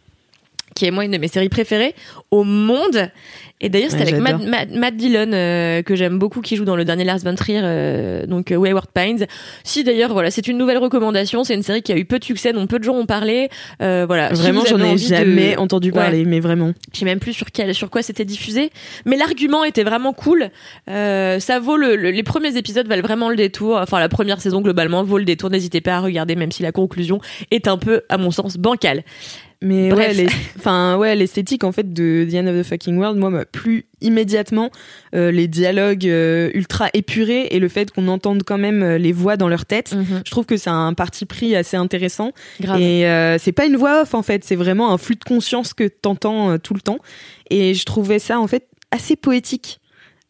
qui 0.75 0.87
est 0.87 0.91
moi 0.91 1.05
une 1.05 1.13
de 1.13 1.19
mes 1.19 1.29
séries 1.29 1.49
préférées 1.49 1.95
au 2.31 2.45
monde 2.45 3.11
Et 3.61 3.69
d'ailleurs, 3.69 3.91
c'est 3.91 3.97
Ouais, 3.97 4.03
avec 4.03 4.17
Matt. 4.17 4.43
Matt, 4.43 4.71
Matt 4.73 4.97
Dillon 4.97 5.31
euh, 5.33 5.83
que 5.83 5.95
j'aime 5.95 6.19
beaucoup, 6.19 6.41
qui 6.43 6.57
joue 6.57 6.65
dans 6.65 6.77
le 6.77 6.85
dernier 6.85 7.05
Lars 7.05 7.21
von 7.21 7.35
Trier, 7.35 7.61
euh, 7.63 8.27
donc 8.27 8.51
euh, 8.51 8.57
Wayward 8.57 8.89
Pines. 8.93 9.27
Si 9.63 9.85
d'ailleurs, 9.85 10.13
voilà, 10.13 10.31
c'est 10.31 10.49
une 10.49 10.59
nouvelle 10.59 10.77
recommandation. 10.79 11.45
C'est 11.45 11.55
une 11.55 11.63
série 11.63 11.81
qui 11.81 11.93
a 11.93 11.97
eu 11.97 12.05
peu 12.05 12.19
de 12.19 12.25
succès, 12.25 12.53
dont 12.53 12.67
peu 12.67 12.79
de 12.79 12.85
gens 12.85 12.95
ont 12.95 13.07
parlé. 13.07 13.49
Euh, 13.81 14.05
voilà. 14.07 14.31
Vraiment, 14.35 14.65
j'en 14.67 14.79
ai 14.81 14.93
de- 14.93 14.97
jamais 14.99 15.57
entendu 15.57 15.89
Ouais. 15.89 15.95
parler, 15.95 16.25
mais 16.25 16.41
vraiment. 16.41 16.73
Je 16.93 16.99
sais 16.99 17.05
même 17.05 17.21
plus 17.21 17.33
sur 17.33 17.47
quel, 17.53 17.73
sur 17.75 17.89
quoi 17.89 18.03
c'était 18.03 18.25
diffusé, 18.27 18.71
mais 19.07 19.17
l'argument 19.17 19.65
était 19.65 19.85
vraiment 19.85 20.13
cool. 20.13 20.51
Euh, 20.91 21.39
ça 21.39 21.59
vaut 21.61 21.77
le, 21.77 21.97
le- 21.97 22.11
les 22.11 22.23
premiers 22.25 22.57
épisodes 22.57 22.87
valent 22.89 23.03
vraiment 23.03 23.31
le 23.31 23.37
détour. 23.37 23.77
Enfin, 23.77 24.01
la 24.01 24.09
première 24.09 24.41
saison 24.43 24.61
globalement 24.61 25.05
vaut 25.05 25.19
le 25.19 25.25
détour. 25.25 25.49
N'hésitez 25.51 25.81
pas 25.81 25.95
à 25.97 26.01
regarder, 26.01 26.35
même 26.37 26.53
si 26.53 26.63
la 26.63 26.73
conclusion 26.73 27.21
est 27.51 27.69
un 27.69 27.79
peu, 27.79 28.03
à 28.09 28.19
mon 28.19 28.31
sens, 28.33 28.57
bancale. 28.59 29.05
Mais 29.65 29.89
Bref. 29.89 30.09
ouais, 30.09 30.15
les- 30.15 30.29
enfin 30.59 30.97
ouais, 30.99 31.17
l'esthétique 31.17 31.65
en 31.65 31.73
fait 31.73 31.93
de 31.93 32.27
The 32.31 32.35
End 32.35 32.47
of 32.49 32.61
the 32.61 32.69
Fucking 32.69 32.99
World, 32.99 33.19
moi 33.19 33.31
m'a 33.31 33.45
plu 33.47 33.87
immédiatement. 34.03 34.71
Euh, 35.15 35.31
les 35.31 35.49
dialogues 35.49 36.07
euh, 36.07 36.51
ultra 36.53 36.91
épurés 36.93 37.47
et 37.51 37.59
le 37.59 37.69
fait 37.69 37.91
qu'on 37.91 38.09
entende 38.09 38.43
quand 38.45 38.59
même 38.59 38.83
euh, 38.83 38.99
les 38.99 39.13
voix 39.13 39.37
dans 39.39 39.49
leur 39.49 39.65
tête. 39.65 39.95
Je 40.25 40.31
trouve 40.31 40.45
que 40.45 40.57
c'est 40.59 40.69
un 40.71 40.93
parti 40.93 41.25
pris 41.25 41.57
assez 41.57 41.77
intéressant. 41.79 42.33
Grave. 42.61 42.79
Et 42.81 43.07
euh, 43.09 43.39
c'est 43.39 43.53
pas 43.53 43.65
une 43.65 43.77
voix 43.77 44.03
off 44.03 44.13
en 44.15 44.23
fait, 44.23 44.45
c'est 44.45 44.57
vraiment 44.57 44.93
un 44.93 44.99
flux 44.99 45.17
de 45.17 45.25
conscience 45.25 45.73
que 45.73 45.85
t'entends 45.89 46.59
tout 46.59 46.75
le 46.75 46.81
temps. 46.81 46.99
Et 47.49 47.73
je 47.75 47.85
trouvais 47.87 48.19
ça 48.19 48.39
en 48.41 48.47
fait 48.47 48.67
assez 48.91 49.17
poétique 49.17 49.81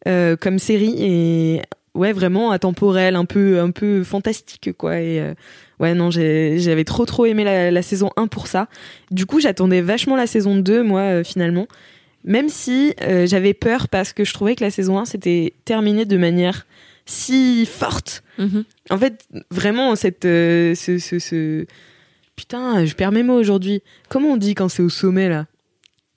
comme 0.05 0.59
série 0.59 0.95
et 0.99 1.63
ouais 1.95 2.13
vraiment 2.13 2.51
atemporel, 2.51 3.17
un 3.17 3.25
peu 3.25 3.59
un 3.61 3.71
peu 3.71 4.05
fantastique 4.05 4.71
quoi. 4.77 5.01
Et 5.01 5.33
ouais 5.81 5.95
non 5.95 6.11
j'avais 6.11 6.85
trop 6.85 7.05
trop 7.07 7.27
aimé 7.27 7.45
la, 7.45 7.71
la 7.71 7.83
saison 7.83 8.11
1 8.17 8.27
pour 8.29 8.47
ça. 8.47 8.69
Du 9.11 9.27
coup 9.27 9.41
j'attendais 9.41 9.81
vachement 9.81 10.17
la 10.17 10.27
saison 10.27 10.57
2 10.57 10.83
moi 10.83 11.01
euh, 11.01 11.25
finalement. 11.25 11.67
Même 12.25 12.49
si 12.49 12.95
euh, 13.03 13.27
j'avais 13.27 13.53
peur 13.53 13.89
parce 13.89 14.13
que 14.15 14.25
je 14.25 14.33
trouvais 14.33 14.55
que 14.57 14.65
la 14.65 14.71
saison 14.71 14.99
1 14.99 15.05
s'était 15.05 15.53
terminée 15.67 16.05
de 16.07 16.17
manière 16.17 16.67
si 17.07 17.67
forte. 17.67 18.23
Mhm. 18.39 18.65
En 18.89 18.97
fait, 18.97 19.27
vraiment, 19.51 19.95
cette, 19.95 20.25
euh, 20.25 20.75
ce, 20.75 20.97
ce, 20.99 21.19
ce- 21.19 21.67
Putain, 22.35 22.87
je 22.87 22.95
perds 22.95 23.13
mes 23.13 23.23
mots 23.23 23.39
aujourd'hui. 23.39 23.83
Comment 24.09 24.31
on 24.31 24.37
dit 24.39 24.55
quand 24.55 24.71
c'est 24.71 24.83
au 24.83 24.89
sommet, 24.89 25.29
là? 25.29 25.45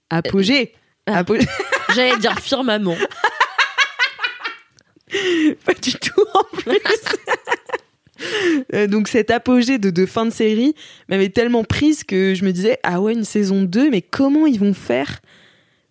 Apogée 0.09 0.71
Ah. 1.07 1.17
Apogée 1.17 1.45
J'allais 1.93 2.17
dire 2.19 2.39
firmament. 2.39 2.95
Pas 5.65 5.73
du 5.73 5.91
tout, 5.93 6.23
en 6.33 6.43
plus 6.57 6.79
Donc 8.89 9.07
cet 9.07 9.31
apogée 9.31 9.77
de, 9.77 9.89
de 9.89 10.05
fin 10.05 10.25
de 10.25 10.31
série 10.31 10.73
m'avait 11.09 11.29
tellement 11.29 11.63
prise 11.63 12.03
que 12.03 12.33
je 12.33 12.43
me 12.45 12.51
disais, 12.51 12.79
ah 12.83 13.01
ouais, 13.01 13.13
une 13.13 13.23
saison 13.23 13.63
2, 13.63 13.89
mais 13.89 14.01
comment 14.01 14.45
ils 14.45 14.59
vont 14.59 14.73
faire 14.73 15.19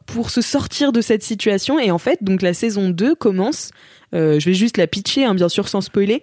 pour 0.07 0.31
se 0.31 0.41
sortir 0.41 0.93
de 0.93 1.01
cette 1.01 1.23
situation? 1.23 1.79
Et 1.79 1.91
en 1.91 1.99
fait, 1.99 2.23
donc 2.23 2.43
la 2.43 2.55
saison 2.55 2.91
2 2.91 3.15
commence, 3.15 3.71
euh, 4.15 4.39
je 4.39 4.47
vais 4.47 4.55
juste 4.55 4.77
la 4.77 4.87
pitcher, 4.87 5.25
hein, 5.25 5.35
bien 5.35 5.49
sûr 5.49 5.69
sans 5.69 5.81
spoiler, 5.81 6.23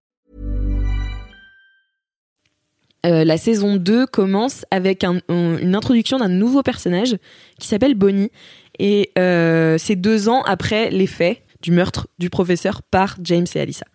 Euh, 3.05 3.23
la 3.23 3.37
saison 3.37 3.77
2 3.77 4.05
commence 4.05 4.65
avec 4.69 5.03
un- 5.03 5.21
un- 5.27 5.57
une 5.57 5.75
introduction 5.75 6.19
d'un 6.19 6.27
nouveau 6.29 6.61
personnage 6.61 7.15
qui 7.59 7.67
s'appelle 7.67 7.95
Bonnie. 7.95 8.31
Et 8.79 9.11
euh, 9.17 9.77
c'est 9.79 9.95
deux 9.95 10.29
ans 10.29 10.43
après 10.43 10.89
les 10.91 11.07
faits 11.07 11.39
du 11.61 11.71
meurtre 11.71 12.07
du 12.19 12.29
professeur 12.29 12.81
par 12.83 13.17
James 13.23 13.45
et 13.55 13.59
Alyssa. 13.59 13.85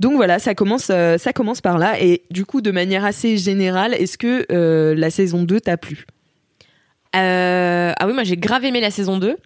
Donc 0.00 0.14
voilà, 0.14 0.38
ça 0.38 0.54
commence, 0.54 0.88
euh, 0.90 1.18
ça 1.18 1.32
commence 1.32 1.60
par 1.60 1.78
là. 1.78 2.00
Et 2.00 2.22
du 2.30 2.44
coup, 2.44 2.60
de 2.60 2.70
manière 2.70 3.04
assez 3.04 3.36
générale, 3.36 3.94
est-ce 3.94 4.18
que 4.18 4.46
la 4.94 5.10
saison 5.10 5.42
2 5.44 5.60
t'a 5.60 5.76
plu? 5.76 6.06
Ah 7.14 7.94
oui, 8.06 8.12
moi 8.14 8.24
j'ai 8.24 8.36
grave 8.36 8.64
aimé 8.64 8.80
la 8.80 8.90
saison 8.90 9.18
2. 9.18 9.36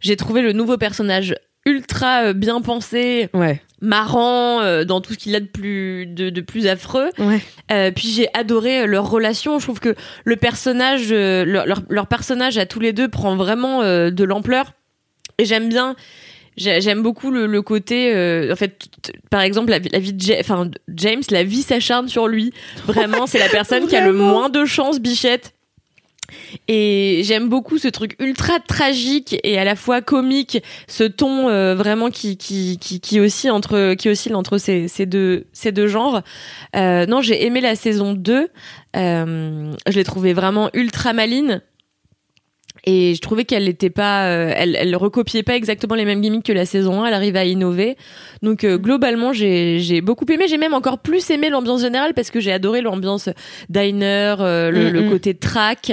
J'ai 0.00 0.16
trouvé 0.16 0.42
le 0.42 0.52
nouveau 0.52 0.76
personnage 0.78 1.34
ultra 1.66 2.32
bien 2.32 2.60
pensé, 2.60 3.28
Ouais. 3.34 3.60
Marrant 3.82 4.60
euh, 4.62 4.84
dans 4.84 5.00
tout 5.02 5.12
ce 5.12 5.18
qu'il 5.18 5.34
a 5.36 5.40
de 5.40 5.44
plus 5.46 6.06
de, 6.06 6.30
de 6.30 6.40
plus 6.40 6.66
affreux. 6.66 7.10
Ouais. 7.18 7.40
Euh, 7.70 7.90
puis 7.90 8.08
j'ai 8.08 8.28
adoré 8.32 8.80
euh, 8.80 8.86
leur 8.86 9.10
relation. 9.10 9.58
Je 9.58 9.64
trouve 9.66 9.80
que 9.80 9.94
le 10.24 10.36
personnage, 10.36 11.08
euh, 11.10 11.44
leur, 11.44 11.66
leur, 11.90 12.06
personnage 12.06 12.56
à 12.56 12.64
tous 12.64 12.80
les 12.80 12.92
deux 12.94 13.08
prend 13.08 13.36
vraiment 13.36 13.82
de 13.82 14.24
l'ampleur. 14.24 14.72
Et 15.38 15.44
j'aime 15.44 15.68
bien. 15.68 15.96
j'ai- 16.56 16.80
J'aime 16.80 17.02
beaucoup 17.02 17.30
le, 17.30 17.46
le 17.46 17.62
côté, 17.62 18.12
euh, 18.14 18.52
en 18.52 18.56
fait, 18.56 18.86
par 19.30 19.40
exemple, 19.40 19.70
la, 19.70 19.78
vie- 19.78 19.88
la 19.90 19.98
vie 19.98 20.12
de 20.12 20.22
Ja- 20.22 20.42
James, 20.88 21.22
la 21.30 21.42
vie 21.42 21.62
s'acharne 21.62 22.08
sur 22.08 22.28
lui. 22.28 22.52
Vraiment, 22.86 23.26
c'est 23.26 23.38
la 23.38 23.48
personne 23.48 23.86
qui 23.88 23.96
a 23.96 24.04
le 24.06 24.12
moins 24.12 24.48
de 24.50 24.64
chance, 24.64 25.00
Bichette. 25.00 25.54
Et 26.68 27.22
j'aime 27.24 27.48
beaucoup 27.48 27.78
ce 27.78 27.88
truc 27.88 28.16
ultra 28.20 28.60
tragique 28.60 29.36
et 29.44 29.58
à 29.58 29.64
la 29.64 29.76
fois 29.76 30.00
comique, 30.00 30.62
ce 30.86 31.04
ton 31.04 31.48
euh, 31.48 31.74
vraiment 31.74 32.10
qui 32.10 32.36
qui 32.36 32.78
qui 32.78 33.00
qui 33.00 33.20
oscille 33.20 33.50
entre 33.50 33.94
qui 33.94 34.08
oscille 34.08 34.34
entre 34.34 34.58
ces 34.58 34.88
ces 34.88 35.06
deux 35.06 35.46
ces 35.52 35.72
deux 35.72 35.86
genres. 35.86 36.22
Euh, 36.76 37.06
non, 37.06 37.20
j'ai 37.20 37.44
aimé 37.44 37.60
la 37.60 37.74
saison 37.74 38.14
2. 38.14 38.48
Euh, 38.94 39.72
je 39.86 39.92
l'ai 39.92 40.04
trouvée 40.04 40.32
vraiment 40.32 40.70
ultra 40.74 41.12
maline. 41.12 41.62
Et 42.84 43.14
je 43.14 43.20
trouvais 43.20 43.44
qu'elle 43.44 43.64
n'était 43.66 43.90
pas, 43.90 44.26
euh, 44.26 44.52
elle, 44.56 44.76
elle 44.76 44.96
recopiait 44.96 45.42
pas 45.44 45.54
exactement 45.54 45.94
les 45.94 46.04
mêmes 46.04 46.20
gimmicks 46.20 46.44
que 46.44 46.52
la 46.52 46.66
saison 46.66 47.02
1. 47.02 47.06
Elle 47.06 47.14
arrivait 47.14 47.38
à 47.38 47.44
innover. 47.44 47.96
Donc 48.42 48.64
euh, 48.64 48.76
globalement, 48.76 49.32
j'ai 49.32 49.78
j'ai 49.78 50.00
beaucoup 50.00 50.24
aimé. 50.32 50.46
J'ai 50.48 50.58
même 50.58 50.74
encore 50.74 50.98
plus 50.98 51.30
aimé 51.30 51.48
l'ambiance 51.48 51.80
générale 51.82 52.12
parce 52.14 52.30
que 52.30 52.40
j'ai 52.40 52.50
adoré 52.52 52.80
l'ambiance 52.80 53.28
diner, 53.68 54.34
euh, 54.40 54.70
le, 54.70 54.90
Mm, 54.90 54.92
le 54.94 55.02
mm. 55.02 55.10
côté 55.10 55.34
track. 55.34 55.88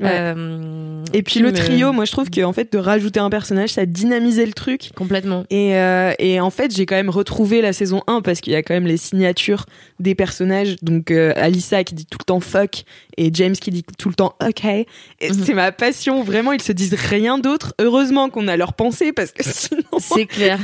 Ouais. 0.00 0.06
Euh, 0.10 1.02
Et 1.12 1.22
puis 1.22 1.40
le 1.40 1.48
me- 1.50 1.56
trio, 1.56 1.92
moi 1.92 2.04
je 2.04 2.12
trouve 2.12 2.30
que 2.30 2.42
en 2.44 2.52
fait 2.52 2.72
de 2.72 2.78
rajouter 2.78 3.20
un 3.20 3.30
personnage, 3.30 3.70
ça 3.70 3.84
dynamisait 3.86 4.46
le 4.46 4.52
truc. 4.52 4.90
complètement. 4.94 5.44
Et, 5.50 5.74
euh, 5.76 6.12
et 6.20 6.40
en 6.40 6.50
fait, 6.50 6.74
j'ai 6.74 6.86
quand 6.86 6.94
même 6.96 7.10
retrouvé 7.10 7.60
la 7.62 7.72
saison 7.72 8.02
1 8.06 8.20
parce 8.22 8.40
qu'il 8.40 8.52
y 8.52 8.56
a 8.56 8.62
quand 8.62 8.74
même 8.74 8.86
les 8.86 8.96
signatures 8.96 9.66
des 9.98 10.14
personnages. 10.14 10.76
Donc, 10.82 11.10
euh, 11.10 11.32
Alyssa 11.36 11.82
qui 11.84 11.94
dit 11.94 12.06
tout 12.06 12.18
le 12.20 12.24
temps 12.24 12.40
fuck 12.40 12.84
et 13.18 13.30
James 13.34 13.54
qui 13.56 13.70
dit 13.70 13.84
tout 13.98 14.08
le 14.08 14.14
temps 14.14 14.34
ok. 14.42 14.64
Mhm. 14.64 14.84
c'est 15.44 15.54
ma 15.54 15.72
passion. 15.72 16.22
Vraiment, 16.22 16.52
ils 16.52 16.62
se 16.62 16.72
disent 16.72 16.94
rien 16.94 17.38
d'autre. 17.38 17.74
Heureusement 17.80 18.30
qu'on 18.30 18.48
a 18.48 18.56
leur 18.56 18.72
pensée 18.74 19.12
parce 19.12 19.32
que 19.32 19.42
sinon. 19.46 19.82
C'est 19.98 20.26
clair. 20.26 20.58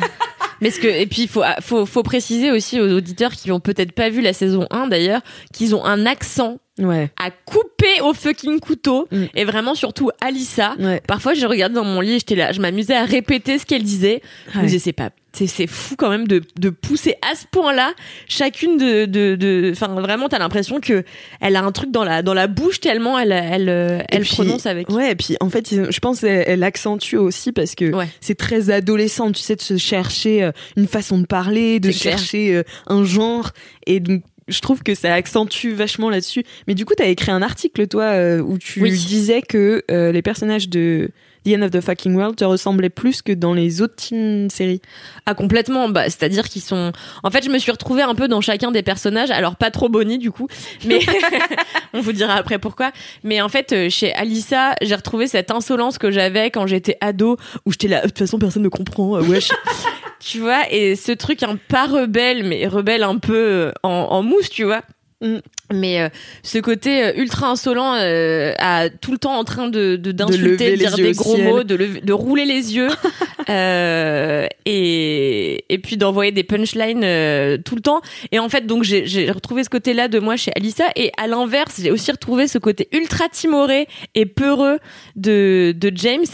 Mais 0.61 0.71
ce 0.71 0.79
que 0.81 0.87
et 0.87 1.07
puis 1.07 1.23
il 1.23 1.29
faut 1.29 1.43
faut 1.61 1.85
faut 1.85 2.03
préciser 2.03 2.51
aussi 2.53 2.81
aux 2.81 2.91
auditeurs 2.97 3.33
qui 3.33 3.51
ont 3.53 3.61
peut-être 3.61 3.93
pas 3.93 4.09
vu 4.09 4.21
la 4.21 4.33
saison 4.33 4.67
1 4.71 4.87
d'ailleurs 4.87 5.21
qu'ils 5.53 5.75
ont 5.75 5.85
un 5.85 6.07
accent 6.07 6.59
Ouais. 6.81 7.09
à 7.25 7.31
couper 7.31 8.01
au 8.03 8.13
fucking 8.15 8.59
couteau 8.59 9.07
Mm. 9.13 9.25
et 9.37 9.45
vraiment 9.45 9.75
surtout 9.77 10.11
Alissa. 10.21 10.75
Ouais. 10.81 11.01
Parfois 11.07 11.35
je 11.35 11.47
regardais 11.47 11.75
dans 11.77 11.85
mon 11.85 12.01
lit, 12.01 12.15
et 12.15 12.19
j'étais 12.19 12.35
là, 12.35 12.51
je 12.51 12.61
m'amusais 12.61 12.95
à 12.97 13.05
répéter 13.05 13.59
ce 13.61 13.67
qu'elle 13.67 13.85
disait. 13.85 14.23
Je 14.53 14.59
me 14.59 14.65
disais 14.65 14.79
c'est 14.81 14.93
pas 14.93 15.11
c'est 15.35 15.67
fou 15.67 15.97
quand 15.97 16.11
même 16.11 16.27
de 16.29 16.43
de 16.59 16.71
pousser 16.71 17.17
à 17.29 17.35
ce 17.35 17.45
point-là 17.51 17.93
chacune 18.29 18.77
de 18.79 19.05
de 19.07 19.35
de 19.35 19.71
enfin 19.73 19.89
vraiment 20.01 20.29
t'as 20.29 20.39
l'impression 20.39 20.81
que 20.81 21.05
elle 21.41 21.57
a 21.57 21.63
un 21.63 21.73
truc 21.73 21.91
dans 21.91 22.05
la 22.05 22.23
dans 22.23 22.35
la 22.35 22.47
bouche 22.47 22.81
tellement 22.81 23.19
elle 23.19 23.33
elle 23.33 24.05
elle 24.09 24.23
puis- 24.23 24.35
prononce 24.35 24.67
avec 24.67 24.89
Ouais, 24.91 25.13
et 25.13 25.15
puis 25.15 25.37
en 25.41 25.51
fait, 25.51 25.69
je 25.91 25.99
pense 25.99 26.21
qu'elle 26.21 26.45
elle 26.47 26.63
accentue 26.63 27.17
aussi 27.17 27.53
parce 27.53 27.75
que 27.75 27.93
Ouais. 27.95 28.09
c'est 28.21 28.37
très 28.37 28.71
adolescent, 28.71 29.33
tu 29.33 29.41
sais, 29.43 29.57
de 29.57 29.61
se 29.63 29.77
chercher 29.77 30.43
euh, 30.45 30.53
une 30.77 30.87
façon 30.87 31.19
de 31.19 31.27
parler, 31.27 31.81
de 31.81 31.91
clair. 31.91 32.19
chercher 32.19 32.55
euh, 32.55 32.63
un 32.87 33.05
genre. 33.05 33.51
Et 33.87 34.01
donc, 34.01 34.23
je 34.49 34.61
trouve 34.61 34.83
que 34.83 34.95
ça 34.95 35.13
accentue 35.15 35.73
vachement 35.73 36.11
là-dessus. 36.11 36.45
Mais 36.69 36.75
du 36.75 36.85
coup, 36.85 36.93
t'as 36.97 37.07
écrit 37.07 37.31
un 37.33 37.41
article, 37.43 37.87
toi, 37.89 38.05
euh, 38.05 38.41
où 38.41 38.59
tu 38.59 38.83
Oui. 38.83 38.91
disais 38.93 39.43
que 39.43 39.83
euh, 39.91 40.13
les 40.13 40.23
personnages 40.23 40.69
de 40.69 41.11
The 41.45 41.51
End 41.51 41.63
of 41.63 41.71
the 41.71 41.81
Fucking 41.81 42.15
World 42.15 42.37
te 42.37 42.45
ressemblaient 42.45 42.91
plus 42.91 43.23
que 43.23 43.33
dans 43.33 43.55
les 43.55 43.83
autres 43.83 43.97
teen 43.97 44.49
séries. 44.51 44.81
Ah 45.27 45.35
complètement, 45.35 45.89
bah 45.89 46.05
c'est-à-dire 46.05 46.49
qu'ils 46.49 46.63
sont. 46.63 46.93
En 47.23 47.31
fait, 47.31 47.45
je 47.45 47.51
me 47.51 47.59
suis 47.59 47.71
retrouvée 47.71 48.03
un 48.03 48.15
peu 48.15 48.29
dans 48.29 48.41
chacun 48.41 48.71
des 48.71 48.83
personnages. 48.83 49.31
Alors 49.31 49.57
pas 49.57 49.71
trop 49.71 49.89
Bonnie 49.89 50.19
du 50.19 50.31
coup, 50.31 50.49
mais 50.87 51.01
on 51.93 52.01
vous 52.01 52.13
dira 52.13 52.35
après 52.35 52.59
pourquoi. 52.59 52.91
Mais 53.23 53.41
en 53.41 53.49
fait, 53.49 53.73
euh, 53.73 53.91
chez 53.91 54.13
Alissa, 54.15 54.75
j'ai 54.83 54.95
retrouvé 54.95 55.27
cette 55.27 55.51
insolence 55.51 55.99
que 55.99 56.11
j'avais 56.11 56.51
quand 56.51 56.67
j'étais 56.67 56.97
ado, 57.01 57.37
où 57.67 57.73
j'étais 57.73 57.89
là. 57.89 58.03
De 58.03 58.09
toute 58.09 58.19
façon, 58.19 58.39
personne 58.39 58.63
ne 58.63 58.69
comprend. 58.69 59.17
euh, 59.17 59.23
wesh. 59.23 59.49
tu 60.21 60.39
vois, 60.39 60.63
et 60.71 60.97
ce 60.97 61.13
truc 61.13 61.43
un 61.43 61.57
pas 61.57 61.87
rebelle, 61.87 62.45
mais 62.45 62.67
rebelle 62.67 63.03
un 63.03 63.19
peu 63.19 63.37
euh, 63.37 63.73
en, 63.83 63.91
en 63.91 64.23
mousse, 64.23 64.49
tu 64.49 64.65
vois. 64.65 64.83
Mm. 65.25 65.39
Mais 65.73 66.01
euh, 66.03 66.09
ce 66.43 66.59
côté 66.59 67.03
euh, 67.03 67.13
ultra 67.17 67.49
insolent, 67.49 67.95
euh, 67.97 68.53
à 68.59 68.91
tout 68.91 69.13
le 69.13 69.19
temps 69.19 69.39
en 69.39 69.45
train 69.45 69.69
de 69.69 69.97
d'insulter, 69.97 70.73
de, 70.73 70.77
dire 70.77 70.95
des 70.95 71.13
gros 71.13 71.37
ciel. 71.37 71.49
mots, 71.49 71.63
de, 71.65 71.75
lever- 71.75 72.01
de 72.03 72.13
rouler 72.13 72.45
les 72.45 72.77
yeux, 72.77 72.91
euh, 73.49 74.47
et 74.67 75.65
et 75.73 75.79
puis 75.79 75.97
d'envoyer 75.97 76.33
des 76.33 76.45
punchlines 76.45 77.03
euh, 77.03 77.57
tout 77.57 77.77
le 77.77 77.81
temps. 77.81 78.03
Et 78.31 78.39
en 78.39 78.51
fait, 78.51 78.67
donc 78.67 78.85
j'ai 78.85 79.07
j'ai 79.07 79.31
retrouvé 79.31 79.65
ce 79.65 79.71
côté-là 79.71 80.09
de 80.09 80.19
moi 80.19 80.37
chez 80.37 80.53
Alissa, 80.55 80.85
et 80.97 81.11
à 81.17 81.27
l'inverse, 81.27 81.81
j'ai 81.83 81.91
aussi 81.91 82.11
retrouvé 82.13 82.47
ce 82.47 82.59
côté 82.59 82.89
ultra 82.93 83.31
timoré 83.31 83.89
et 84.15 84.27
peureux 84.27 84.79
de 85.17 85.75
de 85.75 85.91
James. 85.95 86.27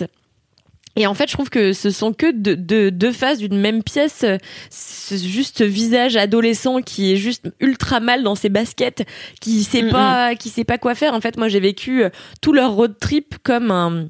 Et 0.97 1.07
en 1.07 1.15
fait, 1.15 1.29
je 1.29 1.35
trouve 1.35 1.51
que 1.51 1.73
ce 1.73 1.91
sont 1.91 2.13
que 2.13 2.33
deux, 2.33 2.57
deux, 2.57 2.91
deux 2.91 3.13
faces 3.13 3.39
d'une 3.39 3.59
même 3.59 3.83
pièce. 3.83 4.25
C'est 4.71 5.19
juste 5.19 5.59
ce 5.59 5.65
visage 5.65 6.17
adolescent 6.17 6.81
qui 6.83 7.13
est 7.13 7.17
juste 7.17 7.51
ultra 7.61 8.01
mal 8.01 8.23
dans 8.23 8.35
ses 8.35 8.49
baskets, 8.49 9.07
qui 9.41 9.63
sait 9.65 9.83
Mm, 9.83 9.91
pas, 9.91 10.35
qui 10.35 10.49
sait 10.49 10.65
pas 10.65 10.79
quoi 10.79 10.95
faire. 10.95 11.15
En 11.15 11.21
fait, 11.21 11.37
moi, 11.37 11.49
j'ai 11.49 11.61
vécu 11.61 12.05
euh, 12.05 12.11
tout 12.41 12.53
leur 12.53 12.73
road 12.73 12.95
trip 13.01 13.37
comme 13.43 13.71
un, 13.71 14.09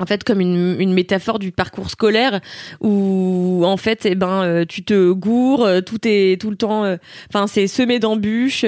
en 0.00 0.06
fait, 0.06 0.24
comme 0.24 0.40
une, 0.40 0.76
une 0.80 0.92
métaphore 0.92 1.38
du 1.38 1.52
parcours 1.52 1.90
scolaire 1.90 2.40
où, 2.80 3.62
en 3.64 3.76
fait, 3.76 4.06
eh 4.06 4.14
ben, 4.14 4.42
euh, 4.42 4.64
tu 4.68 4.82
te 4.82 5.12
gourres, 5.12 5.64
euh, 5.64 5.80
tout 5.80 5.98
est 6.04 6.40
tout 6.40 6.50
le 6.50 6.56
temps, 6.56 6.84
euh, 6.84 6.96
enfin, 7.32 7.46
c'est 7.46 7.66
semé 7.66 7.98
d'embûches 7.98 8.64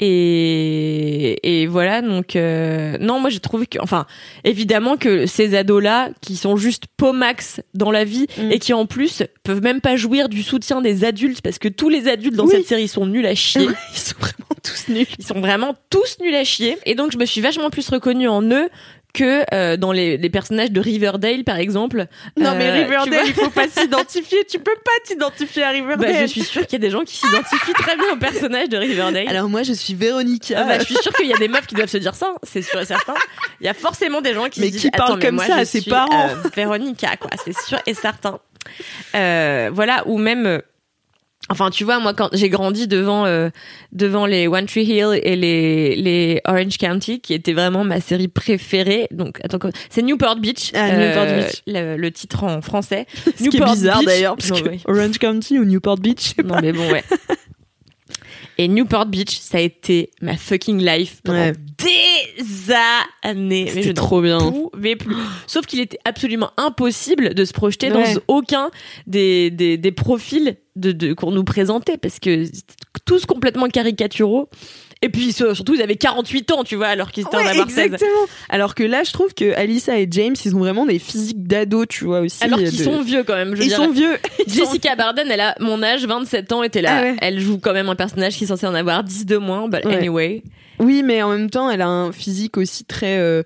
et 0.00 1.62
et 1.62 1.66
voilà. 1.66 2.02
Donc, 2.02 2.36
euh, 2.36 2.96
non, 3.00 3.20
moi, 3.20 3.30
j'ai 3.30 3.40
trouvé 3.40 3.66
que, 3.66 3.78
enfin, 3.80 4.06
évidemment 4.44 4.96
que 4.96 5.26
ces 5.26 5.54
ados-là, 5.56 6.10
qui 6.20 6.36
sont 6.36 6.56
juste 6.56 6.84
max 7.12 7.60
dans 7.74 7.90
la 7.90 8.04
vie 8.04 8.26
Mm. 8.38 8.52
et 8.52 8.58
qui 8.60 8.72
en 8.72 8.86
plus 8.86 9.22
peuvent 9.42 9.60
même 9.62 9.80
pas 9.80 9.96
jouir 9.96 10.28
du 10.28 10.42
soutien 10.44 10.80
des 10.80 11.04
adultes 11.04 11.40
parce 11.42 11.58
que 11.58 11.66
tous 11.68 11.88
les 11.88 12.06
adultes 12.08 12.36
dans 12.36 12.44
Oui. 12.44 12.52
cette 12.52 12.66
série 12.66 12.86
sont 12.88 13.06
nuls 13.06 13.26
à 13.26 13.34
chier. 13.34 13.66
Ils 13.94 13.98
sont 13.98 14.14
vraiment 14.20 14.54
tous 14.62 14.88
nuls. 14.88 15.06
Ils 15.18 15.24
sont 15.24 15.40
vraiment 15.40 15.74
tous 15.90 16.18
nuls 16.22 16.34
à 16.34 16.44
chier. 16.44 16.78
Et 16.86 16.94
donc, 16.94 17.10
je 17.12 17.18
me 17.18 17.24
suis 17.26 17.40
vachement 17.40 17.70
plus 17.70 17.88
reconnue 17.88 18.28
en 18.28 18.42
eux 18.42 18.68
que 19.12 19.44
euh, 19.54 19.76
dans 19.76 19.92
les, 19.92 20.16
les 20.16 20.30
personnages 20.30 20.70
de 20.70 20.80
Riverdale, 20.80 21.44
par 21.44 21.58
exemple. 21.58 22.06
Non, 22.38 22.54
mais 22.56 22.68
Euh, 22.70 22.82
Riverdale, 22.84 23.08
vois, 23.10 23.22
il 23.26 23.34
faut 23.34 23.50
pas 23.50 23.68
s'identifier. 23.68 24.38
Tu 24.48 24.58
peux 24.58 24.74
pas 24.84 24.90
t'identifier 25.04 25.62
à 25.64 25.70
Riverdale. 25.70 26.12
bah, 26.12 26.20
je 26.22 26.26
suis 26.26 26.42
sûre 26.42 26.62
qu'il 26.62 26.72
y 26.74 26.76
a 26.76 26.86
des 26.86 26.90
gens 26.90 27.04
qui 27.04 27.16
s'identifient 27.16 27.74
très 27.74 27.96
bien 27.96 28.12
au 28.12 28.16
personnage 28.16 28.68
de 28.70 28.78
Riverdale. 28.78 29.28
Alors 29.28 29.48
moi, 29.48 29.62
je 29.62 29.72
suis 29.74 29.94
Véronica. 29.94 30.54
Ah 30.58 30.64
bah, 30.64 30.78
je 30.78 30.84
suis 30.84 30.96
sûre 30.96 31.12
qu'il 31.12 31.26
y 31.26 31.32
a 31.34 31.36
des 31.36 31.48
meufs 31.48 31.66
qui 31.66 31.74
doivent 31.74 31.90
se 31.90 31.98
dire 31.98 32.14
ça, 32.14 32.32
hein, 32.34 32.38
c'est 32.42 32.62
sûr 32.62 32.80
et 32.80 32.86
certain. 32.86 33.14
Il 33.60 33.66
y 33.66 33.68
a 33.68 33.74
forcément 33.74 34.20
des 34.22 34.32
gens 34.34 34.48
qui 34.48 34.60
Mais 34.60 34.66
se 34.68 34.72
disent 34.72 34.80
qui 34.82 34.90
parlent 34.90 35.10
Attends, 35.10 35.16
mais 35.18 35.26
comme 35.26 35.34
moi, 35.36 35.46
ça 35.46 35.56
je 35.56 35.60
à 35.60 35.64
ses 35.66 35.80
suis, 35.82 35.90
parents 35.90 36.28
euh, 36.30 36.48
Véronica, 36.56 37.16
quoi, 37.18 37.30
c'est 37.44 37.58
sûr 37.66 37.78
et 37.86 37.94
certain. 37.94 38.38
Euh, 39.14 39.70
voilà, 39.72 40.02
ou 40.06 40.18
même. 40.18 40.62
Euh, 41.42 41.52
Enfin, 41.52 41.70
tu 41.70 41.84
vois, 41.84 41.98
moi, 41.98 42.14
quand 42.14 42.28
j'ai 42.32 42.48
grandi 42.48 42.86
devant 42.86 43.26
euh, 43.26 43.50
devant 43.92 44.26
les 44.26 44.46
One 44.48 44.66
Tree 44.66 44.84
Hill 44.84 45.20
et 45.22 45.36
les 45.36 45.96
les 45.96 46.40
Orange 46.46 46.78
County, 46.78 47.20
qui 47.20 47.34
étaient 47.34 47.52
vraiment 47.52 47.84
ma 47.84 48.00
série 48.00 48.28
préférée. 48.28 49.08
Donc, 49.10 49.38
attends, 49.44 49.58
c'est 49.90 50.02
Newport 50.02 50.36
Beach, 50.36 50.70
Ah, 50.74 50.96
Newport 50.96 51.26
Beach. 51.26 51.62
le, 51.66 51.96
le 51.96 52.10
titre 52.12 52.44
en 52.44 52.62
français. 52.62 53.06
Ce 53.36 53.48
qui 53.48 53.56
est 53.56 53.64
bizarre 53.64 54.02
d'ailleurs, 54.04 54.36
parce 54.36 54.50
Non, 54.50 54.60
que 54.62 54.68
oui. 54.70 54.82
Orange 54.86 55.18
County 55.18 55.58
ou 55.58 55.64
Newport 55.64 55.98
Beach. 55.98 56.34
Non 56.44 56.56
mais 56.62 56.72
bon 56.72 56.90
ouais. 56.90 57.02
Et 58.62 58.68
Newport 58.68 59.06
Beach, 59.06 59.38
ça 59.40 59.58
a 59.58 59.60
été 59.60 60.10
ma 60.20 60.36
fucking 60.36 60.78
life 60.84 61.20
pendant 61.24 61.38
Ouais. 61.38 61.52
des 61.78 62.72
années. 63.24 63.72
Mais 63.74 63.82
je 63.82 63.90
trop 63.92 64.20
bien. 64.22 64.38
pouvais 64.38 64.94
plus. 64.94 65.16
Sauf 65.48 65.66
qu'il 65.66 65.80
était 65.80 65.98
absolument 66.04 66.50
impossible 66.56 67.34
de 67.34 67.44
se 67.44 67.52
projeter 67.52 67.90
Ouais. 67.90 68.14
dans 68.14 68.20
aucun 68.28 68.70
des, 69.08 69.50
des, 69.50 69.76
des 69.78 69.92
profils 69.92 70.56
de, 70.76 70.92
de, 70.92 71.12
qu'on 71.12 71.32
nous 71.32 71.44
présentait 71.44 71.96
parce 71.98 72.20
que 72.20 72.44
c'était 72.44 72.74
tous 73.04 73.26
complètement 73.26 73.66
caricaturaux. 73.68 74.48
Et 75.04 75.08
puis 75.08 75.32
sur- 75.32 75.54
surtout, 75.56 75.74
ils 75.74 75.82
avaient 75.82 75.96
48 75.96 76.52
ans, 76.52 76.62
tu 76.64 76.76
vois, 76.76 76.86
alors 76.86 77.10
qu'ils 77.10 77.24
étaient 77.26 77.34
en 77.36 77.40
Ouais, 77.40 77.48
avoir 77.48 77.68
16. 77.68 77.86
exactement. 77.86 78.10
Alors 78.48 78.74
que 78.76 78.84
là, 78.84 79.02
je 79.04 79.12
trouve 79.12 79.34
que 79.34 79.52
Alissa 79.56 79.98
et 79.98 80.06
James, 80.10 80.36
ils 80.44 80.54
ont 80.54 80.60
vraiment 80.60 80.86
des 80.86 81.00
physiques 81.00 81.42
d'ados, 81.46 81.86
tu 81.88 82.04
vois 82.04 82.20
aussi. 82.20 82.42
Alors 82.44 82.58
qu'ils 82.60 82.78
de- 82.78 82.84
sont 82.84 83.02
vieux 83.02 83.24
quand 83.24 83.34
même. 83.34 83.50
Je 83.50 83.56
veux 83.56 83.64
Ils 83.64 83.68
dire. 83.68 83.76
sont 83.78 83.90
vieux. 83.90 84.16
Sont- 84.46 84.54
Jessica 84.64 84.94
Barden, 84.94 85.26
elle 85.30 85.40
a 85.40 85.56
mon 85.58 85.82
âge, 85.82 86.06
27 86.06 86.52
ans, 86.52 86.62
était 86.62 86.82
là. 86.82 86.98
Ah 86.98 87.02
ouais. 87.02 87.16
Elle 87.20 87.40
joue 87.40 87.58
quand 87.58 87.72
même 87.72 87.88
un 87.88 87.96
personnage 87.96 88.36
qui 88.36 88.44
est 88.44 88.46
censé 88.46 88.66
en 88.66 88.74
avoir 88.74 89.02
10 89.02 89.26
de 89.26 89.36
moins, 89.38 89.68
but 89.68 89.84
Ouais. 89.84 89.96
anyway. 89.96 90.42
Oui, 90.78 91.02
mais 91.04 91.20
en 91.22 91.30
même 91.30 91.50
temps, 91.50 91.68
elle 91.68 91.82
a 91.82 91.88
un 91.88 92.12
physique 92.12 92.56
aussi 92.56 92.84
très 92.84 93.18
euh, 93.18 93.42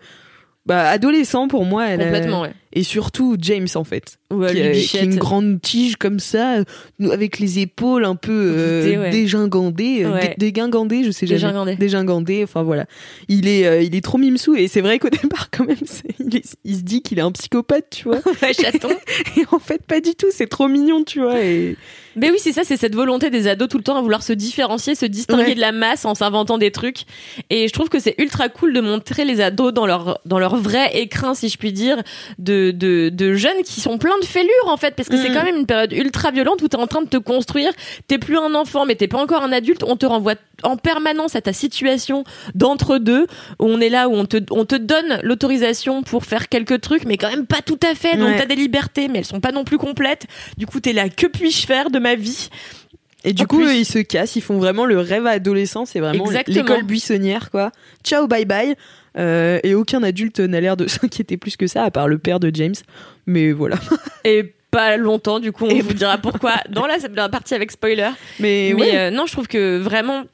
bah, 0.66 0.88
adolescent 0.90 1.48
pour 1.48 1.64
moi. 1.64 1.86
Elle 1.88 2.00
a- 2.02 2.04
Complètement, 2.04 2.42
ouais. 2.42 2.52
Et 2.72 2.82
surtout 2.82 3.36
James 3.40 3.68
en 3.74 3.84
fait. 3.84 4.18
Ouais, 4.32 4.52
qui, 4.52 4.60
a- 4.60 4.72
lui, 4.72 4.80
qui 4.82 4.98
a 4.98 5.02
une 5.02 5.16
grande 5.16 5.60
tige 5.62 5.96
comme 5.96 6.18
ça, 6.18 6.56
avec 7.10 7.38
les 7.38 7.60
épaules 7.60 8.04
un 8.04 8.16
peu 8.16 8.32
euh, 8.56 9.00
ouais. 9.02 9.10
dégingandées, 9.10 10.02
euh, 10.04 10.12
Ouais. 10.14 10.34
dégingandées, 10.36 11.04
je 11.04 11.10
sais 11.12 11.26
jamais. 11.26 11.76
Dégingandées. 11.76 12.42
Enfin 12.42 12.62
voilà. 12.64 12.86
Il 13.28 13.46
est, 13.48 13.66
euh, 13.66 13.82
il 13.82 13.94
est 13.94 14.00
trop 14.00 14.18
mimsou 14.18 14.56
et 14.56 14.66
c'est 14.68 14.80
vrai 14.80 14.98
qu'au 14.98 15.08
départ 15.22 15.48
quand 15.50 15.64
même, 15.64 15.76
il, 16.18 16.36
est- 16.36 16.56
il 16.64 16.76
se 16.76 16.82
dit 16.82 17.02
qu'il 17.02 17.18
est 17.18 17.22
un 17.22 17.32
psychopathe, 17.32 17.86
tu 17.90 18.04
vois. 18.08 18.20
Chaton. 18.52 18.88
et 19.36 19.44
en 19.52 19.58
fait 19.58 19.82
pas 19.86 20.00
du 20.00 20.14
tout, 20.14 20.26
c'est 20.30 20.48
trop 20.48 20.68
mignon, 20.68 21.04
tu 21.04 21.20
vois. 21.20 21.40
Et... 21.40 21.76
Mais 22.16 22.30
oui, 22.30 22.38
c'est 22.40 22.52
ça, 22.52 22.62
c'est 22.64 22.76
cette 22.78 22.94
volonté 22.94 23.28
des 23.30 23.46
ados 23.46 23.68
tout 23.68 23.76
le 23.76 23.82
temps 23.84 23.96
à 23.96 24.00
vouloir 24.02 24.22
se 24.22 24.32
différencier, 24.32 24.94
se 24.94 25.04
distinguer 25.06 25.36
Ouais. 25.50 25.54
de 25.54 25.60
la 25.60 25.70
masse 25.72 26.04
en 26.06 26.14
s'inventant 26.14 26.56
des 26.58 26.70
trucs. 26.70 27.02
Et 27.50 27.68
je 27.68 27.72
trouve 27.74 27.90
que 27.90 27.98
c'est 28.00 28.14
ultra 28.18 28.48
cool 28.48 28.72
de 28.72 28.80
montrer 28.80 29.24
les 29.26 29.40
ados 29.42 29.72
dans 29.74 29.86
leur 29.86 30.18
dans 30.24 30.38
leur 30.38 30.56
vrai 30.56 30.98
écrin, 30.98 31.34
si 31.34 31.48
je 31.50 31.58
puis 31.58 31.72
dire, 31.74 32.02
de 32.38 32.65
de, 32.70 33.08
de 33.08 33.34
jeunes 33.34 33.62
qui 33.64 33.80
sont 33.80 33.98
pleins 33.98 34.18
de 34.20 34.24
fêlures 34.24 34.50
en 34.66 34.76
fait, 34.76 34.94
parce 34.96 35.08
que 35.08 35.16
c'est 35.16 35.28
Mhm. 35.30 35.34
quand 35.34 35.44
même 35.44 35.56
une 35.56 35.66
période 35.66 35.92
ultra 35.92 36.30
violente 36.30 36.62
où 36.62 36.68
t'es 36.68 36.76
en 36.76 36.86
train 36.86 37.02
de 37.02 37.08
te 37.08 37.16
construire. 37.16 37.72
T'es 38.08 38.18
plus 38.18 38.36
un 38.38 38.54
enfant, 38.54 38.86
mais 38.86 38.94
t'es 38.94 39.08
pas 39.08 39.18
encore 39.18 39.42
un 39.42 39.52
adulte. 39.52 39.82
On 39.86 39.96
te 39.96 40.06
renvoie 40.06 40.34
en 40.62 40.76
permanence 40.76 41.36
à 41.36 41.40
ta 41.42 41.52
situation 41.52 42.24
d'entre 42.54 42.98
deux, 42.98 43.24
où 43.58 43.64
on 43.66 43.80
est 43.80 43.88
là 43.90 44.08
où 44.08 44.14
on 44.14 44.24
te 44.24 44.38
on 44.50 44.64
te 44.64 44.74
donne 44.76 45.18
l'autorisation 45.22 46.02
pour 46.02 46.24
faire 46.24 46.48
quelques 46.48 46.80
trucs, 46.80 47.04
mais 47.04 47.16
quand 47.16 47.30
même 47.30 47.46
pas 47.46 47.60
tout 47.64 47.78
à 47.88 47.94
fait. 47.94 48.16
Donc 48.16 48.28
Ouais. 48.30 48.36
t'as 48.38 48.46
des 48.46 48.56
libertés, 48.56 49.08
mais 49.08 49.18
elles 49.18 49.24
sont 49.24 49.40
pas 49.40 49.52
non 49.52 49.64
plus 49.64 49.78
complètes. 49.78 50.26
Du 50.56 50.66
coup, 50.66 50.80
t'es 50.80 50.92
là, 50.92 51.08
que 51.08 51.26
puis-je 51.26 51.66
faire 51.66 51.90
de 51.90 51.98
ma 51.98 52.14
vie? 52.14 52.48
Et 53.24 53.32
du 53.32 53.42
En 53.42 53.46
coup, 53.46 53.56
plus- 53.58 53.66
eux, 53.66 53.74
ils 53.74 53.84
se 53.84 53.98
cassent, 53.98 54.36
ils 54.36 54.40
font 54.42 54.58
vraiment 54.58 54.84
le 54.84 55.00
rêve 55.00 55.26
adolescent, 55.26 55.84
c'est 55.84 55.98
vraiment 55.98 56.24
l'école 56.46 56.84
buissonnière, 56.84 57.50
quoi. 57.50 57.72
Ciao, 58.04 58.28
bye 58.28 58.44
bye. 58.44 58.76
Euh, 59.18 59.58
et 59.62 59.74
aucun 59.74 60.02
adulte 60.02 60.40
n'a 60.40 60.60
l'air 60.60 60.76
de 60.76 60.86
s'inquiéter 60.88 61.36
plus 61.36 61.56
que 61.56 61.66
ça, 61.66 61.84
à 61.84 61.90
part 61.90 62.08
le 62.08 62.18
père 62.18 62.40
de 62.40 62.50
James. 62.54 62.74
Mais 63.26 63.52
voilà. 63.52 63.76
Et 64.24 64.54
pas 64.70 64.96
longtemps, 64.96 65.40
du 65.40 65.52
coup, 65.52 65.64
on 65.64 65.70
Et 65.70 65.80
vous 65.80 65.94
dira 65.94 66.18
pourquoi 66.18 66.54
dans 66.70 66.86
la, 66.86 66.98
dans 66.98 67.22
la 67.22 67.28
partie 67.28 67.54
avec 67.54 67.70
spoiler. 67.72 68.10
Mais, 68.40 68.72
Mais 68.74 68.82
ouais. 68.82 68.96
euh, 68.98 69.10
non, 69.10 69.26
je 69.26 69.32
trouve 69.32 69.48
que 69.48 69.78
vraiment. 69.78 70.24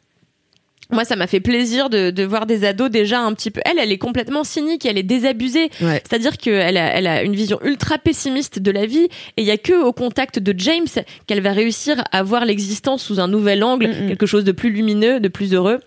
Moi, 0.92 1.04
ça 1.04 1.16
m'a 1.16 1.26
fait 1.26 1.40
plaisir 1.40 1.90
de, 1.90 2.10
de 2.10 2.22
voir 2.24 2.46
des 2.46 2.64
ados 2.64 2.90
déjà 2.90 3.20
un 3.20 3.32
petit 3.32 3.50
peu. 3.50 3.60
Elle, 3.64 3.78
elle 3.78 3.92
est 3.92 3.98
complètement 3.98 4.44
cynique, 4.44 4.84
elle 4.86 4.98
est 4.98 5.02
désabusée. 5.02 5.70
Ouais. 5.80 6.02
C'est-à-dire 6.08 6.36
qu'elle 6.38 6.76
a, 6.76 6.94
elle 6.94 7.06
a 7.06 7.22
une 7.22 7.34
vision 7.34 7.58
ultra 7.64 7.98
pessimiste 7.98 8.58
de 8.58 8.70
la 8.70 8.86
vie. 8.86 9.08
Et 9.36 9.42
il 9.42 9.44
y 9.44 9.50
a 9.50 9.56
que 9.58 9.72
au 9.82 9.92
contact 9.92 10.38
de 10.38 10.54
James 10.58 10.86
qu'elle 11.26 11.40
va 11.40 11.52
réussir 11.52 12.04
à 12.12 12.22
voir 12.22 12.44
l'existence 12.44 13.02
sous 13.02 13.20
un 13.20 13.28
nouvel 13.28 13.64
angle, 13.64 13.82
Mm, 13.88 14.08
quelque 14.08 14.26
chose 14.26 14.44
de 14.44 14.52
plus 14.52 14.70
lumineux, 14.70 15.18
de 15.20 15.28
plus 15.28 15.54
heureux. 15.54 15.78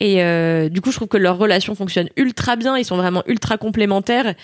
Et 0.00 0.22
euh, 0.22 0.68
du 0.68 0.80
coup, 0.80 0.90
je 0.90 0.96
trouve 0.96 1.08
que 1.08 1.16
leur 1.16 1.38
relation 1.38 1.74
fonctionne 1.74 2.08
ultra 2.16 2.56
bien. 2.56 2.76
Ils 2.76 2.84
sont 2.84 2.96
vraiment 2.96 3.22
ultra 3.26 3.58
complémentaires. 3.58 4.34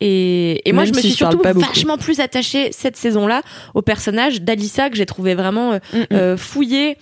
Et, 0.00 0.60
et 0.68 0.72
moi, 0.72 0.84
Même 0.84 0.92
je 0.92 0.96
me 0.96 1.02
suis 1.02 1.12
surtout 1.12 1.40
vachement 1.42 1.98
plus 1.98 2.20
attachée 2.20 2.70
cette 2.72 2.96
saison-là 2.96 3.42
au 3.74 3.82
personnage 3.82 4.42
d'Alissa 4.42 4.90
que 4.90 4.96
j'ai 4.96 5.06
trouvé 5.06 5.34
vraiment 5.34 5.72
euh, 5.72 5.78
Mm, 5.92 5.98
mm. 5.98 6.06
euh, 6.12 6.36
fouillé. 6.36 6.96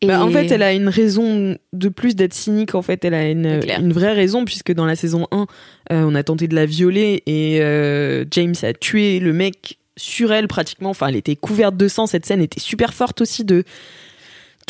Et 0.00 0.06
Bah, 0.06 0.24
en 0.24 0.30
fait, 0.30 0.50
elle 0.50 0.62
a 0.62 0.72
une 0.72 0.88
raison 0.88 1.56
de 1.72 1.88
plus 1.88 2.14
d'être 2.16 2.34
cynique. 2.34 2.74
En 2.74 2.82
fait, 2.82 3.04
elle 3.04 3.14
a 3.14 3.28
une 3.28 3.92
vraie 3.92 4.12
raison, 4.12 4.44
puisque 4.44 4.72
dans 4.72 4.86
la 4.86 4.96
saison 4.96 5.26
1, 5.30 5.46
euh, 5.92 6.04
on 6.06 6.14
a 6.14 6.22
tenté 6.22 6.48
de 6.48 6.54
la 6.54 6.66
violer 6.66 7.22
et 7.26 7.60
euh, 7.60 8.24
James 8.30 8.54
a 8.62 8.72
tué 8.72 9.20
le 9.20 9.32
mec 9.32 9.78
sur 9.96 10.32
elle 10.32 10.48
pratiquement. 10.48 10.90
Enfin, 10.90 11.08
elle 11.08 11.16
était 11.16 11.36
couverte 11.36 11.76
de 11.76 11.88
sang. 11.88 12.06
Cette 12.06 12.26
scène 12.26 12.40
était 12.40 12.60
super 12.60 12.94
forte 12.94 13.20
aussi 13.20 13.44
de 13.44 13.64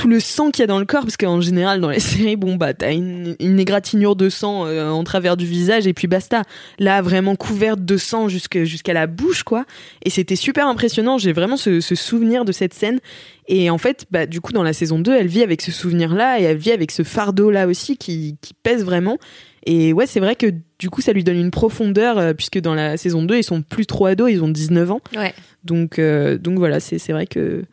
tout 0.00 0.08
le 0.08 0.18
sang 0.18 0.50
qu'il 0.50 0.62
y 0.62 0.64
a 0.64 0.66
dans 0.66 0.78
le 0.78 0.86
corps, 0.86 1.02
parce 1.02 1.18
qu'en 1.18 1.42
général, 1.42 1.78
dans 1.82 1.90
les 1.90 2.00
séries, 2.00 2.36
bon, 2.36 2.56
bah, 2.56 2.72
t'as 2.72 2.94
une, 2.94 3.36
une 3.38 3.60
égratignure 3.60 4.16
de 4.16 4.30
sang 4.30 4.64
euh, 4.64 4.88
en 4.88 5.04
travers 5.04 5.36
du 5.36 5.44
visage 5.44 5.86
et 5.86 5.92
puis 5.92 6.06
basta. 6.06 6.42
Là, 6.78 7.02
vraiment 7.02 7.36
couverte 7.36 7.84
de 7.84 7.98
sang 7.98 8.30
jusqu'à 8.30 8.94
la 8.94 9.06
bouche, 9.06 9.42
quoi. 9.42 9.66
Et 10.02 10.08
c'était 10.08 10.36
super 10.36 10.66
impressionnant. 10.66 11.18
J'ai 11.18 11.34
vraiment 11.34 11.58
ce, 11.58 11.82
ce 11.82 11.94
souvenir 11.94 12.46
de 12.46 12.52
cette 12.52 12.72
scène. 12.72 12.98
Et 13.46 13.68
en 13.68 13.76
fait, 13.76 14.06
bah, 14.10 14.24
du 14.24 14.40
coup, 14.40 14.54
dans 14.54 14.62
la 14.62 14.72
saison 14.72 14.98
2, 14.98 15.14
elle 15.14 15.26
vit 15.26 15.42
avec 15.42 15.60
ce 15.60 15.70
souvenir-là 15.70 16.40
et 16.40 16.44
elle 16.44 16.56
vit 16.56 16.72
avec 16.72 16.92
ce 16.92 17.02
fardeau-là 17.02 17.66
aussi 17.66 17.98
qui, 17.98 18.38
qui 18.40 18.54
pèse 18.54 18.86
vraiment. 18.86 19.18
Et 19.66 19.92
ouais, 19.92 20.06
c'est 20.06 20.20
vrai 20.20 20.34
que 20.34 20.46
du 20.78 20.88
coup, 20.88 21.02
ça 21.02 21.12
lui 21.12 21.24
donne 21.24 21.36
une 21.36 21.50
profondeur, 21.50 22.16
euh, 22.16 22.32
puisque 22.32 22.58
dans 22.58 22.74
la 22.74 22.96
saison 22.96 23.22
2, 23.22 23.36
ils 23.36 23.44
sont 23.44 23.60
plus 23.60 23.84
trop 23.84 24.06
ados, 24.06 24.30
ils 24.30 24.42
ont 24.42 24.48
19 24.48 24.92
ans. 24.92 25.00
Ouais. 25.14 25.34
Donc, 25.64 25.98
euh, 25.98 26.38
donc 26.38 26.56
voilà, 26.56 26.80
c'est 26.80 27.12
vrai 27.12 27.26
que 27.26 27.64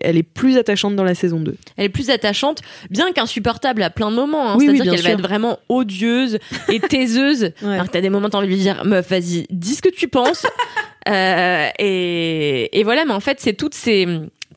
elle 0.00 0.16
est 0.16 0.22
plus 0.22 0.56
attachante 0.56 0.96
dans 0.96 1.04
la 1.04 1.14
saison 1.14 1.40
2. 1.40 1.54
Elle 1.76 1.84
est 1.84 1.88
plus 1.90 2.10
attachante, 2.10 2.60
bien 2.90 3.12
qu'insupportable 3.12 3.82
à 3.82 3.90
plein 3.90 4.10
de 4.10 4.16
moments. 4.16 4.50
hein. 4.50 4.56
Oui, 4.58 4.66
C'est-à-dire 4.66 4.92
qu'elle 4.92 5.02
va 5.02 5.10
être 5.10 5.22
vraiment 5.22 5.58
odieuse 5.68 6.38
et 6.68 6.80
taiseuse. 6.88 7.52
Ouais. 7.62 7.74
Alors 7.74 7.86
que 7.86 7.92
t'as 7.92 8.00
des 8.00 8.10
moments, 8.10 8.28
t'as 8.28 8.38
envie 8.38 8.48
de 8.48 8.52
lui 8.54 8.60
dire, 8.60 8.84
meuf, 8.84 9.08
vas-y, 9.10 9.46
dis 9.50 9.74
ce 9.74 9.82
que 9.82 9.88
tu 9.90 10.08
penses. 10.08 10.46
Euh, 11.08 11.68
et, 11.78 12.78
et 12.78 12.84
voilà, 12.84 13.06
mais 13.06 13.14
en 13.14 13.20
fait, 13.20 13.40
c'est 13.40 13.54
toutes 13.54 13.74
ces, 13.74 14.06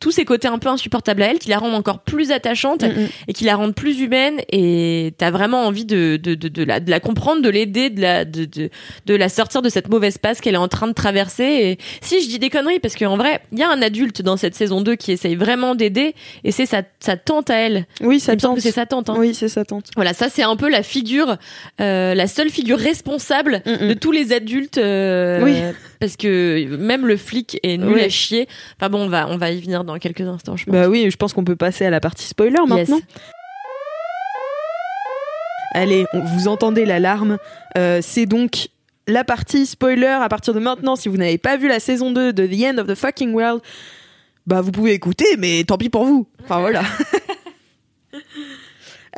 tous 0.04 0.12
ces 0.12 0.26
côtés 0.26 0.50
un 0.50 0.60
peu 0.60 0.68
insupportables 0.68 1.22
à 1.24 1.28
elle 1.28 1.40
qui 1.40 1.50
la 1.50 1.58
rendent 1.60 1.76
encore 1.76 2.00
plus 2.00 2.32
attachante 2.32 2.84
Mm, 2.84 2.88
mm. 2.88 3.08
et 3.30 3.34
qui 3.34 3.46
la 3.46 3.56
rendent 3.56 3.74
plus 3.76 4.02
humaine 4.02 4.42
et 4.52 5.14
t'as 5.18 5.32
vraiment 5.32 5.66
envie 5.66 5.86
de, 5.86 6.18
de, 6.22 6.36
de, 6.36 6.48
de 6.50 6.64
la, 6.64 6.80
de 6.82 6.90
la 6.90 7.00
comprendre, 7.00 7.42
de 7.42 7.50
l'aider, 7.50 7.90
de 7.90 8.02
la, 8.02 8.26
de, 8.26 8.44
de, 8.46 8.70
de 9.06 9.16
la 9.16 9.30
sortir 9.30 9.62
de 9.62 9.70
cette 9.70 9.88
mauvaise 9.90 10.18
passe 10.18 10.42
qu'elle 10.42 10.56
est 10.56 10.58
en 10.58 10.68
train 10.68 10.88
de 10.88 10.94
traverser. 10.94 11.44
Et 11.44 11.78
si 12.02 12.22
je 12.22 12.28
dis 12.28 12.40
des 12.40 12.50
conneries, 12.50 12.80
parce 12.80 12.96
qu'en 12.96 13.16
vrai, 13.16 13.42
il 13.54 13.60
y 13.60 13.64
a 13.64 13.70
un 13.70 13.82
adulte 13.82 14.22
dans 14.22 14.36
cette 14.38 14.56
saison 14.56 14.82
2 14.82 14.96
qui 14.96 15.12
essaye 15.14 15.36
vraiment 15.36 15.76
d'aider 15.76 16.16
et 16.44 16.52
c'est 16.52 16.66
sa, 16.66 16.82
sa 17.00 17.16
tante 17.16 17.50
à 17.50 17.56
elle. 17.56 17.86
Oui, 18.02 18.20
tente. 18.22 18.56
que 18.56 18.62
c'est 18.62 18.72
sa 18.72 18.86
tante. 18.86 19.10
Hein. 19.10 19.16
Oui, 19.18 19.34
c'est 19.34 19.48
sa 19.48 19.64
tante. 19.64 19.86
Voilà, 19.96 20.14
ça 20.14 20.28
c'est 20.30 20.44
un 20.44 20.56
peu 20.58 20.70
la 20.70 20.84
figure, 20.84 21.38
euh, 21.80 22.14
la 22.14 22.28
seule 22.28 22.50
figure 22.50 22.78
responsable 22.80 23.62
mm. 23.66 23.88
de 23.88 23.94
tous 23.94 24.12
les 24.12 24.34
adultes. 24.34 24.78
euh, 24.78 25.42
Oui. 25.44 25.54
Parce 26.00 26.18
que 26.18 26.66
même 26.76 27.08
le 27.08 27.16
flic 27.16 27.60
est 27.64 27.78
nul 27.78 27.94
Oui. 27.96 28.02
à 28.02 28.10
chier. 28.10 28.48
Enfin 28.78 28.90
bon, 28.90 29.04
on 29.06 29.08
va, 29.08 29.28
on 29.30 29.38
va 29.38 29.52
y 29.52 29.62
venir 29.62 29.86
dans 29.86 29.93
quelques 30.00 30.22
instants, 30.22 30.56
je 30.58 30.66
pense. 30.66 30.74
Bah 30.74 30.88
oui, 30.90 31.10
je 31.12 31.18
pense 31.18 31.34
qu'on 31.34 31.44
peut 31.44 31.56
passer 31.56 31.86
à 31.86 31.90
la 31.90 32.00
partie 32.00 32.26
spoiler 32.28 32.60
maintenant. 32.68 32.98
Yes. 32.98 33.06
Allez, 35.74 36.06
on- 36.14 36.20
vous 36.22 36.48
entendez 36.48 36.86
l'alarme. 36.86 37.38
Euh, 37.78 38.00
c'est 38.02 38.26
donc 38.26 38.68
la 39.08 39.24
partie 39.24 39.66
spoiler 39.66 40.06
à 40.06 40.30
partir 40.30 40.54
de 40.54 40.60
maintenant. 40.60 40.96
Si 40.96 41.10
vous 41.10 41.18
n'avez 41.18 41.38
pas 41.38 41.58
vu 41.58 41.68
la 41.68 41.80
saison 41.80 42.12
2 42.12 42.32
de 42.34 42.46
The 42.46 42.74
End 42.76 42.78
of 42.80 42.88
the 42.88 42.96
Fucking 42.96 43.34
World, 43.34 43.62
bah 44.46 44.62
vous 44.62 44.72
pouvez 44.72 44.94
écouter, 44.94 45.26
mais 45.38 45.64
tant 45.64 45.78
pis 45.78 45.90
pour 45.90 46.06
vous. 46.06 46.28
Enfin 46.44 46.60
voilà. 46.60 46.84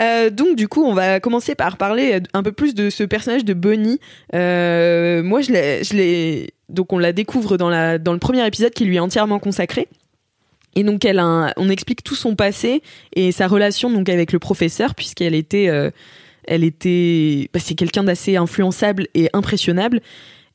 Euh, 0.02 0.30
donc 0.30 0.58
du 0.58 0.68
coup, 0.68 0.84
on 0.84 0.94
va 0.94 1.22
commencer 1.22 1.56
par 1.56 1.78
parler 1.78 2.22
un 2.34 2.44
peu 2.44 2.52
plus 2.52 2.76
de 2.76 2.90
ce 2.90 3.06
personnage 3.06 3.46
de 3.46 3.54
Bonnie. 3.54 4.02
Euh, 4.34 5.24
moi, 5.24 5.40
je 5.40 5.54
l'ai, 5.54 5.86
je 5.86 5.94
l'ai, 5.94 6.50
donc 6.68 6.92
on 6.92 6.98
la 6.98 7.14
découvre 7.14 7.56
dans 7.56 7.70
la 7.70 7.98
dans 7.98 8.12
le 8.12 8.20
premier 8.20 8.46
épisode 8.46 8.72
qui 8.74 8.84
lui 8.84 8.98
est 8.98 9.00
entièrement 9.00 9.40
consacré. 9.40 9.88
Et 10.76 10.84
donc 10.84 11.06
elle 11.06 11.20
on 11.20 11.70
explique 11.70 12.04
tout 12.04 12.16
son 12.16 12.36
passé 12.36 12.82
et 13.16 13.32
sa 13.32 13.48
relation 13.48 13.90
donc 13.90 14.10
avec 14.10 14.32
le 14.32 14.40
professeur 14.40 14.94
puisqu'elle 14.94 15.34
était 15.34 15.70
euh, 15.70 15.90
elle 16.46 16.64
était 16.64 17.50
bah, 17.54 17.60
c'est 17.64 17.76
quelqu'un 17.76 18.04
d'assez 18.04 18.36
influençable 18.36 19.08
et 19.14 19.30
impressionnable. 19.34 20.02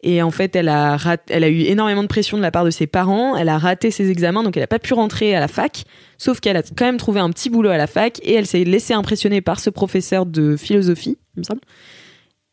Et 0.02 0.22
en 0.22 0.30
fait 0.30 0.54
elle 0.56 0.68
a 0.68 0.98
elle 1.28 1.44
a 1.44 1.48
eu 1.48 1.60
énormément 1.60 2.02
de 2.02 2.08
pression 2.08 2.36
de 2.36 2.42
la 2.42 2.50
part 2.50 2.64
de 2.64 2.70
ses 2.70 2.86
parents. 2.86 3.34
Elle 3.36 3.48
a 3.48 3.58
raté 3.58 3.90
ses 3.90 4.10
examens 4.10 4.42
donc 4.42 4.56
elle 4.56 4.62
a 4.62 4.68
pas 4.68 4.78
pu 4.78 4.92
rentrer 4.92 5.34
à 5.34 5.40
la 5.40 5.48
fac. 5.48 5.84
Sauf 6.18 6.40
qu'elle 6.40 6.56
a 6.56 6.62
quand 6.62 6.84
même 6.84 6.98
trouvé 6.98 7.20
un 7.20 7.30
petit 7.30 7.48
boulot 7.48 7.70
à 7.70 7.78
la 7.78 7.86
fac 7.86 8.20
et 8.22 8.34
elle 8.34 8.46
s'est 8.46 8.64
laissée 8.64 8.94
impressionner 8.94 9.40
par 9.40 9.58
ce 9.58 9.70
professeur 9.70 10.26
de 10.26 10.56
philosophie 10.56 11.16
il 11.36 11.40
me 11.40 11.44
semble. 11.44 11.60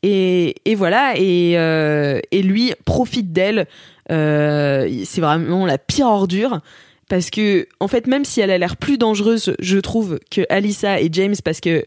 Et, 0.03 0.55
et 0.65 0.75
voilà. 0.75 1.13
Et, 1.17 1.57
euh, 1.57 2.19
et 2.31 2.41
lui 2.41 2.73
profite 2.85 3.31
d'elle. 3.31 3.67
Euh, 4.11 4.89
c'est 5.03 5.21
vraiment 5.21 5.65
la 5.65 5.77
pire 5.77 6.07
ordure 6.07 6.61
parce 7.09 7.29
que 7.29 7.67
en 7.79 7.87
fait 7.87 8.07
même 8.07 8.25
si 8.25 8.41
elle 8.41 8.51
a 8.51 8.57
l'air 8.57 8.77
plus 8.77 8.97
dangereuse 8.97 9.55
je 9.59 9.77
trouve 9.77 10.19
que 10.31 10.41
Alissa 10.49 10.99
et 11.01 11.09
James 11.11 11.35
parce 11.43 11.59
que 11.59 11.85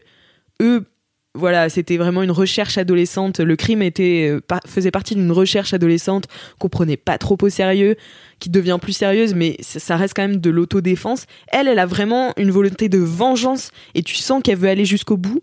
eux 0.61 0.85
voilà 1.33 1.69
c'était 1.69 1.97
vraiment 1.97 2.23
une 2.23 2.31
recherche 2.31 2.77
adolescente. 2.77 3.39
Le 3.39 3.55
crime 3.55 3.81
était 3.81 4.29
euh, 4.29 4.41
faisait 4.67 4.91
partie 4.91 5.15
d'une 5.15 5.31
recherche 5.31 5.73
adolescente 5.73 6.27
qu'on 6.59 6.67
prenait 6.67 6.97
pas 6.97 7.17
trop 7.17 7.37
au 7.41 7.49
sérieux 7.49 7.95
qui 8.39 8.49
devient 8.49 8.77
plus 8.81 8.93
sérieuse 8.93 9.33
mais 9.33 9.55
ça, 9.61 9.95
reste 9.95 10.13
quand 10.15 10.27
même 10.27 10.37
de 10.37 10.49
l'autodéfense. 10.49 11.25
Elle 11.47 11.67
elle 11.67 11.79
a 11.79 11.85
vraiment 11.85 12.33
une 12.37 12.51
volonté 12.51 12.89
de 12.89 12.97
vengeance 12.97 13.71
et 13.95 14.03
tu 14.03 14.15
sens 14.15 14.41
qu'elle 14.43 14.57
veut 14.57 14.69
aller 14.69 14.85
jusqu'au 14.85 15.17
bout. 15.17 15.41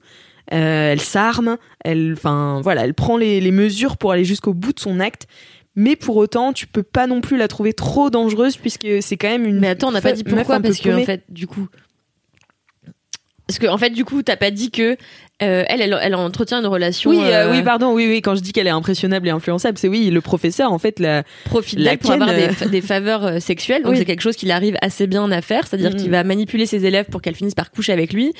Euh, 0.52 0.92
elle 0.92 1.00
s'arme 1.00 1.58
elle 1.84 2.14
enfin 2.14 2.62
voilà 2.62 2.84
elle 2.84 2.94
prend 2.94 3.18
les 3.18 3.50
mesures 3.50 3.98
pour 3.98 4.12
aller 4.12 4.24
jusqu'au 4.24 4.54
bout 4.54 4.72
de 4.72 4.80
son 4.80 4.98
acte 4.98 5.26
mais 5.80 5.94
pour 5.94 6.16
autant, 6.16 6.52
tu 6.52 6.66
peux 6.66 6.82
pas 6.82 7.06
non 7.06 7.20
plus 7.20 7.36
la 7.36 7.46
trouver 7.46 7.72
trop 7.72 8.10
dangereuse 8.10 8.56
puisque 8.56 8.88
c'est 9.00 9.16
quand 9.16 9.28
même 9.28 9.46
une. 9.46 9.60
Mais 9.60 9.68
attends, 9.68 9.88
on 9.88 9.92
n'a 9.92 10.00
pas 10.00 10.12
dit 10.12 10.24
pourquoi 10.24 10.58
parce 10.60 10.78
que 10.80 10.90
en 10.90 11.04
fait, 11.04 11.22
du 11.28 11.46
coup, 11.46 11.68
parce 13.46 13.58
que 13.60 13.66
en 13.68 13.78
fait, 13.78 13.90
du 13.90 14.04
coup, 14.04 14.22
t'as 14.22 14.36
pas 14.36 14.50
dit 14.50 14.70
que 14.70 14.96
euh, 15.40 15.64
elle, 15.68 15.80
elle, 15.80 15.96
elle 16.02 16.14
entretient 16.16 16.58
une 16.58 16.66
relation. 16.66 17.10
Oui, 17.10 17.20
euh, 17.22 17.46
euh, 17.46 17.52
oui, 17.52 17.62
pardon, 17.62 17.94
oui, 17.94 18.06
oui. 18.08 18.20
Quand 18.20 18.34
je 18.34 18.40
dis 18.40 18.52
qu'elle 18.52 18.66
est 18.66 18.70
impressionnable 18.70 19.26
et 19.28 19.30
influençable, 19.30 19.78
c'est 19.78 19.88
oui, 19.88 20.10
le 20.10 20.20
professeur, 20.20 20.72
en 20.72 20.78
fait, 20.78 20.98
la. 20.98 21.22
profite 21.44 21.78
La 21.78 21.92
d'elle 21.92 21.98
pour 21.98 22.10
avoir 22.10 22.34
des, 22.34 22.48
fa- 22.50 22.66
des 22.66 22.80
faveurs 22.82 23.40
sexuelles. 23.40 23.82
Donc 23.84 23.92
Oui. 23.92 23.98
c'est 23.98 24.04
quelque 24.04 24.20
chose 24.20 24.36
qu'il 24.36 24.50
arrive 24.50 24.76
assez 24.82 25.06
bien 25.06 25.30
à 25.30 25.40
faire, 25.40 25.66
c'est-à-dire 25.66 25.94
qu'il 25.96 26.10
va 26.10 26.24
manipuler 26.24 26.66
ses 26.66 26.84
élèves 26.84 27.06
pour 27.06 27.22
qu'elles 27.22 27.36
finissent 27.36 27.54
par 27.54 27.70
coucher 27.70 27.92
avec 27.92 28.12
lui. 28.12 28.32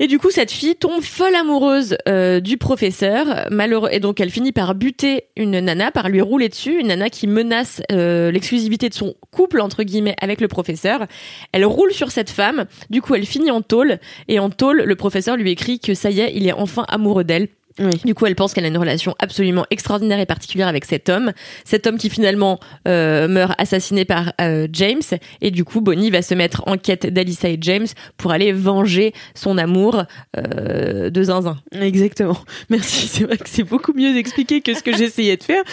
Et 0.00 0.06
du 0.06 0.18
coup, 0.18 0.30
cette 0.30 0.50
fille 0.50 0.76
tombe 0.76 1.02
folle 1.02 1.34
amoureuse 1.34 1.96
euh, 2.08 2.40
du 2.40 2.58
professeur, 2.58 3.46
malheureux, 3.50 3.88
et 3.92 4.00
donc 4.00 4.20
elle 4.20 4.30
finit 4.30 4.52
par 4.52 4.74
buter 4.74 5.24
une 5.36 5.58
nana, 5.60 5.90
par 5.90 6.08
lui 6.08 6.20
rouler 6.20 6.48
dessus, 6.48 6.80
une 6.80 6.88
nana 6.88 7.10
qui 7.10 7.26
menace 7.26 7.82
euh, 7.92 8.30
l'exclusivité 8.30 8.88
de 8.88 8.94
son 8.94 9.14
couple 9.30 9.60
entre 9.60 9.82
guillemets 9.82 10.16
avec 10.20 10.40
le 10.40 10.48
professeur. 10.48 11.06
Elle 11.52 11.64
roule 11.64 11.92
sur 11.92 12.10
cette 12.10 12.30
femme, 12.30 12.66
du 12.90 13.02
coup 13.02 13.14
elle 13.14 13.26
finit 13.26 13.50
en 13.50 13.62
tôle, 13.62 13.98
et 14.28 14.38
en 14.38 14.50
tôle, 14.50 14.82
le 14.82 14.96
professeur 14.96 15.36
lui 15.36 15.50
écrit 15.50 15.78
que 15.78 15.94
ça 15.94 16.10
y 16.10 16.20
est, 16.20 16.32
il 16.34 16.46
est 16.46 16.52
enfin 16.52 16.84
amoureux 16.88 17.24
d'elle. 17.24 17.48
Oui. 17.80 17.90
Du 18.04 18.14
coup, 18.14 18.26
elle 18.26 18.36
pense 18.36 18.54
qu'elle 18.54 18.66
a 18.66 18.68
une 18.68 18.78
relation 18.78 19.16
absolument 19.18 19.66
extraordinaire 19.70 20.20
et 20.20 20.26
particulière 20.26 20.68
avec 20.68 20.84
cet 20.84 21.08
homme. 21.08 21.32
Cet 21.64 21.88
homme 21.88 21.98
qui 21.98 22.08
finalement 22.08 22.60
euh, 22.86 23.26
meurt 23.26 23.52
assassiné 23.58 24.04
par 24.04 24.32
euh, 24.40 24.68
James. 24.72 25.02
Et 25.40 25.50
du 25.50 25.64
coup, 25.64 25.80
Bonnie 25.80 26.10
va 26.10 26.22
se 26.22 26.34
mettre 26.34 26.62
en 26.66 26.76
quête 26.76 27.06
d'Alyssa 27.06 27.48
et 27.48 27.58
James 27.60 27.88
pour 28.16 28.30
aller 28.30 28.52
venger 28.52 29.12
son 29.34 29.58
amour 29.58 30.04
euh, 30.36 31.10
de 31.10 31.22
Zinzin. 31.24 31.56
Exactement. 31.72 32.38
Merci. 32.70 33.08
C'est 33.14 33.24
vrai 33.24 33.38
que 33.38 33.48
c'est 33.48 33.64
beaucoup 33.64 33.92
mieux 33.92 34.12
d'expliquer 34.12 34.60
que 34.60 34.74
ce 34.74 34.82
que 34.82 34.96
j'essayais 34.96 35.36
de 35.36 35.42
faire. 35.42 35.64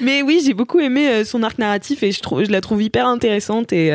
Mais 0.00 0.22
oui, 0.22 0.42
j'ai 0.44 0.54
beaucoup 0.54 0.80
aimé 0.80 1.24
son 1.24 1.42
arc 1.42 1.58
narratif 1.58 2.02
et 2.02 2.10
je, 2.10 2.20
trouve, 2.20 2.44
je 2.44 2.50
la 2.50 2.60
trouve 2.60 2.82
hyper 2.82 3.06
intéressante 3.06 3.72
et, 3.72 3.92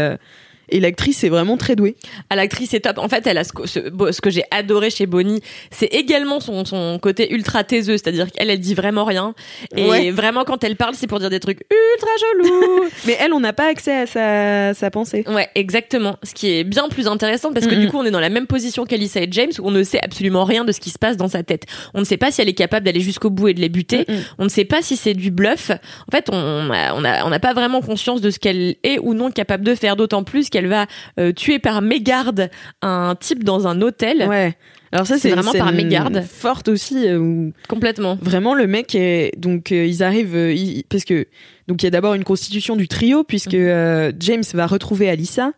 et 0.69 0.79
l'actrice 0.79 1.23
est 1.23 1.29
vraiment 1.29 1.57
très 1.57 1.75
douée. 1.75 1.95
À 2.29 2.35
l'actrice 2.35 2.73
est 2.73 2.81
top. 2.81 2.97
En 2.97 3.07
fait, 3.09 3.25
elle 3.27 3.37
a 3.37 3.43
ce, 3.43 3.53
que- 3.53 3.67
ce, 3.67 3.79
bo- 3.89 4.11
ce 4.11 4.21
que 4.21 4.29
j'ai 4.29 4.43
adoré 4.51 4.89
chez 4.89 5.05
Bonnie, 5.05 5.41
c'est 5.71 5.87
également 5.87 6.39
son, 6.39 6.65
son 6.65 6.99
côté 7.01 7.33
ultra 7.33 7.63
taiseux, 7.63 7.97
c'est-à-dire 7.97 8.31
qu'elle, 8.31 8.49
elle 8.49 8.59
dit 8.59 8.73
vraiment 8.73 9.05
rien. 9.05 9.33
Et 9.75 9.87
Ouais. 9.89 10.11
vraiment, 10.11 10.43
quand 10.43 10.63
elle 10.63 10.75
parle, 10.75 10.95
c'est 10.95 11.07
pour 11.07 11.19
dire 11.19 11.29
des 11.29 11.39
trucs 11.39 11.59
ultra 11.71 12.09
chelous. 12.19 12.89
Mais 13.05 13.17
elle, 13.19 13.33
on 13.33 13.39
n'a 13.39 13.53
pas 13.53 13.69
accès 13.69 13.93
à 14.01 14.05
sa, 14.05 14.73
sa 14.73 14.91
pensée. 14.91 15.23
Ouais, 15.27 15.47
exactement. 15.55 16.17
Ce 16.23 16.33
qui 16.33 16.49
est 16.51 16.63
bien 16.63 16.87
plus 16.89 17.07
intéressant 17.07 17.51
parce 17.53 17.67
que 17.67 17.75
du 17.75 17.87
coup, 17.89 17.97
on 17.97 18.05
est 18.05 18.11
dans 18.11 18.19
la 18.19 18.29
même 18.29 18.47
position 18.47 18.85
qu'Alyssa 18.85 19.21
et 19.21 19.27
James 19.31 19.51
où 19.59 19.67
on 19.67 19.71
ne 19.71 19.83
sait 19.83 19.99
absolument 20.03 20.43
rien 20.43 20.65
de 20.65 20.71
ce 20.71 20.79
qui 20.79 20.89
se 20.89 20.99
passe 20.99 21.17
dans 21.17 21.27
sa 21.27 21.43
tête. 21.43 21.63
On 21.93 21.99
ne 21.99 22.05
sait 22.05 22.17
pas 22.17 22.31
si 22.31 22.41
elle 22.41 22.49
est 22.49 22.53
capable 22.53 22.85
d'aller 22.85 22.99
jusqu'au 23.01 23.29
bout 23.29 23.47
et 23.49 23.53
de 23.53 23.61
les 23.61 23.69
buter. 23.69 24.05
On 24.37 24.43
ne 24.43 24.49
sait 24.49 24.65
pas 24.65 24.81
si 24.81 24.97
c'est 24.97 25.13
du 25.13 25.31
bluff. 25.31 25.71
En 25.71 26.11
fait, 26.15 26.29
on 26.31 26.69
a- 26.71 26.93
on 26.93 27.03
a- 27.03 27.25
on 27.25 27.29
n'a 27.29 27.39
pas 27.39 27.53
vraiment 27.53 27.81
conscience 27.81 28.21
de 28.21 28.29
ce 28.29 28.39
qu'elle 28.39 28.75
est 28.83 28.99
ou 28.99 29.13
non 29.13 29.31
capable 29.31 29.63
de 29.63 29.75
faire, 29.75 29.95
d'autant 29.95 30.23
plus 30.23 30.49
qu'elle 30.49 30.56
va 30.65 30.87
euh, 31.19 31.31
tuer 31.31 31.59
par 31.59 31.83
mégarde 31.83 32.49
un 32.81 33.15
type 33.19 33.43
dans 33.43 33.67
un 33.67 33.79
hôtel. 33.83 34.25
Ouais. 34.27 34.55
Alors 34.91 35.05
ça, 35.05 35.19
C'est 35.19 35.29
vraiment 35.29 35.51
par 35.53 35.71
mégarde. 35.73 36.23
Forte 36.27 36.69
aussi. 36.69 37.07
euh, 37.07 37.51
Complètement. 37.67 38.17
Vraiment, 38.21 38.55
le 38.55 38.65
mec 38.65 38.95
est 38.95 39.37
donc 39.37 39.71
euh, 39.71 39.85
ils 39.85 40.01
arrivent 40.01 40.35
euh, 40.35 40.51
ils- 40.53 40.83
parce 40.89 41.03
que 41.03 41.27
donc 41.67 41.83
il 41.83 41.85
y 41.85 41.87
a 41.87 41.91
d'abord 41.91 42.15
une 42.15 42.23
constitution 42.23 42.75
du 42.75 42.87
trio 42.87 43.23
puisque 43.23 43.53
Mhm. 43.53 44.13
James 44.19 44.43
va 44.55 44.65
retrouver 44.65 45.09
Alyssa. 45.09 45.51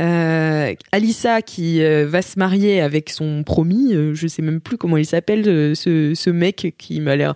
Euh, 0.00 0.74
Alyssa 0.90 1.42
qui 1.42 1.82
euh, 1.82 2.06
va 2.08 2.22
se 2.22 2.38
marier 2.38 2.80
avec 2.80 3.10
son 3.10 3.44
promis, 3.44 3.94
euh, 3.94 4.14
je 4.14 4.26
sais 4.26 4.42
même 4.42 4.60
plus 4.60 4.78
comment 4.78 4.96
il 4.96 5.04
s'appelle, 5.06 5.44
ce, 5.76 6.12
ce 6.14 6.30
mec 6.30 6.74
qui 6.78 7.00
m'a 7.00 7.14
l'air 7.14 7.34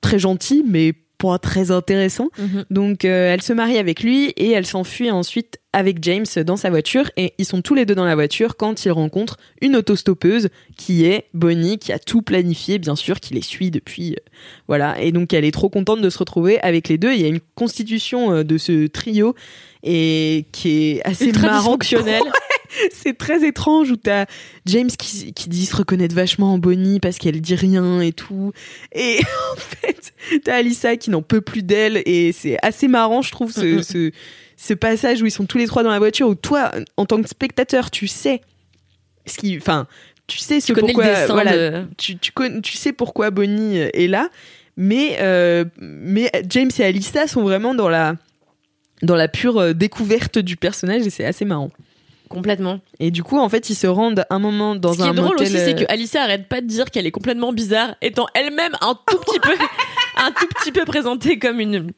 très 0.00 0.18
gentil 0.18 0.64
mais 0.68 0.92
pas 1.18 1.38
très 1.38 1.70
intéressant. 1.70 2.28
Mhm. 2.38 2.64
Donc 2.70 3.04
euh, 3.04 3.32
elle 3.32 3.42
se 3.42 3.52
marie 3.52 3.76
avec 3.76 4.02
lui 4.02 4.26
et 4.36 4.52
elle 4.52 4.66
s'enfuit 4.66 5.10
ensuite 5.10 5.58
avec 5.72 6.02
James 6.02 6.24
dans 6.46 6.56
sa 6.56 6.70
voiture 6.70 7.10
et 7.16 7.34
ils 7.36 7.44
sont 7.44 7.60
tous 7.60 7.74
les 7.74 7.84
deux 7.84 7.94
dans 7.94 8.06
la 8.06 8.14
voiture 8.14 8.56
quand 8.56 8.84
ils 8.84 8.90
rencontrent 8.90 9.36
une 9.60 9.76
autostoppeuse 9.76 10.48
qui 10.76 11.04
est 11.04 11.26
Bonnie 11.34 11.78
qui 11.78 11.92
a 11.92 11.98
tout 11.98 12.22
planifié 12.22 12.78
bien 12.78 12.96
sûr 12.96 13.20
qui 13.20 13.34
les 13.34 13.42
suit 13.42 13.70
depuis 13.70 14.12
euh, 14.12 14.30
voilà 14.66 14.98
et 15.00 15.12
donc 15.12 15.34
elle 15.34 15.44
est 15.44 15.52
trop 15.52 15.68
contente 15.68 16.00
de 16.00 16.08
se 16.08 16.18
retrouver 16.18 16.58
avec 16.60 16.88
les 16.88 16.96
deux 16.96 17.12
il 17.12 17.20
y 17.20 17.24
a 17.24 17.28
une 17.28 17.40
constitution 17.54 18.32
euh, 18.32 18.44
de 18.44 18.56
ce 18.56 18.86
trio 18.86 19.34
et 19.82 20.46
qui 20.52 20.90
est 20.90 21.06
assez 21.06 21.32
marrant. 21.32 21.76
c'est 22.92 23.16
très 23.16 23.46
étrange 23.46 23.90
où 23.90 23.96
t'as 23.96 24.26
James 24.66 24.90
qui, 24.90 25.32
qui 25.32 25.48
dit 25.48 25.66
se 25.66 25.76
reconnaître 25.76 26.14
vachement 26.14 26.54
en 26.54 26.58
Bonnie 26.58 27.00
parce 27.00 27.18
qu'elle 27.18 27.40
dit 27.40 27.54
rien 27.54 28.00
et 28.00 28.12
tout. 28.12 28.52
Et 28.92 29.20
en 29.52 29.56
fait, 29.56 30.12
t'as 30.44 30.56
Alyssa 30.56 30.96
qui 30.96 31.10
n'en 31.10 31.22
peut 31.22 31.40
plus 31.40 31.62
d'elle 31.62 32.02
et 32.04 32.32
c'est 32.32 32.58
assez 32.62 32.88
marrant, 32.88 33.22
je 33.22 33.30
trouve, 33.30 33.52
ce, 33.52 33.82
ce, 33.82 34.10
ce 34.56 34.74
passage 34.74 35.22
où 35.22 35.26
ils 35.26 35.30
sont 35.30 35.46
tous 35.46 35.58
les 35.58 35.66
trois 35.66 35.82
dans 35.82 35.90
la 35.90 35.98
voiture 35.98 36.28
où 36.28 36.34
toi, 36.34 36.72
en 36.96 37.06
tant 37.06 37.22
que 37.22 37.28
spectateur, 37.28 37.90
tu 37.90 38.06
sais 38.08 38.40
ce 39.28 39.38
qui, 39.38 39.56
enfin, 39.56 39.86
tu 40.26 40.38
sais 40.38 40.60
ce 40.60 40.72
Tu 40.72 40.80
pourquoi, 40.80 41.26
voilà, 41.26 41.56
de... 41.56 41.86
tu, 41.96 42.18
tu, 42.18 42.76
sais 42.76 42.92
pourquoi 42.92 43.30
Bonnie 43.30 43.78
euh, 43.78 43.88
est 43.92 44.08
là, 44.08 44.28
mais, 44.76 45.18
euh, 45.20 45.64
mais 45.80 46.30
James 46.48 46.70
et 46.78 46.84
Alyssa 46.84 47.26
sont 47.26 47.42
vraiment 47.42 47.74
dans 47.74 47.88
la, 47.88 48.14
dans 49.02 49.16
la 49.16 49.28
pure 49.28 49.58
euh, 49.58 49.72
découverte 49.74 50.38
du 50.38 50.56
personnage 50.56 51.06
et 51.06 51.10
c'est 51.10 51.24
assez 51.24 51.44
marrant. 51.44 51.70
Complètement. 52.28 52.80
Et 53.00 53.10
du 53.10 53.22
coup, 53.22 53.38
en 53.38 53.48
fait, 53.48 53.70
ils 53.70 53.74
se 53.74 53.86
rendent 53.86 54.24
un 54.30 54.38
moment 54.38 54.74
dans 54.74 54.92
Ce 54.92 54.98
qui 54.98 55.04
un 55.04 55.12
est 55.12 55.14
drôle 55.14 55.30
motel, 55.30 55.46
aussi, 55.46 55.56
c'est 55.56 55.74
euh, 55.74 55.86
que 55.86 55.92
Alicia 55.92 56.22
arrête 56.22 56.48
pas 56.48 56.60
de 56.60 56.66
dire 56.66 56.90
qu'elle 56.90 57.06
est 57.06 57.10
complètement 57.10 57.52
bizarre, 57.52 57.94
étant 58.02 58.26
elle-même 58.34 58.72
un 58.80 58.98
tout 59.06 59.18
petit 59.18 59.40
peu, 59.40 59.54
un 60.16 60.30
tout 60.32 60.46
petit 60.48 60.72
peu 60.72 60.84
présentée 60.84 61.38
comme 61.38 61.60
une 61.60 61.92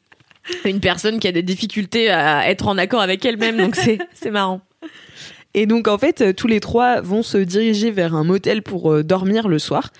Une 0.65 0.79
personne 0.79 1.19
qui 1.19 1.27
a 1.27 1.31
des 1.31 1.43
difficultés 1.43 2.09
à 2.09 2.49
être 2.49 2.67
en 2.67 2.77
accord 2.77 3.01
avec 3.01 3.25
elle-même, 3.25 3.57
donc 3.57 3.75
c'est 3.75 3.99
c'est 4.13 4.31
marrant. 4.31 4.61
Et 5.53 5.65
donc 5.65 5.87
en 5.87 5.97
fait, 5.97 6.33
tous 6.35 6.47
les 6.47 6.59
trois 6.59 7.01
vont 7.01 7.23
se 7.23 7.37
diriger 7.37 7.91
vers 7.91 8.15
un 8.15 8.23
motel 8.23 8.61
pour 8.63 8.91
euh, 8.91 9.03
dormir 9.03 9.47
le 9.47 9.59
soir. 9.59 9.91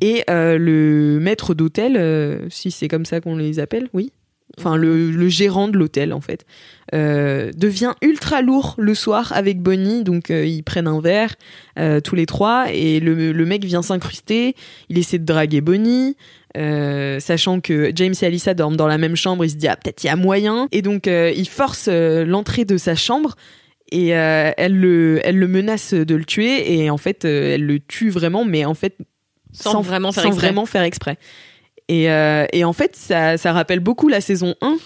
Et 0.00 0.24
euh, 0.30 0.56
le 0.56 1.18
maître 1.20 1.54
d'hôtel, 1.54 1.96
euh, 1.96 2.48
si 2.48 2.70
c'est 2.70 2.88
comme 2.88 3.04
ça 3.04 3.20
qu'on 3.20 3.36
les 3.36 3.60
appelle, 3.60 3.88
oui. 3.92 4.12
Enfin, 4.58 4.76
le, 4.76 5.10
le 5.10 5.28
gérant 5.28 5.68
de 5.68 5.76
l'hôtel, 5.78 6.12
en 6.12 6.20
fait, 6.20 6.44
euh, 6.92 7.50
devient 7.56 7.92
ultra 8.02 8.42
lourd 8.42 8.74
le 8.78 8.94
soir 8.94 9.32
avec 9.34 9.60
Bonnie. 9.60 10.02
Donc, 10.02 10.30
euh, 10.30 10.44
ils 10.44 10.62
prennent 10.62 10.88
un 10.88 11.00
verre, 11.00 11.36
euh, 11.78 12.00
tous 12.00 12.14
les 12.16 12.26
trois, 12.26 12.66
et 12.72 12.98
le, 13.00 13.32
le 13.32 13.46
mec 13.46 13.64
vient 13.64 13.80
s'incruster. 13.82 14.56
Il 14.88 14.98
essaie 14.98 15.18
de 15.18 15.24
draguer 15.24 15.60
Bonnie. 15.60 16.16
sachant 16.56 17.60
que 17.60 17.92
James 17.94 18.14
et 18.20 18.26
Alyssa 18.26 18.54
dorment 18.54 18.76
dans 18.76 18.88
la 18.88 18.98
même 18.98 19.14
chambre, 19.16 19.44
il 19.44 19.50
se 19.50 19.56
dit 19.56 19.68
ah 19.68 19.76
peut-être 19.76 20.02
il 20.02 20.08
y 20.08 20.10
a 20.10 20.16
moyen 20.16 20.66
et 20.72 20.82
donc 20.82 21.06
il 21.06 21.48
force 21.48 21.88
l'entrée 21.88 22.64
de 22.64 22.76
sa 22.76 22.96
chambre 22.96 23.36
et 23.92 24.08
elle 24.08 24.76
le 24.76 25.20
elle 25.22 25.38
le 25.38 25.46
menace 25.46 25.94
de 25.94 26.14
le 26.16 26.24
tuer 26.24 26.74
et 26.80 26.90
en 26.90 26.96
fait 26.98 27.24
elle 27.24 27.64
le 27.64 27.78
tue 27.78 28.10
vraiment 28.10 28.44
mais 28.44 28.64
en 28.64 28.74
fait 28.74 28.96
Sans 29.52 29.80
vraiment 29.80 30.10
faire 30.10 30.24
sans 30.24 30.30
exprès. 30.30 30.46
vraiment 30.48 30.66
faire 30.66 30.82
exprès. 30.82 31.18
Et, 31.90 32.10
euh, 32.10 32.46
et 32.52 32.62
en 32.64 32.72
fait, 32.72 32.94
ça, 32.94 33.36
ça 33.36 33.52
rappelle 33.52 33.80
beaucoup 33.80 34.08
la 34.08 34.20
saison 34.20 34.54
1, 34.60 34.76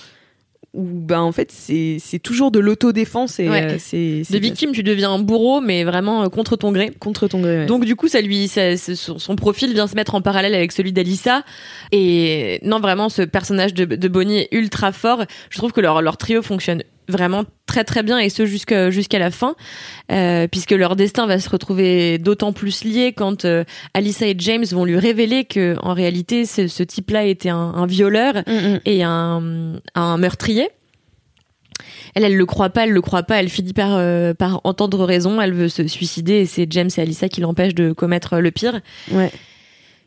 où 0.72 0.82
ben, 0.84 1.20
en 1.20 1.32
fait, 1.32 1.52
c'est 1.52 2.18
toujours 2.22 2.50
de 2.50 2.58
l'autodéfense 2.58 3.38
et 3.38 3.48
Ouais. 3.48 3.74
euh, 3.74 3.76
c'est 3.78 4.22
De 4.30 4.38
victime, 4.38 4.72
tu 4.72 4.82
deviens 4.82 5.10
un 5.12 5.18
bourreau, 5.20 5.60
mais 5.60 5.84
vraiment 5.84 6.24
euh, 6.24 6.28
contre 6.28 6.56
ton 6.56 6.72
gré. 6.72 6.90
contre 6.98 7.28
ton 7.28 7.40
gré. 7.40 7.58
ouais. 7.58 7.66
Donc 7.66 7.84
du 7.84 7.94
coup, 7.94 8.08
ça 8.08 8.20
lui, 8.20 8.48
ça- 8.48 8.76
son, 8.76 9.18
son 9.18 9.36
profil 9.36 9.72
vient 9.74 9.86
se 9.86 9.94
mettre 9.94 10.14
en 10.16 10.22
parallèle 10.22 10.54
avec 10.54 10.72
celui 10.72 10.92
d'Alissa. 10.92 11.44
Et 11.92 12.58
non, 12.64 12.80
vraiment, 12.80 13.08
ce 13.08 13.22
personnage 13.22 13.74
de, 13.74 13.84
de 13.84 14.08
Bonnie 14.08 14.38
est 14.38 14.48
ultra 14.52 14.90
fort. 14.90 15.24
Je 15.50 15.58
trouve 15.58 15.72
que 15.72 15.80
leur, 15.80 16.00
leur 16.02 16.16
trio 16.16 16.42
fonctionne 16.42 16.82
vraiment 17.08 17.44
très 17.66 17.84
très 17.84 18.02
bien 18.02 18.18
et 18.18 18.28
ce 18.28 18.46
jusqu'à 18.46 19.18
la 19.18 19.30
fin, 19.30 19.54
euh, 20.12 20.46
puisque 20.48 20.72
leur 20.72 20.96
destin 20.96 21.26
va 21.26 21.38
se 21.38 21.48
retrouver 21.48 22.18
d'autant 22.18 22.52
plus 22.52 22.84
lié 22.84 23.12
quand 23.12 23.44
euh, 23.44 23.64
Alyssa 23.94 24.26
et 24.26 24.34
James 24.38 24.64
vont 24.70 24.84
lui 24.84 24.98
révéler 24.98 25.44
que 25.44 25.76
en 25.82 25.94
réalité, 25.94 26.46
ce, 26.46 26.82
type-là 26.82 27.24
était 27.24 27.48
un, 27.48 27.56
un 27.56 27.86
violeur 27.86 28.34
Mm, 28.46 28.74
mm. 28.74 28.80
et 28.84 29.02
un, 29.02 29.80
un 29.94 30.16
meurtrier. 30.16 30.68
Elle, 32.14 32.24
elle 32.24 32.36
le 32.36 32.46
croit 32.46 32.70
pas, 32.70 32.84
elle 32.84 32.92
le 32.92 33.00
croit 33.00 33.24
pas, 33.24 33.40
elle 33.40 33.48
finit 33.48 33.72
par, 33.72 33.96
euh, 33.96 34.34
par 34.34 34.60
entendre 34.64 35.04
raison, 35.04 35.40
elle 35.40 35.52
veut 35.52 35.68
se 35.68 35.86
suicider 35.88 36.34
et 36.34 36.46
c'est 36.46 36.66
James 36.70 36.90
et 36.96 37.00
Alyssa 37.00 37.28
qui 37.28 37.40
l'empêchent 37.40 37.74
de 37.74 37.92
commettre 37.92 38.38
le 38.38 38.50
pire. 38.52 38.80
Ouais. 39.10 39.32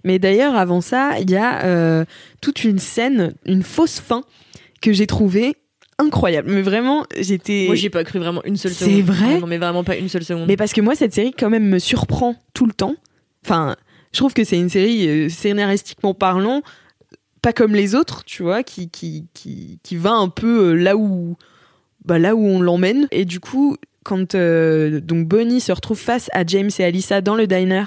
Mais 0.04 0.20
d'ailleurs, 0.20 0.56
avant 0.56 0.80
ça, 0.80 1.20
il 1.20 1.30
y 1.30 1.36
a 1.36 1.66
euh, 1.66 2.06
toute 2.40 2.64
une 2.64 2.80
scène, 2.80 3.34
une 3.46 3.64
fausse 3.64 4.00
fin 4.00 4.24
que 4.82 4.94
j'ai 4.94 5.08
trouvée 5.08 5.56
incroyable. 6.00 6.52
Mais 6.52 6.62
vraiment, 6.62 7.06
j'étais. 7.20 7.66
Moi, 7.68 7.76
j'ai 7.76 7.90
pas 7.90 8.04
cru 8.04 8.20
vraiment 8.20 8.44
une 8.44 8.58
seule 8.58 8.72
C'est 8.72 8.86
seconde. 8.86 9.02
vrai 9.02 9.36
Ah 9.36 9.40
Non, 9.40 9.48
mais 9.48 9.58
vraiment 9.58 9.84
pas 9.84 9.96
une 9.98 10.10
seule 10.10 10.24
seconde. 10.24 10.48
Mais 10.48 10.58
parce 10.58 10.74
que 10.74 10.82
moi, 10.82 10.96
cette 10.96 11.14
série, 11.14 11.32
quand 11.32 11.50
même, 11.50 11.68
me 11.68 11.80
surprend 11.80 12.36
tout 12.54 12.66
le 12.66 12.74
temps. 12.74 12.96
Enfin, 13.46 13.76
je 14.12 14.20
trouve 14.20 14.34
que 14.34 14.44
c'est 14.44 14.58
une 14.58 14.70
série, 14.70 15.08
euh, 15.08 15.30
scénaristiquement 15.30 16.14
parlant, 16.14 16.62
pas 17.42 17.54
comme 17.54 17.76
les 17.76 17.96
autres, 17.96 18.24
tu 18.26 18.44
vois, 18.44 18.64
qui, 18.64 18.90
qui, 18.90 19.26
qui, 19.34 19.80
qui 19.84 19.96
va 19.96 20.14
un 20.14 20.30
peu 20.30 20.70
euh, 20.70 20.74
là 20.74 20.98
où, 20.98 21.38
bah, 22.06 22.20
là 22.20 22.36
où 22.36 22.46
on 22.46 22.60
l'emmène. 22.62 23.08
Et 23.12 23.26
du 23.26 23.40
coup, 23.40 23.78
quand 24.04 24.36
euh, 24.36 25.00
donc 25.02 25.28
Bonnie 25.28 25.62
se 25.62 25.72
retrouve 25.72 26.00
face 26.00 26.30
à 26.34 26.46
James 26.46 26.70
et 26.80 26.84
Alyssa 26.84 27.22
dans 27.22 27.36
le 27.36 27.48
diner, 27.48 27.84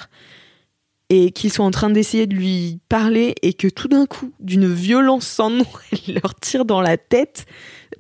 et 1.13 1.33
qu'ils 1.33 1.51
sont 1.51 1.65
en 1.65 1.73
train 1.73 1.91
d'essayer 1.91 2.27
de 2.27 2.35
lui 2.37 2.79
parler, 2.89 3.35
et 3.43 3.53
que 3.53 3.67
tout 3.67 3.89
d'un 3.89 4.07
coup, 4.07 4.31
d'une 4.41 4.73
violence 4.73 5.27
sans 5.27 5.51
nom, 5.51 5.67
elle 5.93 6.15
leur 6.23 6.35
tire 6.37 6.65
dans 6.65 6.81
la 6.81 6.97
tête, 6.97 7.47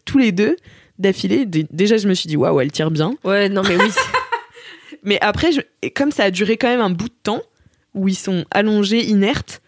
tous 0.04 0.18
les 0.18 0.32
deux, 0.32 0.56
d'affilée. 0.98 1.46
Dé- 1.46 1.66
Déjà, 1.70 1.96
je 1.96 2.08
me 2.08 2.14
suis 2.14 2.28
dit, 2.28 2.36
waouh, 2.36 2.60
elle 2.60 2.72
tire 2.72 2.90
bien. 2.90 3.14
Ouais, 3.24 3.48
non, 3.48 3.62
mais 3.66 3.76
oui. 3.76 3.90
Mais 5.02 5.18
après, 5.22 5.50
je- 5.52 5.88
comme 5.94 6.10
ça 6.12 6.24
a 6.24 6.30
duré 6.30 6.56
quand 6.58 6.68
même 6.68 6.80
un 6.80 6.90
bout 6.90 7.08
de 7.08 7.14
temps, 7.22 7.42
où 7.94 8.06
ils 8.08 8.14
sont 8.16 8.44
allongés, 8.50 9.04
inertes, 9.06 9.62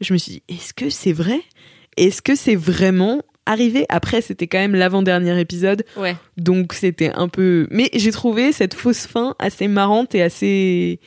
je 0.00 0.12
me 0.14 0.18
suis 0.18 0.32
dit, 0.32 0.42
est-ce 0.48 0.72
que 0.72 0.88
c'est 0.88 1.12
vrai? 1.12 1.40
Est-ce 1.98 2.22
que 2.22 2.34
c'est 2.34 2.54
vraiment 2.56 3.22
arrivé? 3.44 3.84
Après, 3.90 4.22
c'était 4.22 4.46
quand 4.46 4.58
même 4.58 4.74
l'avant-dernier 4.74 5.38
épisode, 5.38 5.84
ouais. 5.96 6.16
donc 6.38 6.72
c'était 6.72 7.10
un 7.12 7.28
peu... 7.28 7.66
Mais 7.70 7.90
j'ai 7.94 8.10
trouvé 8.12 8.52
cette 8.52 8.72
fausse 8.74 9.06
fin 9.06 9.34
assez 9.38 9.68
marrante 9.68 10.14
et 10.14 10.22
assez... 10.22 10.98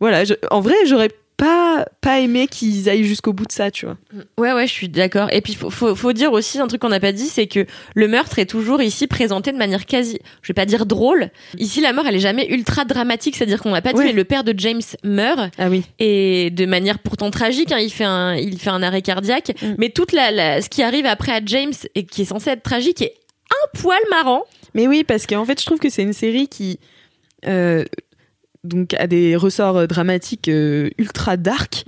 Voilà, 0.00 0.24
je- 0.24 0.34
en 0.50 0.60
vrai, 0.60 0.74
j'aurais 0.86 1.10
pas, 1.38 1.86
pas 2.02 2.18
aimé 2.18 2.48
qu'ils 2.48 2.90
aillent 2.90 3.04
jusqu'au 3.04 3.32
bout 3.32 3.46
de 3.46 3.52
ça, 3.52 3.70
tu 3.70 3.86
vois. 3.86 3.96
Ouais, 4.36 4.52
ouais, 4.52 4.66
je 4.66 4.72
suis 4.72 4.88
d'accord. 4.90 5.28
Et 5.32 5.40
puis, 5.40 5.54
faut, 5.54 5.70
faut, 5.70 5.94
faut 5.94 6.12
dire 6.12 6.32
aussi 6.32 6.58
un 6.58 6.66
truc 6.66 6.82
qu'on 6.82 6.88
n'a 6.90 6.98
pas 7.00 7.12
dit, 7.12 7.26
c'est 7.26 7.46
que 7.46 7.64
le 7.94 8.08
meurtre 8.08 8.38
est 8.40 8.46
toujours 8.46 8.82
ici 8.82 9.06
présenté 9.06 9.52
de 9.52 9.56
manière 9.56 9.86
quasi, 9.86 10.18
je 10.42 10.48
vais 10.48 10.54
pas 10.54 10.66
dire 10.66 10.84
drôle. 10.84 11.30
Ici, 11.56 11.80
la 11.80 11.92
mort, 11.92 12.04
elle 12.06 12.16
est 12.16 12.20
jamais 12.20 12.46
ultra 12.50 12.84
dramatique, 12.84 13.36
c'est-à-dire 13.36 13.62
qu'on 13.62 13.70
n'a 13.70 13.80
pas 13.80 13.92
dit, 13.92 14.00
Ouais. 14.00 14.04
mais 14.06 14.12
le 14.12 14.24
père 14.24 14.42
de 14.44 14.52
James 14.58 14.82
meurt. 15.04 15.38
Ah 15.58 15.68
oui. 15.70 15.84
et 16.00 16.50
de 16.50 16.66
manière 16.66 16.98
pourtant 16.98 17.30
tragique. 17.30 17.70
hein, 17.72 17.78
il 17.78 17.90
fait 17.92 18.04
un, 18.04 18.34
il 18.34 18.58
fait 18.58 18.70
un 18.70 18.82
arrêt 18.82 19.00
cardiaque, 19.02 19.52
Mm. 19.62 19.74
mais 19.78 19.90
toute 19.90 20.12
la, 20.12 20.30
la- 20.32 20.60
ce 20.60 20.68
qui 20.68 20.82
arrive 20.82 21.06
après 21.06 21.32
à 21.32 21.40
James 21.46 21.72
et 21.94 22.04
qui 22.04 22.22
est 22.22 22.24
censé 22.26 22.50
être 22.50 22.62
tragique 22.64 23.00
est 23.00 23.14
un 23.50 23.78
poil 23.80 23.98
marrant. 24.10 24.42
Mais 24.74 24.86
oui, 24.88 25.04
parce 25.04 25.26
qu'en 25.26 25.44
fait, 25.44 25.60
je 25.60 25.64
trouve 25.66 25.78
que 25.78 25.88
c'est 25.88 26.02
une 26.02 26.12
série 26.12 26.48
qui 26.48 26.78
euh, 27.46 27.84
donc 28.68 28.94
a 28.94 29.06
des 29.06 29.34
ressorts 29.36 29.76
euh, 29.76 29.86
dramatiques 29.86 30.48
euh, 30.48 30.90
ultra 30.98 31.36
dark, 31.36 31.84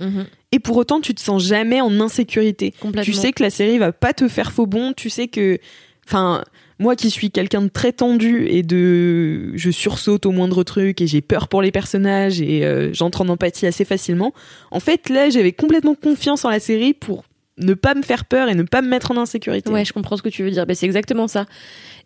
et 0.51 0.59
pour 0.59 0.75
autant, 0.77 0.99
tu 0.99 1.13
te 1.13 1.21
sens 1.21 1.43
jamais 1.43 1.79
en 1.79 1.99
insécurité. 2.01 2.73
Tu 3.03 3.13
sais 3.13 3.31
que 3.31 3.41
la 3.41 3.49
série 3.49 3.77
va 3.77 3.91
pas 3.91 4.13
te 4.13 4.27
faire 4.27 4.51
faux 4.51 4.65
bon. 4.65 4.91
Tu 4.91 5.09
sais 5.09 5.29
que, 5.29 5.57
enfin, 6.05 6.43
moi 6.77 6.95
qui 6.95 7.09
suis 7.09 7.31
quelqu'un 7.31 7.61
de 7.61 7.69
très 7.69 7.93
tendu 7.93 8.47
et 8.47 8.63
de, 8.63 9.55
je 9.55 9.71
sursaute 9.71 10.25
au 10.25 10.31
moindre 10.31 10.63
truc 10.63 10.99
et 10.99 11.07
j'ai 11.07 11.21
peur 11.21 11.47
pour 11.47 11.61
les 11.61 11.71
personnages 11.71 12.41
et 12.41 12.65
euh, 12.65 12.91
j'entre 12.91 13.21
en 13.21 13.29
empathie 13.29 13.65
assez 13.65 13.85
facilement. 13.85 14.33
En 14.71 14.81
fait, 14.81 15.07
là, 15.07 15.29
j'avais 15.29 15.53
complètement 15.53 15.95
confiance 15.95 16.43
en 16.43 16.49
la 16.49 16.59
série 16.59 16.93
pour 16.93 17.23
ne 17.57 17.73
pas 17.73 17.93
me 17.93 18.01
faire 18.01 18.25
peur 18.25 18.49
et 18.49 18.55
ne 18.55 18.63
pas 18.63 18.81
me 18.81 18.87
mettre 18.89 19.11
en 19.11 19.17
insécurité. 19.17 19.69
Ouais, 19.69 19.85
je 19.85 19.93
comprends 19.93 20.17
ce 20.17 20.21
que 20.21 20.29
tu 20.29 20.43
veux 20.43 20.51
dire. 20.51 20.65
Ben, 20.65 20.75
c'est 20.75 20.85
exactement 20.85 21.27
ça. 21.27 21.45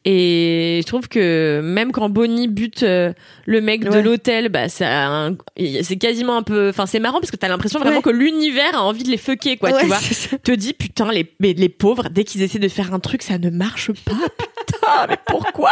Et 0.07 0.81
je 0.83 0.85
trouve 0.87 1.07
que 1.07 1.61
même 1.63 1.91
quand 1.91 2.09
Bonnie 2.09 2.47
bute 2.47 2.83
euh, 2.83 3.11
le 3.47 3.59
mec 3.59 3.83
de 3.83 3.97
l'hôtel, 3.97 4.49
bah 4.49 4.69
ça, 4.69 5.31
c'est 5.81 5.95
quasiment 5.97 6.37
un 6.37 6.43
peu, 6.43 6.69
enfin 6.69 6.85
c'est 6.85 6.99
marrant 6.99 7.19
parce 7.19 7.31
que 7.31 7.37
t'as 7.37 7.47
l'impression 7.47 7.79
vraiment 7.79 7.97
Ouais. 7.97 8.01
que 8.03 8.11
l'univers 8.11 8.75
a 8.77 8.83
envie 8.83 9.03
de 9.03 9.09
les 9.09 9.17
fucker 9.17 9.57
quoi, 9.57 9.71
Ouais, 9.71 9.79
tu 9.81 9.87
vois. 9.87 9.97
Te 10.43 10.51
dis 10.51 10.73
putain 10.73 11.11
les, 11.11 11.33
mais 11.39 11.53
les 11.53 11.69
pauvres 11.69 12.09
dès 12.11 12.23
qu'ils 12.23 12.43
essaient 12.43 12.59
de 12.59 12.67
faire 12.67 12.93
un 12.93 12.99
truc 12.99 13.23
ça 13.23 13.39
ne 13.39 13.49
marche 13.49 13.91
pas, 14.03 14.11
putain 14.67 15.07
mais 15.09 15.17
pourquoi? 15.25 15.71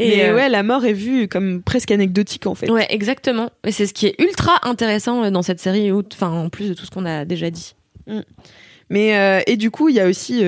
Mais 0.00 0.28
euh, 0.30 0.34
ouais, 0.34 0.48
la 0.48 0.64
mort 0.64 0.84
est 0.84 0.92
vue 0.92 1.28
comme 1.28 1.62
presque 1.62 1.92
anecdotique 1.92 2.46
en 2.48 2.56
fait. 2.56 2.68
Ouais, 2.70 2.86
exactement. 2.90 3.50
Et 3.64 3.70
c'est 3.70 3.86
ce 3.86 3.94
qui 3.94 4.06
est 4.06 4.20
ultra 4.20 4.58
intéressant 4.68 5.22
euh, 5.22 5.30
dans 5.30 5.42
cette 5.42 5.60
série, 5.60 5.92
enfin, 5.92 6.30
en 6.30 6.48
plus 6.48 6.70
de 6.70 6.74
tout 6.74 6.84
ce 6.86 6.90
qu'on 6.90 7.06
a 7.06 7.24
déjà 7.24 7.50
dit. 7.50 7.76
Mais 8.90 9.16
euh, 9.16 9.40
et 9.46 9.56
du 9.56 9.70
coup, 9.70 9.88
il 9.90 9.94
y 9.94 10.00
a 10.00 10.08
aussi 10.08 10.42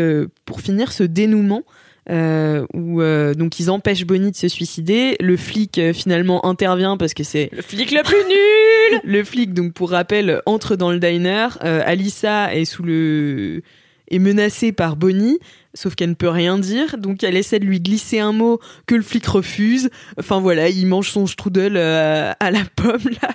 pour 0.45 0.61
finir 0.61 0.91
ce 0.93 1.05
dénouement 1.05 1.63
euh, 2.11 2.67
où 2.75 3.01
euh, 3.01 3.35
donc 3.35 3.59
ils 3.59 3.71
empêchent 3.71 4.05
Bonnie 4.05 4.31
de 4.31 4.37
se 4.37 4.49
suicider. 4.49 5.17
Le 5.21 5.37
flic 5.37 5.79
euh, 5.79 5.93
finalement 5.93 6.45
intervient 6.47 6.97
parce 6.97 7.15
que 7.15 7.25
c'est 7.25 7.51
Le 7.53 7.63
flic 7.63 7.91
le 7.91 8.03
plus 8.03 8.17
nul 8.17 9.01
le 9.05 9.25
flic. 9.25 9.55
Donc 9.55 9.73
pour 9.73 9.91
rappel, 9.91 10.41
entre 10.47 10.77
dans 10.77 10.93
le 10.93 10.99
diner. 10.99 11.49
Euh, 11.65 11.83
Alyssa 11.85 12.55
est 12.55 12.65
sous 12.65 12.83
le 12.83 13.63
est 14.09 14.19
menacée 14.19 14.73
par 14.73 14.97
Bonnie. 14.97 15.39
Sauf 15.77 15.97
qu'elle 15.97 16.11
ne 16.11 16.15
peut 16.15 16.29
rien 16.29 16.57
dire, 16.57 16.99
donc 16.99 17.25
elle 17.25 17.37
essaie 17.37 17.59
de 17.59 17.65
lui 17.65 17.81
glisser 17.81 18.21
un 18.21 18.31
mot 18.31 18.61
que 18.87 18.95
le 18.95 19.03
flic 19.03 19.27
refuse. 19.27 19.91
Enfin 20.21 20.39
voilà, 20.39 20.69
il 20.69 20.87
mange 20.87 21.11
son 21.11 21.27
strudel 21.27 21.77
euh, 21.77 22.33
à 22.39 22.51
la 22.53 22.61
pomme 22.77 23.03
là 23.21 23.31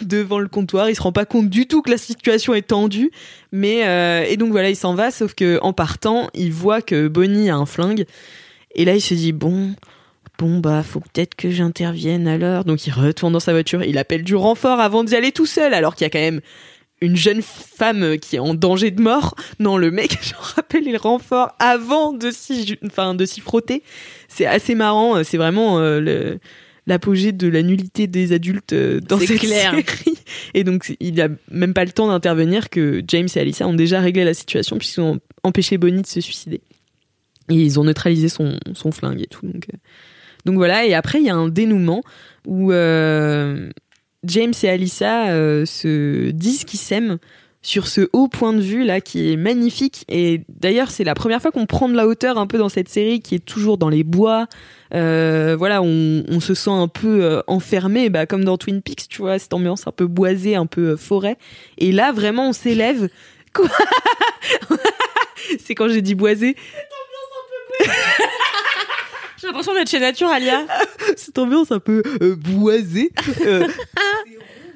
devant 0.00 0.38
le 0.38 0.46
comptoir. 0.46 0.88
Il 0.88 0.94
se 0.94 1.02
rend 1.02 1.10
pas 1.10 1.24
compte 1.24 1.48
du 1.48 1.66
tout 1.66 1.82
que 1.82 1.90
la 1.90 1.98
situation 1.98 2.54
est 2.54 2.68
tendue, 2.68 3.10
mais 3.50 3.88
euh, 3.88 4.24
et 4.28 4.36
donc 4.36 4.52
voilà, 4.52 4.70
il 4.70 4.76
s'en 4.76 4.94
va. 4.94 5.10
Sauf 5.10 5.34
que 5.34 5.58
en 5.62 5.72
partant, 5.72 6.30
il 6.34 6.52
voit 6.52 6.82
que 6.82 7.08
Bonnie 7.08 7.50
a 7.50 7.56
un 7.56 7.66
flingue, 7.66 8.04
et 8.76 8.84
là 8.84 8.94
il 8.94 9.00
se 9.00 9.14
dit 9.14 9.32
bon, 9.32 9.74
bon 10.38 10.60
bah 10.60 10.84
faut 10.84 11.00
peut-être 11.00 11.34
que 11.34 11.50
j'intervienne 11.50 12.28
alors. 12.28 12.64
Donc 12.64 12.86
il 12.86 12.92
retourne 12.92 13.32
dans 13.32 13.40
sa 13.40 13.52
voiture, 13.52 13.82
il 13.82 13.98
appelle 13.98 14.22
du 14.22 14.36
renfort 14.36 14.78
avant 14.78 15.02
d'y 15.02 15.16
aller 15.16 15.32
tout 15.32 15.46
seul, 15.46 15.74
alors 15.74 15.96
qu'il 15.96 16.04
y 16.04 16.06
a 16.06 16.10
quand 16.10 16.20
même 16.20 16.42
une 17.02 17.16
jeune 17.16 17.42
femme 17.42 18.16
qui 18.18 18.36
est 18.36 18.38
en 18.38 18.54
danger 18.54 18.90
de 18.90 19.02
mort. 19.02 19.34
Non, 19.58 19.76
le 19.76 19.90
mec, 19.90 20.18
je 20.22 20.32
rappelle, 20.36 20.84
il 20.86 20.96
renfort 20.96 21.50
avant 21.58 22.12
de 22.12 22.30
s'y, 22.30 22.66
ju- 22.66 22.78
enfin, 22.86 23.14
de 23.14 23.24
s'y 23.26 23.40
frotter. 23.40 23.82
C'est 24.28 24.46
assez 24.46 24.74
marrant. 24.74 25.22
C'est 25.24 25.36
vraiment 25.36 25.78
euh, 25.78 26.00
le, 26.00 26.38
l'apogée 26.86 27.32
de 27.32 27.48
la 27.48 27.62
nullité 27.62 28.06
des 28.06 28.32
adultes 28.32 28.72
euh, 28.72 29.00
dans 29.00 29.18
C'est 29.18 29.26
cette 29.26 29.40
clair. 29.40 29.72
série. 29.72 30.16
Et 30.54 30.64
donc, 30.64 30.94
il 31.00 31.20
a 31.20 31.28
même 31.50 31.74
pas 31.74 31.84
le 31.84 31.92
temps 31.92 32.08
d'intervenir 32.08 32.70
que 32.70 33.02
James 33.08 33.28
et 33.34 33.38
Alyssa 33.38 33.66
ont 33.68 33.74
déjà 33.74 34.00
réglé 34.00 34.24
la 34.24 34.34
situation 34.34 34.78
puisqu'ils 34.78 35.00
ont 35.02 35.18
empêché 35.42 35.76
Bonnie 35.78 36.02
de 36.02 36.06
se 36.06 36.20
suicider. 36.20 36.60
Et 37.50 37.54
ils 37.54 37.78
ont 37.80 37.84
neutralisé 37.84 38.28
son, 38.28 38.58
son 38.74 38.92
flingue 38.92 39.20
et 39.20 39.26
tout. 39.26 39.44
Donc, 39.46 39.66
euh, 39.72 39.76
donc 40.44 40.54
voilà. 40.56 40.86
Et 40.86 40.94
après, 40.94 41.18
il 41.20 41.26
y 41.26 41.30
a 41.30 41.34
un 41.36 41.48
dénouement 41.48 42.02
où 42.46 42.72
euh, 42.72 43.70
James 44.24 44.54
et 44.62 44.68
Alyssa 44.68 45.30
euh, 45.30 45.66
se 45.66 46.30
disent 46.30 46.64
qu'ils 46.64 46.80
s'aiment 46.80 47.18
sur 47.62 47.86
ce 47.86 48.08
haut 48.12 48.26
point 48.28 48.52
de 48.52 48.60
vue 48.60 48.84
là 48.84 49.00
qui 49.00 49.32
est 49.32 49.36
magnifique. 49.36 50.04
Et 50.08 50.42
d'ailleurs 50.48 50.90
c'est 50.90 51.04
la 51.04 51.14
première 51.14 51.40
fois 51.40 51.52
qu'on 51.52 51.66
prend 51.66 51.88
de 51.88 51.94
la 51.94 52.06
hauteur 52.06 52.36
un 52.38 52.46
peu 52.46 52.58
dans 52.58 52.68
cette 52.68 52.88
série 52.88 53.20
qui 53.20 53.36
est 53.36 53.44
toujours 53.44 53.78
dans 53.78 53.88
les 53.88 54.02
bois. 54.02 54.48
Euh, 54.94 55.54
voilà 55.56 55.80
on, 55.80 56.24
on, 56.28 56.40
se 56.40 56.54
sent 56.54 56.70
un 56.70 56.88
peu 56.88 57.24
euh, 57.24 57.40
enfermé 57.46 58.10
bah, 58.10 58.26
comme 58.26 58.44
dans 58.44 58.58
Twin 58.58 58.82
Peaks 58.82 59.08
tu 59.08 59.22
vois 59.22 59.38
cette 59.38 59.54
ambiance 59.54 59.86
un 59.86 59.92
peu 59.92 60.06
boisée 60.06 60.56
un 60.56 60.66
peu 60.66 60.90
euh, 60.90 60.96
forêt. 60.96 61.38
Et 61.78 61.92
là 61.92 62.12
vraiment 62.12 62.48
on 62.48 62.52
s'élève. 62.52 63.08
C'est 65.64 65.74
quand 65.74 65.88
j'ai 65.88 66.02
dit 66.02 66.14
boisé 66.14 66.56
j'ai 69.42 69.48
l'impression 69.48 69.74
d'être 69.74 69.90
chez 69.90 69.98
Naturalia 69.98 70.64
cette 71.16 71.36
ambiance 71.36 71.72
un 71.72 71.80
peu 71.80 72.02
euh, 72.22 72.36
boisée 72.36 73.10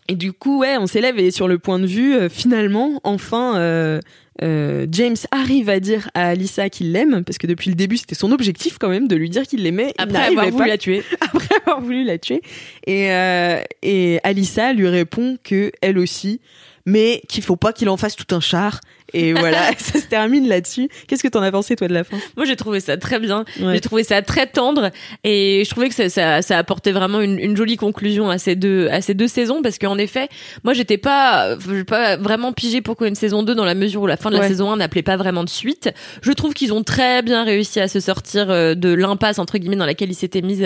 Et 0.09 0.15
du 0.15 0.33
coup, 0.33 0.61
ouais, 0.61 0.77
on 0.79 0.87
s'élève 0.87 1.19
et 1.19 1.33
sur 1.33 1.49
le 1.49 1.59
point 1.59 1.81
de 1.81 1.87
vue, 1.87 2.15
euh, 2.15 2.29
finalement, 2.29 3.01
enfin, 3.03 3.59
euh, 3.59 4.01
euh, 4.43 4.87
James 4.91 5.17
arrive 5.31 5.69
à 5.69 5.81
dire 5.81 6.11
à 6.15 6.29
Alissa 6.29 6.69
qu'il 6.69 6.93
l'aime, 6.93 7.25
parce 7.25 7.39
que 7.39 7.47
depuis 7.47 7.71
le 7.71 7.77
début, 7.77 7.97
c'était 7.97 8.15
son 8.15 8.33
objectif 8.33 8.79
quand 8.79 8.89
même 8.89 9.09
de 9.09 9.17
lui 9.17 9.31
dire 9.31 9.43
qu'il 9.45 9.63
l'aimait. 9.63 9.95
Après 9.99 10.27
avoir 10.27 10.51
voulu 10.51 10.69
la 10.69 10.79
tuer. 10.79 11.03
Après 11.21 11.55
avoir 11.65 11.81
voulu 11.81 12.05
la 12.05 12.19
tuer. 12.19 12.43
Et, 12.87 13.11
euh, 13.13 13.61
et 13.83 14.21
Alissa 14.25 14.73
lui 14.73 14.89
répond 14.89 15.39
que 15.43 15.73
elle 15.81 15.99
aussi, 15.99 16.41
mais 16.85 17.23
qu'il 17.29 17.43
faut 17.43 17.57
pas 17.57 17.73
qu'il 17.73 17.89
en 17.89 17.97
fasse 17.97 18.15
tout 18.15 18.33
un 18.35 18.41
char 18.41 18.81
et 19.13 19.33
voilà, 19.35 19.71
ça 19.79 20.01
se 20.01 20.07
termine 20.07 20.49
là-dessus. 20.49 20.89
Qu'est-ce 21.07 21.23
que 21.23 21.29
t'en 21.29 21.43
as 21.43 21.53
pensé 21.53 21.77
toi 21.77 21.89
de 21.89 21.95
la 21.95 22.05
fin? 22.05 22.17
Moi, 22.37 22.45
j'ai 22.45 22.57
trouvé 22.57 22.81
ça 22.81 22.97
très 22.97 23.19
bien. 23.19 23.45
Ouais. 23.61 23.75
J'ai 23.75 23.81
trouvé 23.81 24.05
ça 24.05 24.23
très 24.23 24.47
tendre 24.47 24.91
et 25.25 25.63
je 25.65 25.71
trouvais 25.71 25.89
que 25.89 25.95
ça, 25.95 26.09
ça, 26.09 26.43
ça 26.43 26.59
apportait 26.59 26.93
vraiment 26.93 27.21
une, 27.21 27.39
une, 27.39 27.57
jolie 27.57 27.77
conclusion 27.77 28.29
à 28.31 28.39
ces 28.39 28.57
deux 28.57 28.89
à 28.89 29.01
ces 29.01 29.15
deux 29.15 29.29
saisons 29.29 29.63
parce 29.63 29.79
qu'en 29.79 29.99
effet, 29.99 30.29
moi, 30.65 30.75
j'étais 30.75 30.99
pas 30.99 31.57
pas 31.87 32.17
vraiment 32.17 32.53
pigé 32.53 32.81
pourquoi 32.81 33.09
une 33.09 33.15
saison 33.15 33.43
2 33.43 33.55
dans 33.55 33.65
la 33.65 33.75
mesure 33.75 34.03
où 34.03 34.07
la 34.07 34.17
fin 34.17 34.31
de 34.31 34.35
la 34.35 34.43
ouais. 34.43 34.49
saison 34.49 34.71
1 34.73 34.77
n'appelait 34.77 35.03
pas 35.03 35.17
vraiment 35.17 35.45
de 35.45 35.49
suite. 35.49 35.91
Je 36.23 36.33
trouve 36.33 36.55
qu'ils 36.55 36.73
ont 36.73 36.83
très 36.83 37.23
bien 37.23 37.45
réussi 37.45 37.81
à 37.81 37.89
se 37.89 38.01
sortir 38.01 38.51
euh, 38.51 38.75
de 38.75 38.93
l'impasse 38.93 39.39
entre 39.39 39.59
guillemets 39.59 39.77
dans 39.77 39.87
laquelle 39.87 40.11
ils 40.11 40.15
s'étaient 40.15 40.43
mis 40.43 40.63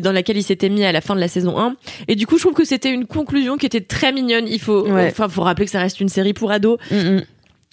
dans 0.00 0.12
laquelle 0.12 0.36
ils 0.36 0.42
s'étaient 0.42 0.68
mis 0.68 0.84
à 0.84 0.92
la 0.92 1.00
fin 1.00 1.14
de 1.14 1.20
la 1.20 1.28
saison 1.28 1.58
1 1.58 1.76
et 2.08 2.16
du 2.16 2.26
coup, 2.26 2.36
je 2.36 2.42
trouve 2.42 2.54
que 2.54 2.64
c'était 2.64 2.90
une 2.90 3.06
conclusion 3.06 3.56
qui 3.56 3.66
était 3.66 3.80
très 3.80 4.12
mignonne. 4.12 4.46
Il 4.48 4.60
faut 4.60 4.88
ouais. 4.88 5.08
enfin 5.10 5.28
faut 5.28 5.42
rappeler 5.42 5.66
que 5.66 5.70
ça 5.70 5.80
reste 5.80 6.00
une 6.00 6.08
série 6.08 6.32
pour 6.32 6.50
ados. 6.50 6.78
Mm 6.90 6.96
-hmm 6.96 7.24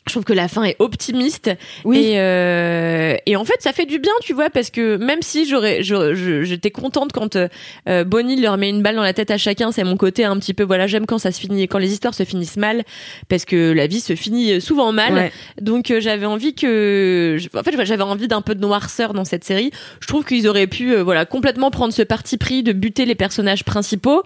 je 0.08 0.14
trouve 0.14 0.24
que 0.24 0.34
la 0.34 0.48
fin 0.48 0.64
est 0.64 0.76
optimiste 0.80 1.50
oui. 1.84 1.98
et 1.98 2.20
euh, 2.20 3.16
et 3.26 3.36
en 3.36 3.44
fait 3.44 3.60
ça 3.60 3.74
fait 3.74 3.86
du 3.86 4.00
bien 4.00 4.12
tu 4.22 4.34
vois 4.34 4.50
parce 4.50 4.70
que 4.70 4.98
même 4.98 5.22
si 5.22 5.48
j'aurais 5.48 5.82
j'étais 5.82 6.72
contente 6.72 7.12
quand 7.12 7.36
euh, 7.36 8.04
Bonnie 8.04 8.40
leur 8.40 8.58
met 8.58 8.70
une 8.70 8.84
balle 8.84 8.96
dans 8.96 9.04
la 9.04 9.14
tête 9.14 9.32
à 9.32 9.38
chacun 9.38 9.72
c'est 9.72 9.84
mon 9.84 9.98
côté 9.98 10.24
un 10.24 10.38
petit 10.38 10.54
peu 10.54 10.64
voilà 10.64 10.88
j'aime 10.88 11.06
quand 11.06 11.18
ça 11.18 11.32
se 11.32 11.40
finit 11.40 11.68
quand 11.68 11.80
les 11.80 11.92
histoires 11.92 12.14
se 12.14 12.24
finissent 12.24 12.58
mal 12.58 12.84
parce 13.30 13.46
que 13.46 13.72
la 13.72 13.88
vie 13.88 14.00
se 14.00 14.16
finit 14.16 14.62
souvent 14.62 14.92
mal 14.92 15.14
ouais. 15.14 15.32
donc 15.60 15.90
euh, 15.92 16.00
j'avais 16.00 16.26
envie 16.26 16.54
que 16.54 17.38
en 17.56 17.64
fait 17.64 17.86
j'avais 17.86 18.04
envie 18.04 18.28
d'un 18.28 18.42
peu 18.42 18.56
de 18.56 18.62
noirceur 18.62 19.14
dans 19.14 19.26
cette 19.26 19.44
série 19.44 19.72
je 20.00 20.08
trouve 20.08 20.26
qu'ils 20.26 20.48
auraient 20.48 20.68
pu 20.68 20.94
euh, 20.94 21.04
voilà 21.04 21.26
complètement 21.26 21.72
prendre 21.72 21.94
ce 21.94 22.02
parti 22.02 22.38
pris 22.38 22.64
de 22.64 22.74
buter 22.74 23.06
les 23.06 23.16
personnages 23.16 23.64
principaux 23.64 24.24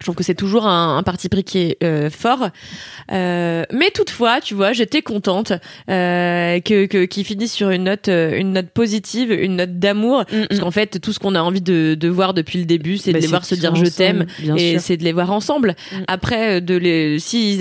je 0.00 0.06
trouve 0.06 0.14
que 0.14 0.24
c'est 0.24 0.34
toujours 0.34 0.66
un, 0.66 0.96
un, 0.96 1.02
parti 1.02 1.28
pris 1.28 1.44
qui 1.44 1.58
est 1.58 1.84
euh, 1.84 2.08
fort. 2.08 2.48
Euh, 3.12 3.64
mais 3.70 3.90
toutefois, 3.90 4.40
tu 4.40 4.54
vois, 4.54 4.72
j'étais 4.72 5.02
contente 5.02 5.52
euh, 5.90 6.58
que 6.60 6.86
qu'ils 6.86 7.08
qu 7.08 7.24
finissent 7.24 7.52
sur 7.52 7.68
une 7.68 7.84
note, 7.84 8.08
euh, 8.08 8.38
une 8.38 8.54
note 8.54 8.70
positive, 8.70 9.30
une 9.30 9.56
note 9.56 9.78
d'amour, 9.78 10.20
mm 10.20 10.34
-hmm. 10.34 10.48
parce 10.48 10.60
qu'en 10.60 10.70
fait, 10.70 11.00
tout 11.00 11.12
ce 11.12 11.18
qu'on 11.18 11.34
a 11.34 11.42
envie 11.42 11.60
de, 11.60 11.94
de, 11.94 12.08
voir 12.08 12.32
depuis 12.32 12.58
le 12.58 12.64
début, 12.64 12.96
c'est 12.96 13.12
bah, 13.12 13.18
de 13.18 13.22
les 13.24 13.28
voir 13.28 13.44
se 13.44 13.54
dire 13.54 13.74
je 13.74 13.84
t'aime 13.84 14.24
et 14.56 14.78
c'est 14.78 14.96
de 14.96 15.04
les 15.04 15.12
voir 15.12 15.30
ensemble. 15.32 15.74
Mm. 15.92 15.96
Après, 16.08 16.60
de 16.62 16.76
les, 16.76 17.18
si, 17.18 17.60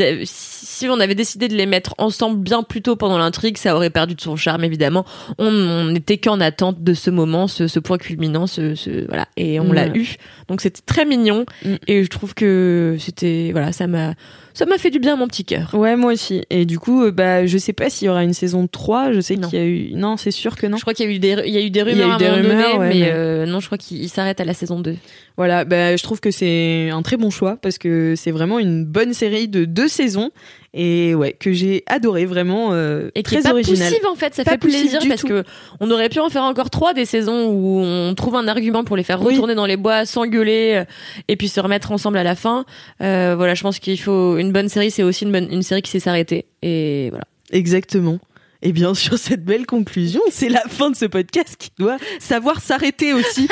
si 0.79 0.87
on 0.87 0.99
avait 1.01 1.15
décidé 1.15 1.49
de 1.49 1.55
les 1.55 1.65
mettre 1.65 1.93
ensemble 1.97 2.37
bien 2.41 2.63
plus 2.63 2.81
tôt 2.81 2.95
pendant 2.95 3.17
l'intrigue, 3.17 3.57
ça 3.57 3.75
aurait 3.75 3.89
perdu 3.89 4.15
de 4.15 4.21
son 4.21 4.37
charme, 4.37 4.63
évidemment. 4.63 5.05
On 5.37 5.85
n'était 5.91 6.17
qu'en 6.17 6.39
attente 6.39 6.83
de 6.83 6.93
ce 6.93 7.09
moment, 7.09 7.47
ce, 7.47 7.67
ce 7.67 7.79
point 7.79 7.97
culminant, 7.97 8.47
ce, 8.47 8.75
ce, 8.75 9.05
voilà, 9.07 9.27
et 9.35 9.59
on 9.59 9.65
mm. 9.65 9.73
l'a 9.73 9.87
eu. 9.87 10.15
Donc 10.47 10.61
c'était 10.61 10.81
très 10.85 11.05
mignon, 11.05 11.45
mm. 11.65 11.75
et 11.87 12.03
je 12.03 12.09
trouve 12.09 12.28
que 12.33 12.97
c'était 12.99 13.49
voilà 13.51 13.71
ça 13.71 13.87
m'a 13.87 14.13
ça 14.59 14.65
m'a 14.65 14.77
fait 14.77 14.89
du 14.89 14.99
bien 14.99 15.13
à 15.13 15.15
mon 15.15 15.27
petit 15.27 15.45
cœur. 15.45 15.71
Ouais, 15.73 15.95
moi 15.95 16.11
aussi. 16.11 16.43
Et 16.49 16.65
du 16.65 16.77
coup, 16.79 17.09
bah, 17.11 17.45
je 17.45 17.57
sais 17.57 17.71
pas 17.73 17.89
s'il 17.89 18.07
y 18.07 18.09
aura 18.09 18.23
une 18.25 18.33
saison 18.33 18.67
3. 18.67 19.13
Je 19.13 19.21
sais 19.21 19.37
qu'il 19.37 19.57
y 19.57 19.61
a 19.61 19.65
eu. 19.65 19.91
Non, 19.95 20.17
c'est 20.17 20.31
sûr 20.31 20.57
que 20.57 20.67
non. 20.67 20.75
Je 20.77 20.81
crois 20.81 20.93
qu'il 20.93 21.05
y 21.05 21.09
a 21.09 21.15
eu 21.15 21.19
des, 21.19 21.35
il 21.47 21.53
y 21.53 21.57
a 21.57 21.61
eu 21.61 21.69
des 21.69 21.81
rumeurs, 21.81 21.95
il 21.95 22.09
y 22.09 22.11
a 22.11 22.15
eu 22.15 22.17
des 22.19 22.25
à 22.25 22.33
un 22.33 22.37
moment 22.43 22.49
rumeurs, 22.49 22.73
donné, 22.73 22.79
ouais, 22.79 22.89
mais, 22.89 22.99
mais... 23.05 23.11
Euh, 23.13 23.45
non, 23.45 23.61
je 23.61 23.67
crois 23.67 23.77
qu'il 23.77 24.09
s'arrête 24.09 24.41
à 24.41 24.45
la 24.45 24.53
saison 24.53 24.79
2. 24.81 24.95
Voilà, 25.37 25.63
bah, 25.63 25.95
je 25.95 26.03
trouve 26.03 26.19
que 26.19 26.31
c'est 26.31 26.89
un 26.91 27.01
très 27.01 27.15
bon 27.15 27.29
choix 27.29 27.55
parce 27.61 27.77
que 27.77 28.15
c'est 28.17 28.31
vraiment 28.31 28.59
une 28.59 28.83
bonne 28.85 29.13
série 29.13 29.47
de 29.47 29.63
deux 29.63 29.87
saisons 29.87 30.31
et 30.75 31.15
ouais 31.15 31.33
que 31.33 31.51
j'ai 31.51 31.81
adoré 31.87 32.25
vraiment 32.27 32.73
euh, 32.73 33.09
et 33.15 33.23
qui 33.23 33.23
très 33.23 33.37
est 33.39 33.43
pas 33.43 33.51
original. 33.53 33.87
poussive 33.89 34.05
en 34.05 34.13
fait, 34.15 34.35
ça 34.35 34.43
Pas 34.43 34.51
fait 34.51 34.57
plaisir 34.59 34.99
parce 35.07 35.21
tout. 35.21 35.27
que 35.27 35.43
on 35.79 35.89
aurait 35.89 36.09
pu 36.09 36.19
en 36.19 36.29
faire 36.29 36.43
encore 36.43 36.69
trois 36.69 36.93
des 36.93 37.05
saisons 37.05 37.47
où 37.47 37.79
on 37.79 38.13
trouve 38.13 38.35
un 38.35 38.47
argument 38.47 38.83
pour 38.83 38.95
les 38.97 39.01
faire 39.03 39.19
Oui. 39.21 39.33
retourner 39.33 39.55
dans 39.55 39.65
les 39.65 39.77
bois, 39.77 40.05
s'engueuler 40.05 40.73
euh, 40.75 40.83
et 41.27 41.37
puis 41.37 41.47
se 41.47 41.59
remettre 41.59 41.91
ensemble 41.91 42.17
à 42.19 42.23
la 42.23 42.35
fin. 42.35 42.65
Euh, 43.01 43.33
voilà, 43.37 43.55
je 43.55 43.63
pense 43.63 43.79
qu'il 43.79 43.99
faut 43.99 44.37
une 44.37 44.48
bonne 44.51 44.69
série, 44.69 44.91
c'est 44.91 45.03
aussi 45.03 45.25
une 45.25 45.31
bonne 45.31 45.51
une 45.51 45.63
série 45.63 45.81
qui 45.81 45.91
sait 45.91 45.99
s'arrêter 45.99 46.45
et 46.61 47.09
voilà. 47.09 47.25
Exactement. 47.51 48.19
Et 48.61 48.71
bien 48.71 48.93
sur 48.93 49.17
cette 49.17 49.43
belle 49.45 49.65
conclusion, 49.65 50.21
c'est 50.31 50.49
la 50.49 50.61
fin 50.67 50.89
de 50.91 50.95
ce 50.95 51.05
podcast 51.05 51.55
qui 51.57 51.71
doit 51.77 51.97
savoir 52.19 52.61
s'arrêter 52.61 53.13
aussi. 53.13 53.47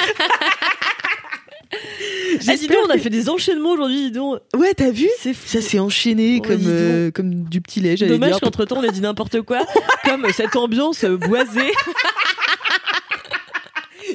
Ah, 2.48 2.56
dis 2.56 2.68
donc, 2.68 2.78
on 2.88 2.90
a 2.90 2.98
fait 2.98 3.10
des 3.10 3.30
enchaînements 3.30 3.72
aujourd'hui, 3.72 4.04
dis 4.04 4.12
donc. 4.12 4.40
Ouais, 4.56 4.74
t'as 4.74 4.92
vu 4.92 5.08
Ça 5.46 5.62
s'est 5.62 5.80
enchaîné 5.80 6.36
Ouais, 6.36 6.42
comme 6.42 6.64
euh, 6.66 7.12
comme 7.12 7.44
du 7.46 7.62
petit 7.62 7.80
lait. 7.80 7.98
j'allais 7.98 8.12
Dommage 8.12 8.40
qu'entre 8.40 8.66
temps 8.66 8.78
on 8.80 8.84
ait 8.84 8.92
dit 8.92 9.02
n'importe 9.02 9.42
quoi, 9.42 9.60
comme 10.06 10.28
cette 10.32 10.56
ambiance 10.56 11.06
boisée. 11.06 11.72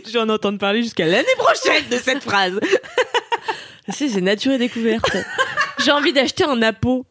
Je 0.06 0.12
vais 0.12 0.18
en 0.20 0.28
entendre 0.30 0.58
parler 0.58 0.82
jusqu'à 0.82 1.06
l'année 1.06 1.26
prochaine 1.36 1.84
de 1.90 1.96
cette 1.96 2.22
phrase. 2.22 2.58
C'est 3.90 4.20
nature 4.20 4.52
et 4.52 4.58
découverte. 4.58 5.16
J'ai 5.84 5.90
envie 5.90 6.12
d'acheter 6.12 6.44
un 6.44 6.56
napo. 6.56 7.06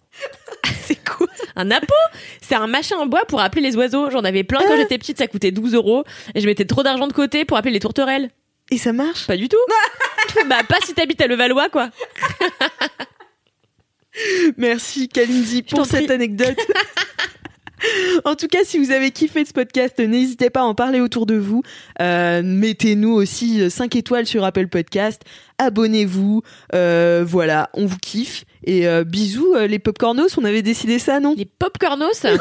C'est 0.83 1.03
quoi 1.03 1.27
Un 1.55 1.65
napo 1.65 1.93
C'est 2.41 2.55
un 2.55 2.67
machin 2.67 2.97
en 2.97 3.05
bois 3.05 3.25
pour 3.25 3.41
appeler 3.41 3.61
les 3.61 3.75
oiseaux. 3.75 4.09
J'en 4.09 4.23
avais 4.23 4.43
plein 4.43 4.59
quand 4.59 4.75
j'étais 4.75 4.97
petite, 4.97 5.17
ça 5.17 5.27
coûtait 5.27 5.51
12 5.51 5.73
euros. 5.75 6.03
Et 6.35 6.41
je 6.41 6.45
mettais 6.45 6.65
trop 6.65 6.83
d'argent 6.83 7.07
de 7.07 7.13
côté 7.13 7.45
pour 7.45 7.57
appeler 7.57 7.73
les 7.73 7.79
tourterelles. 7.79 8.29
Et 8.69 8.77
ça 8.77 8.93
marche? 8.93 9.27
Pas 9.27 9.37
du 9.37 9.49
tout. 9.49 9.57
bah, 10.47 10.63
pas 10.67 10.77
si 10.85 10.93
t'habites 10.93 11.21
à 11.21 11.27
Levallois, 11.27 11.69
quoi. 11.69 11.89
Merci 14.57 15.07
Kalindi 15.07 15.63
pour 15.63 15.85
cette 15.85 16.05
prie. 16.05 16.13
anecdote. 16.13 16.57
En 18.25 18.35
tout 18.35 18.47
cas, 18.47 18.59
si 18.63 18.77
vous 18.77 18.91
avez 18.91 19.11
kiffé 19.11 19.43
ce 19.45 19.53
podcast, 19.53 19.99
n'hésitez 19.99 20.49
pas 20.49 20.61
à 20.61 20.63
en 20.63 20.75
parler 20.75 20.99
autour 20.99 21.25
de 21.25 21.35
vous. 21.35 21.63
Euh, 22.01 22.41
Mettez-nous 22.43 23.11
aussi 23.11 23.69
5 23.69 23.95
étoiles 23.95 24.25
sur 24.25 24.43
Apple 24.43 24.67
Podcast. 24.67 25.21
Abonnez-vous. 25.57 26.41
Euh, 26.75 27.23
voilà, 27.27 27.69
on 27.73 27.85
vous 27.85 27.97
kiffe. 27.97 28.45
Et 28.63 28.87
euh, 28.87 29.03
bisous 29.03 29.53
euh, 29.55 29.67
les 29.67 29.79
popcornos, 29.79 30.37
on 30.37 30.43
avait 30.45 30.61
décidé 30.61 30.99
ça, 30.99 31.19
non? 31.19 31.33
Les 31.37 31.45
popcornos? 31.45 32.25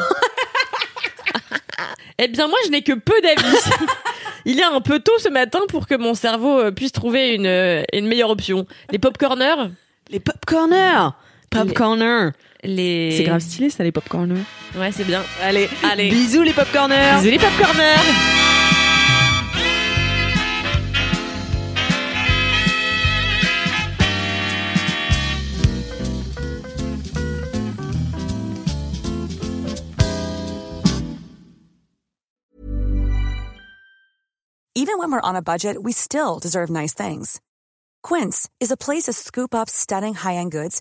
Eh 2.23 2.29
bien, 2.29 2.49
moi, 2.49 2.59
je 2.67 2.71
n'ai 2.71 2.83
que 2.83 2.93
peu 2.93 3.15
d'avis. 3.23 3.57
Il 4.45 4.61
est 4.61 4.65
un 4.65 4.83
peu 4.83 5.01
tôt 5.01 5.19
ce 5.19 5.31
matin 5.31 5.61
pour 5.71 5.87
que 5.87 5.95
mon 5.95 6.13
cerveau 6.13 6.59
euh, 6.59 6.71
puisse 6.71 6.93
trouver 6.93 7.35
une, 7.35 7.47
euh, 7.47 7.83
une 7.95 8.07
meilleure 8.07 8.29
option. 8.29 8.67
Les 8.91 8.99
popcorners 8.99 9.71
Les 10.11 10.21
popcorners 10.21 11.09
Popcorner 11.51 12.31
les... 12.63 13.17
C'est 13.17 13.25
grave 13.25 13.41
stylé 13.41 13.71
ça, 13.71 13.83
les 13.83 13.91
popcorners. 13.91 14.45
Ouais, 14.77 14.93
c'est 14.93 15.05
bien. 15.05 15.23
Allez, 15.43 15.69
Allez. 15.83 16.09
bisous 16.09 16.43
les 16.43 16.53
popcorners 16.53 17.19
Bisous 17.19 17.31
les 17.31 17.39
popcorners 17.39 17.99
Even 34.77 34.99
when 34.99 35.11
we're 35.13 35.21
on 35.21 35.37
a 35.37 35.43
budget, 35.43 35.83
we 35.83 35.93
still 35.93 36.39
deserve 36.39 36.71
nice 36.71 36.95
things. 36.95 37.41
Quince 38.03 38.49
is 38.61 38.71
a 38.71 38.77
place 38.77 39.05
to 39.05 39.13
scoop 39.13 39.55
up 39.55 39.69
stunning 39.69 40.15
high-end 40.15 40.53
goods 40.53 40.81